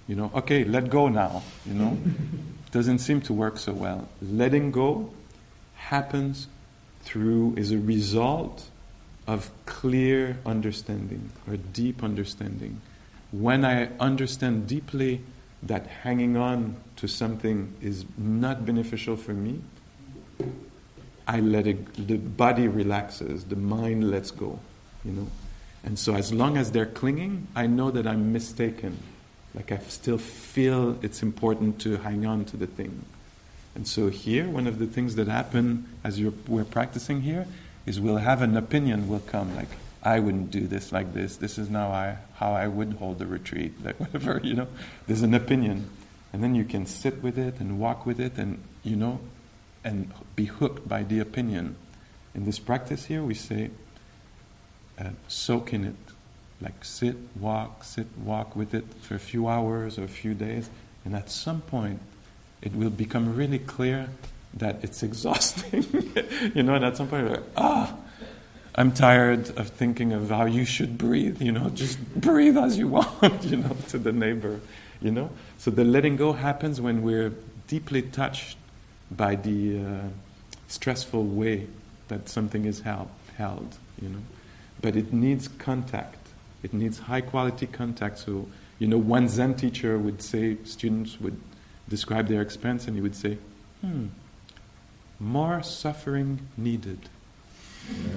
You 0.07 0.15
know, 0.15 0.31
okay, 0.35 0.63
let 0.63 0.89
go 0.89 1.09
now, 1.09 1.41
you 1.65 1.73
know. 1.73 1.97
Doesn't 2.71 2.99
seem 2.99 3.21
to 3.21 3.33
work 3.33 3.57
so 3.57 3.73
well. 3.73 4.07
Letting 4.21 4.71
go 4.71 5.09
happens 5.75 6.47
through, 7.01 7.55
is 7.57 7.71
a 7.71 7.77
result 7.77 8.69
of 9.25 9.49
clear 9.65 10.37
understanding 10.45 11.31
or 11.47 11.57
deep 11.57 12.03
understanding. 12.03 12.81
When 13.31 13.65
I 13.65 13.89
understand 13.99 14.67
deeply 14.67 15.21
that 15.63 15.87
hanging 15.87 16.37
on 16.37 16.75
to 16.97 17.07
something 17.07 17.73
is 17.81 18.05
not 18.17 18.65
beneficial 18.65 19.17
for 19.17 19.33
me, 19.33 19.61
I 21.27 21.39
let 21.39 21.65
it, 21.67 22.07
the 22.07 22.17
body 22.17 22.67
relaxes, 22.67 23.45
the 23.45 23.55
mind 23.55 24.09
lets 24.11 24.29
go, 24.29 24.59
you 25.03 25.11
know. 25.13 25.27
And 25.87 25.97
so 25.97 26.15
as 26.15 26.33
long 26.33 26.57
as 26.57 26.71
they're 26.71 26.85
clinging, 26.85 27.47
I 27.55 27.65
know 27.65 27.91
that 27.91 28.05
I'm 28.05 28.33
mistaken. 28.33 28.97
Like 29.55 29.71
I 29.71 29.77
still 29.87 30.17
feel 30.17 30.99
it's 31.01 31.23
important 31.23 31.79
to 31.83 31.95
hang 31.95 32.25
on 32.25 32.43
to 32.43 32.57
the 32.57 32.67
thing. 32.67 33.05
And 33.73 33.87
so 33.87 34.09
here, 34.09 34.49
one 34.49 34.67
of 34.67 34.79
the 34.79 34.85
things 34.85 35.15
that 35.15 35.29
happen 35.29 35.87
as 36.03 36.19
we're 36.19 36.65
practicing 36.65 37.21
here 37.21 37.47
is 37.85 38.01
we'll 38.01 38.17
have 38.17 38.41
an 38.41 38.57
opinion 38.57 39.07
will 39.07 39.21
come 39.21 39.55
like, 39.55 39.69
I 40.03 40.19
wouldn't 40.19 40.51
do 40.51 40.67
this 40.67 40.91
like 40.91 41.13
this. 41.13 41.37
This 41.37 41.57
is 41.57 41.69
now 41.69 41.87
I, 41.87 42.17
how 42.35 42.51
I 42.51 42.67
would 42.67 42.91
hold 42.95 43.17
the 43.19 43.25
retreat, 43.25 43.73
like 43.85 43.97
whatever, 43.97 44.41
you 44.43 44.55
know. 44.55 44.67
There's 45.07 45.21
an 45.21 45.33
opinion. 45.33 45.89
And 46.33 46.43
then 46.43 46.53
you 46.53 46.65
can 46.65 46.85
sit 46.85 47.23
with 47.23 47.37
it 47.37 47.61
and 47.61 47.79
walk 47.79 48.05
with 48.05 48.19
it 48.19 48.37
and, 48.37 48.61
you 48.83 48.97
know, 48.97 49.21
and 49.85 50.11
be 50.35 50.43
hooked 50.43 50.85
by 50.85 51.03
the 51.03 51.19
opinion. 51.19 51.77
In 52.35 52.43
this 52.43 52.59
practice 52.59 53.05
here, 53.05 53.23
we 53.23 53.35
say, 53.35 53.69
uh, 54.99 55.09
soak 55.27 55.73
in 55.73 55.85
it. 55.85 55.95
Like 56.59 56.83
sit, 56.83 57.15
walk, 57.39 57.83
sit, 57.83 58.07
walk 58.23 58.55
with 58.55 58.73
it 58.73 58.85
for 59.01 59.15
a 59.15 59.19
few 59.19 59.47
hours 59.47 59.99
or 59.99 60.03
a 60.03 60.07
few 60.07 60.33
days. 60.33 60.69
And 61.05 61.15
at 61.15 61.29
some 61.29 61.61
point, 61.61 61.99
it 62.61 62.75
will 62.75 62.89
become 62.89 63.35
really 63.35 63.59
clear 63.59 64.09
that 64.55 64.83
it's 64.83 65.03
exhausting. 65.09 65.85
you 66.55 66.63
know, 66.63 66.75
and 66.75 66.85
at 66.85 66.97
some 66.97 67.07
point, 67.07 67.27
you're 67.27 67.35
like, 67.37 67.45
ah, 67.55 67.95
I'm 68.75 68.91
tired 68.91 69.57
of 69.57 69.69
thinking 69.69 70.13
of 70.13 70.29
how 70.29 70.45
you 70.45 70.65
should 70.65 70.97
breathe. 70.97 71.41
You 71.41 71.51
know, 71.51 71.69
just 71.69 71.99
breathe 72.15 72.57
as 72.57 72.77
you 72.77 72.87
want, 72.99 73.43
you 73.43 73.57
know, 73.57 73.75
to 73.89 73.97
the 73.97 74.11
neighbor. 74.11 74.59
You 75.01 75.11
know? 75.11 75.29
So 75.57 75.71
the 75.71 75.83
letting 75.83 76.15
go 76.15 76.33
happens 76.33 76.81
when 76.81 77.03
we're 77.03 77.33
deeply 77.67 78.01
touched 78.01 78.57
by 79.11 79.35
the 79.35 79.79
uh, 79.79 80.01
stressful 80.67 81.23
way 81.23 81.67
that 82.07 82.29
something 82.29 82.65
is 82.65 82.79
held, 82.79 83.09
held, 83.37 83.75
you 84.01 84.09
know. 84.09 84.19
But 84.81 84.95
it 84.95 85.13
needs 85.13 85.47
contact. 85.47 86.19
It 86.63 86.73
needs 86.73 86.99
high 86.99 87.21
quality 87.21 87.67
contact. 87.67 88.19
So 88.19 88.47
You 88.79 88.87
know, 88.87 88.97
one 88.97 89.27
Zen 89.27 89.55
teacher 89.55 89.97
would 89.97 90.21
say, 90.21 90.57
students 90.63 91.19
would 91.19 91.39
describe 91.89 92.27
their 92.27 92.41
experience 92.41 92.85
and 92.87 92.95
he 92.95 93.01
would 93.01 93.15
say, 93.15 93.37
hmm, 93.81 94.07
more 95.19 95.63
suffering 95.63 96.39
needed. 96.57 97.09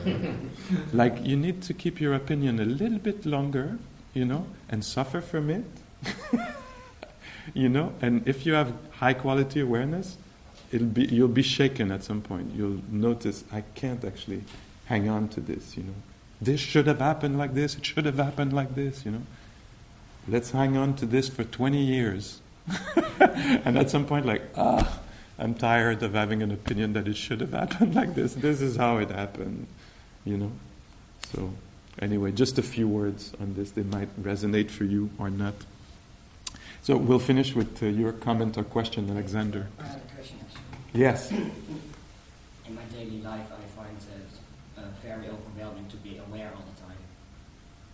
like 0.93 1.25
you 1.25 1.37
need 1.37 1.63
to 1.63 1.73
keep 1.73 2.01
your 2.01 2.15
opinion 2.15 2.61
a 2.61 2.65
little 2.65 2.99
bit 2.99 3.25
longer, 3.25 3.79
you 4.13 4.25
know, 4.25 4.47
and 4.69 4.85
suffer 4.85 5.21
from 5.21 5.49
it. 5.49 5.65
you 7.55 7.69
know, 7.69 7.93
and 8.03 8.27
if 8.27 8.45
you 8.45 8.53
have 8.53 8.75
high 8.91 9.15
quality 9.15 9.61
awareness, 9.61 10.19
it'll 10.73 10.87
be 10.87 11.05
you'll 11.05 11.29
be 11.29 11.43
shaken 11.43 11.91
at 11.91 12.03
some 12.03 12.21
point. 12.21 12.53
You'll 12.55 12.81
notice 12.91 13.45
I 13.53 13.63
can't 13.75 14.05
actually 14.05 14.43
hang 14.87 15.09
on 15.09 15.29
to 15.29 15.41
this, 15.41 15.77
you 15.77 15.85
know. 15.85 15.95
This 16.41 16.61
should 16.61 16.87
have 16.87 17.01
happened 17.01 17.37
like 17.39 17.55
this, 17.55 17.77
it 17.77 17.85
should 17.85 18.07
have 18.07 18.17
happened 18.17 18.53
like 18.53 18.75
this, 18.75 19.05
you 19.05 19.11
know. 19.11 19.23
Let's 20.29 20.51
hang 20.51 20.77
on 20.77 20.95
to 20.97 21.07
this 21.07 21.29
for 21.29 21.45
20 21.45 21.79
years. 21.83 22.41
and 23.21 23.77
at 23.77 23.91
some 23.91 24.07
point, 24.07 24.27
like, 24.27 24.43
ah, 24.57 25.01
I'm 25.39 25.55
tired 25.55 26.03
of 26.03 26.15
having 26.15 26.43
an 26.43 26.51
opinion 26.51 26.93
that 26.93 27.09
it 27.09 27.17
should 27.17 27.41
have 27.41 27.53
happened 27.53 27.95
like 27.95 28.15
this. 28.15 28.35
This 28.35 28.61
is 28.61 28.77
how 28.77 28.99
it 28.99 29.11
happened, 29.11 29.67
you 30.25 30.37
know. 30.37 30.53
So, 31.33 31.53
anyway, 31.99 32.33
just 32.33 32.59
a 32.59 32.63
few 32.63 32.87
words 32.89 33.33
on 33.41 33.55
this. 33.55 33.71
They 33.71 33.83
might 33.83 34.09
resonate 34.23 34.71
for 34.71 34.85
you 34.85 35.11
or 35.19 35.31
not. 35.31 35.55
So, 36.83 36.97
we'll 36.97 37.19
finish 37.19 37.55
with 37.55 37.83
uh, 37.83 37.87
your 37.87 38.13
comment 38.13 38.57
or 38.59 38.65
question, 38.65 39.11
Alexander. 39.11 39.69
I 39.79 39.85
have 39.85 39.97
a 39.97 40.15
question 40.15 40.39
actually. 40.43 41.01
Yes. 41.01 41.31
In 41.31 42.75
my 42.75 42.83
daily 42.93 43.21
life, 43.23 43.47
I 43.51 43.83
find 43.83 43.97
uh, 43.97 44.30
very 45.03 45.29
overwhelming 45.29 45.87
to 45.89 45.97
be 45.97 46.19
aware 46.19 46.51
all 46.55 46.65
the 46.75 46.81
time. 46.81 47.03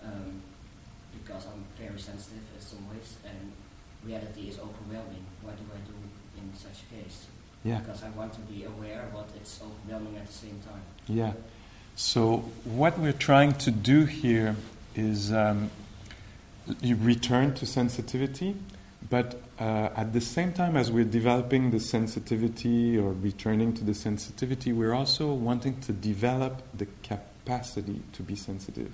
Um, 0.04 0.42
because 1.12 1.46
I'm 1.46 1.64
very 1.78 1.98
sensitive 1.98 2.44
in 2.54 2.60
some 2.60 2.88
ways, 2.90 3.16
and 3.24 3.52
reality 4.04 4.48
is 4.48 4.58
overwhelming. 4.58 5.24
What 5.42 5.56
do 5.56 5.64
I 5.74 5.78
do 5.86 5.94
in 6.38 6.54
such 6.54 6.82
a 6.84 6.94
case? 6.94 7.26
Yeah. 7.64 7.78
Because 7.78 8.04
I 8.04 8.10
want 8.10 8.32
to 8.34 8.40
be 8.40 8.64
aware, 8.64 9.08
but 9.12 9.28
it's 9.34 9.60
overwhelming 9.60 10.16
at 10.18 10.26
the 10.26 10.32
same 10.32 10.60
time. 10.64 10.82
Yeah. 11.08 11.32
So, 11.96 12.44
what 12.64 12.98
we're 12.98 13.12
trying 13.12 13.54
to 13.54 13.70
do 13.70 14.04
here 14.04 14.54
is 14.94 15.32
um, 15.32 15.70
you 16.80 16.96
return 16.96 17.54
to 17.54 17.66
sensitivity, 17.66 18.54
but 19.08 19.40
uh, 19.58 19.90
at 19.94 20.12
the 20.12 20.20
same 20.20 20.52
time 20.52 20.76
as 20.76 20.90
we're 20.90 21.04
developing 21.04 21.70
the 21.70 21.80
sensitivity 21.80 22.98
or 22.98 23.12
returning 23.12 23.74
to 23.74 23.84
the 23.84 23.94
sensitivity, 23.94 24.72
we're 24.72 24.94
also 24.94 25.32
wanting 25.32 25.80
to 25.82 25.92
develop 25.92 26.62
the 26.74 26.86
capacity 27.02 28.00
to 28.12 28.22
be 28.22 28.34
sensitive. 28.34 28.92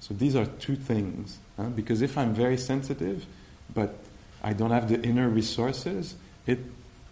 So, 0.00 0.14
these 0.14 0.36
are 0.36 0.46
two 0.46 0.76
things. 0.76 1.38
Huh? 1.56 1.64
Because 1.64 2.02
if 2.02 2.16
I'm 2.16 2.34
very 2.34 2.56
sensitive, 2.56 3.26
but 3.74 3.94
I 4.42 4.52
don't 4.52 4.70
have 4.70 4.88
the 4.88 5.00
inner 5.02 5.28
resources, 5.28 6.14
it 6.46 6.60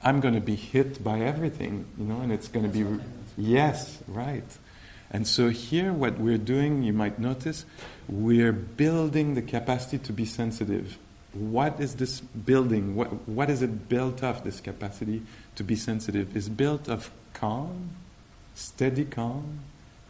I'm 0.03 0.21
going 0.21 0.35
to 0.35 0.41
be 0.41 0.55
hit 0.55 1.03
by 1.03 1.21
everything, 1.21 1.87
you 1.99 2.05
know, 2.05 2.21
and 2.21 2.33
it's 2.33 2.49
going 2.49 2.65
to 2.65 2.73
be. 2.73 2.81
Happens. 2.81 3.03
Yes, 3.37 3.99
right. 4.07 4.45
And 5.11 5.27
so 5.27 5.49
here, 5.49 5.93
what 5.93 6.19
we're 6.19 6.39
doing, 6.39 6.83
you 6.83 6.93
might 6.93 7.19
notice, 7.19 7.65
we're 8.09 8.53
building 8.53 9.35
the 9.35 9.43
capacity 9.43 9.99
to 9.99 10.13
be 10.13 10.25
sensitive. 10.25 10.99
What 11.39 11.81
is 11.81 11.97
this 11.97 12.21
building? 12.21 12.97
What, 12.97 13.09
what 13.29 13.51
is 13.51 13.63
it 13.63 13.89
built 13.89 14.23
of, 14.23 14.43
this 14.45 14.61
capacity 14.61 15.23
to 15.57 15.65
be 15.65 15.77
sensitive? 15.77 16.37
It's 16.37 16.49
built 16.49 16.89
of 16.89 17.11
calm, 17.35 17.91
steady 18.55 19.05
calm. 19.05 19.61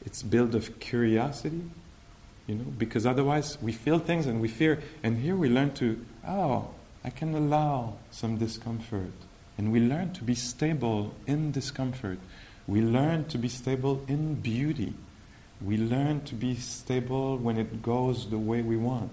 It's 0.04 0.22
built 0.22 0.54
of 0.54 0.78
curiosity, 0.78 1.62
you 2.46 2.54
know, 2.54 2.64
because 2.78 3.06
otherwise 3.06 3.58
we 3.60 3.72
feel 3.72 3.98
things 3.98 4.26
and 4.26 4.40
we 4.40 4.46
fear. 4.46 4.80
And 5.02 5.18
here 5.18 5.34
we 5.34 5.48
learn 5.48 5.72
to, 5.74 6.04
oh, 6.26 6.68
I 7.02 7.10
can 7.10 7.34
allow 7.34 7.94
some 8.12 8.36
discomfort. 8.36 9.12
And 9.58 9.72
we 9.72 9.80
learn 9.80 10.12
to 10.14 10.22
be 10.22 10.36
stable 10.36 11.12
in 11.26 11.50
discomfort. 11.50 12.18
We 12.68 12.82
learn 12.82 13.24
to 13.26 13.38
be 13.38 13.48
stable 13.48 14.04
in 14.06 14.34
beauty. 14.36 14.94
We 15.60 15.76
learn 15.76 16.20
to 16.26 16.34
be 16.34 16.54
stable 16.56 17.38
when 17.38 17.58
it 17.58 17.82
goes 17.82 18.28
the 18.28 18.38
way 18.38 18.62
we 18.62 18.76
want. 18.76 19.10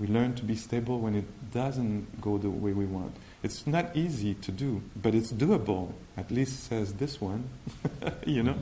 We 0.00 0.08
learn 0.08 0.34
to 0.34 0.44
be 0.44 0.56
stable 0.56 0.98
when 0.98 1.14
it 1.14 1.52
doesn't 1.52 2.20
go 2.20 2.36
the 2.36 2.50
way 2.50 2.72
we 2.72 2.84
want. 2.84 3.14
It's 3.44 3.66
not 3.66 3.94
easy 3.96 4.34
to 4.34 4.50
do, 4.50 4.82
but 4.96 5.14
it's 5.14 5.32
doable, 5.32 5.92
at 6.16 6.30
least 6.30 6.64
says 6.64 6.94
this 6.94 7.20
one. 7.20 7.48
you 8.26 8.42
know? 8.42 8.56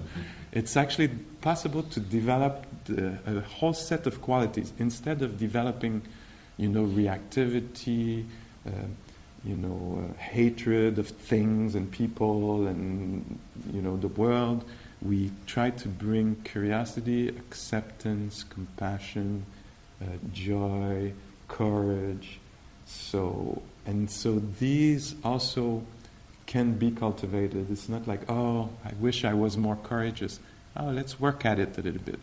It's 0.53 0.76
actually 0.76 1.09
possible 1.41 1.85
to 1.85 2.01
develop 2.01 2.66
the, 2.85 3.18
a 3.26 3.41
whole 3.41 3.72
set 3.72 4.07
of 4.07 4.20
qualities 4.20 4.72
instead 4.78 5.22
of 5.22 5.39
developing, 5.39 6.03
you 6.59 6.68
know, 6.68 6.85
reactivity, 6.85 8.26
uh, 8.66 8.70
you 9.45 9.57
know, 9.57 10.05
uh, 10.05 10.18
hatred 10.20 10.99
of 10.99 11.09
things 11.09 11.74
and 11.74 11.91
people 11.91 12.66
and, 12.66 13.39
you 13.72 13.80
know, 13.80 13.97
the 13.97 14.09
world. 14.09 14.64
We 15.01 15.33
try 15.47 15.70
to 15.70 15.89
bring 15.89 16.37
curiosity, 16.45 17.28
acceptance, 17.28 18.45
compassion, 18.45 19.47
uh, 20.03 20.05
joy, 20.32 21.12
courage. 21.48 22.40
So, 22.86 23.62
and 23.86 24.11
so 24.11 24.42
these 24.59 25.14
also 25.24 25.82
can 26.46 26.72
be 26.72 26.90
cultivated. 26.90 27.70
It's 27.70 27.88
not 27.88 28.07
like, 28.07 28.28
oh, 28.30 28.68
I 28.84 28.92
wish 29.00 29.24
I 29.24 29.34
was 29.34 29.57
more 29.57 29.76
courageous. 29.76 30.40
Oh, 30.76 30.90
let's 30.90 31.20
work 31.20 31.46
at 31.46 31.59
it 31.59 31.78
a 31.78 31.82
little 31.82 32.03
bit. 32.03 32.18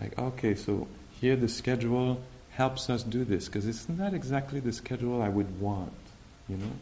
Like, 0.00 0.18
okay, 0.18 0.54
so 0.54 0.86
here 1.20 1.36
the 1.36 1.48
schedule 1.48 2.20
helps 2.50 2.90
us 2.90 3.02
do 3.02 3.24
this 3.24 3.46
because 3.46 3.66
it's 3.66 3.88
not 3.88 4.14
exactly 4.14 4.60
the 4.60 4.72
schedule 4.72 5.22
I 5.22 5.28
would 5.28 5.60
want, 5.60 5.92
you 6.48 6.56
know? 6.56 6.72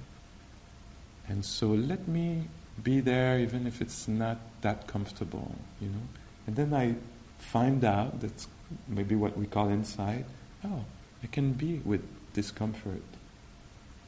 And 1.28 1.44
so 1.44 1.68
let 1.68 2.06
me 2.08 2.48
be 2.82 3.00
there 3.00 3.38
even 3.38 3.66
if 3.66 3.80
it's 3.80 4.06
not 4.06 4.38
that 4.62 4.86
comfortable, 4.86 5.54
you 5.80 5.88
know? 5.88 6.02
And 6.46 6.56
then 6.56 6.74
I 6.74 6.94
find 7.38 7.84
out 7.84 8.20
that's 8.20 8.48
maybe 8.88 9.14
what 9.14 9.36
we 9.36 9.46
call 9.46 9.68
insight, 9.68 10.24
Oh, 10.64 10.84
I 11.22 11.26
can 11.26 11.52
be 11.52 11.80
with 11.84 12.02
discomfort. 12.32 13.02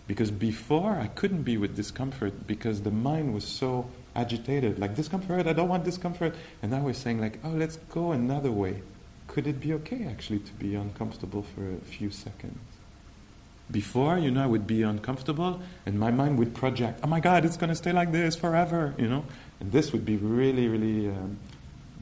Because 0.07 0.31
before 0.31 0.97
I 0.97 1.09
couldn't 1.09 1.43
be 1.43 1.57
with 1.57 1.77
discomfort 1.77 2.47
because 2.47 2.83
the 2.83 2.91
mind 2.91 3.35
was 3.35 3.45
so 3.45 3.91
agitated. 4.17 4.79
Like 4.79 4.95
discomfort, 4.95 5.47
I 5.47 5.53
don't 5.53 5.69
want 5.69 5.85
discomfort. 5.85 6.35
And 6.63 6.71
now 6.71 6.81
we're 6.81 6.95
saying 6.95 7.21
like, 7.21 7.39
oh, 7.45 7.51
let's 7.51 7.77
go 7.91 8.13
another 8.13 8.51
way. 8.51 8.83
Could 9.27 9.47
it 9.47 9.61
be 9.61 9.75
okay 9.75 10.07
actually 10.07 10.39
to 10.41 10.53
be 10.55 10.75
uncomfortable 10.75 11.43
for 11.43 11.71
a 11.71 11.85
few 11.85 12.11
seconds? 12.11 12.59
Before, 13.71 14.17
you 14.17 14.31
know, 14.31 14.43
I 14.43 14.47
would 14.47 14.67
be 14.67 14.83
uncomfortable 14.83 15.61
and 15.85 16.01
my 16.01 16.11
mind 16.11 16.39
would 16.39 16.55
project, 16.55 17.01
oh 17.05 17.07
my 17.07 17.21
God, 17.21 17.45
it's 17.45 17.59
going 17.59 17.69
to 17.69 17.75
stay 17.75 17.93
like 17.93 18.13
this 18.13 18.35
forever, 18.35 18.95
you 18.97 19.07
know? 19.07 19.27
And 19.61 19.71
this 19.71 19.93
would 19.93 20.07
be 20.07 20.17
really, 20.17 20.69
really 20.69 21.09
um, 21.09 21.39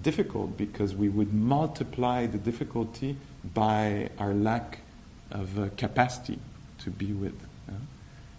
difficult 0.03 0.57
because 0.57 0.95
we 0.95 1.09
would 1.09 1.33
multiply 1.33 2.27
the 2.27 2.39
difficulty 2.39 3.17
by 3.55 4.11
our 4.19 4.35
lack 4.35 4.79
of 5.31 5.59
uh, 5.59 5.69
capacity 5.77 6.39
to 6.79 6.91
be 6.91 7.13
with. 7.13 7.39
yeah? 7.69 7.75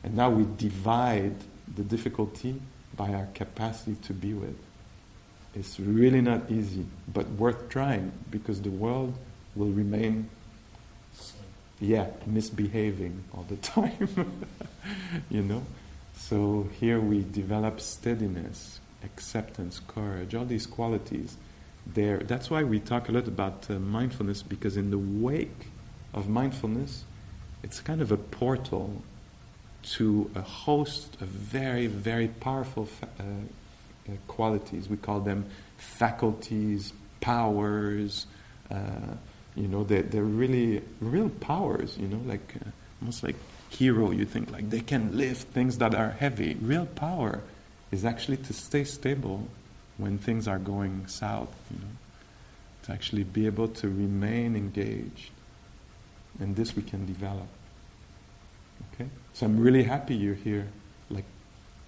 And 0.04 0.16
now 0.16 0.30
we 0.30 0.46
divide 0.58 1.36
the 1.76 1.84
difficulty 1.84 2.62
by 2.96 3.14
our 3.14 3.28
capacity 3.34 3.96
to 4.04 4.14
be 4.14 4.34
with. 4.34 4.58
It's 5.56 5.80
really 5.80 6.22
not 6.22 6.52
easy, 6.52 6.86
but 7.12 7.28
worth 7.32 7.70
trying 7.70 8.12
because 8.30 8.62
the 8.62 8.70
world 8.70 9.14
will 9.56 9.70
remain, 9.70 10.30
yeah, 11.80 12.08
misbehaving 12.26 13.24
all 13.34 13.46
the 13.50 13.56
time. 13.76 14.46
you 15.30 15.42
know? 15.42 15.64
So 16.16 16.68
here 16.80 17.00
we 17.00 17.24
develop 17.24 17.80
steadiness, 17.80 18.80
acceptance, 19.08 19.82
courage, 19.88 20.36
all 20.36 20.46
these 20.46 20.66
qualities. 20.66 21.38
There, 21.86 22.20
that's 22.20 22.50
why 22.50 22.64
we 22.64 22.80
talk 22.80 23.10
a 23.10 23.12
lot 23.14 23.28
about 23.28 23.68
uh, 23.70 23.80
mindfulness 23.80 24.44
because 24.44 24.76
in 24.78 24.92
the 24.92 24.98
wake 24.98 25.68
of 26.14 26.28
mindfulness, 26.28 27.06
it's 27.64 27.80
kind 27.80 28.02
of 28.02 28.12
a 28.12 28.18
portal 28.18 29.02
to 29.96 30.30
a 30.36 30.42
host 30.42 31.16
of 31.22 31.28
very, 31.28 31.88
very 31.88 32.28
powerful 32.28 32.86
fa- 32.86 33.08
uh, 33.20 33.24
uh, 33.24 34.16
qualities. 34.28 34.90
We 34.90 34.98
call 34.98 35.22
them 35.22 35.46
faculties, 35.78 36.92
powers. 37.22 38.26
Uh, 38.70 39.16
you 39.56 39.68
know, 39.68 39.84
they're, 39.86 40.04
they're 40.04 40.24
really 40.24 40.84
real 41.00 41.30
powers. 41.30 41.98
You 41.98 42.08
know, 42.08 42.22
like 42.26 42.54
uh, 42.56 42.70
almost 43.02 43.24
like 43.24 43.38
hero. 43.70 44.12
You 44.12 44.26
think 44.26 44.52
like 44.52 44.70
they 44.70 44.82
can 44.82 45.18
lift 45.18 45.54
things 45.54 45.78
that 45.78 45.96
are 45.96 46.12
heavy. 46.12 46.58
Real 46.62 46.86
power 46.86 47.42
is 47.92 48.06
actually 48.06 48.38
to 48.38 48.54
stay 48.54 48.84
stable 48.84 49.48
when 49.98 50.18
things 50.18 50.48
are 50.48 50.60
going 50.60 51.08
south. 51.08 51.54
You 51.72 51.80
know, 51.80 51.92
to 52.88 52.94
actually 52.94 53.24
be 53.24 53.46
able 53.46 53.68
to 53.68 53.88
remain 53.88 54.56
engaged, 54.56 55.32
and 56.40 56.56
this 56.56 56.76
we 56.76 56.82
can 56.82 57.06
develop. 57.06 57.48
Okay? 58.94 59.10
So 59.34 59.46
I'm 59.46 59.60
really 59.60 59.84
happy 59.84 60.16
you're 60.16 60.36
here, 60.36 60.68
like 61.10 61.26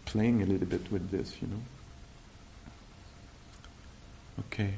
playing 0.06 0.42
a 0.44 0.46
little 0.46 0.68
bit 0.68 0.92
with 0.92 1.10
this, 1.10 1.36
you 1.42 1.48
know? 1.48 1.62
Okay. 4.40 4.74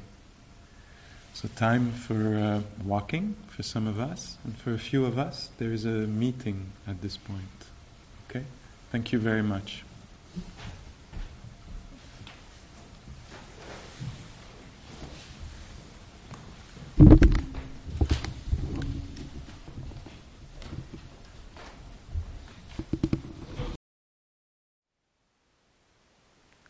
So, 1.34 1.48
time 1.56 1.92
for 1.92 2.36
uh, 2.36 2.60
walking 2.84 3.34
for 3.48 3.62
some 3.62 3.86
of 3.86 3.98
us, 3.98 4.36
and 4.44 4.56
for 4.56 4.74
a 4.74 4.78
few 4.78 5.06
of 5.06 5.18
us, 5.18 5.50
there 5.58 5.72
is 5.72 5.86
a 5.86 6.06
meeting 6.06 6.72
at 6.86 7.00
this 7.00 7.16
point. 7.16 7.42
Okay? 8.28 8.44
Thank 8.90 9.12
you 9.12 9.18
very 9.18 9.42
much. 9.42 9.82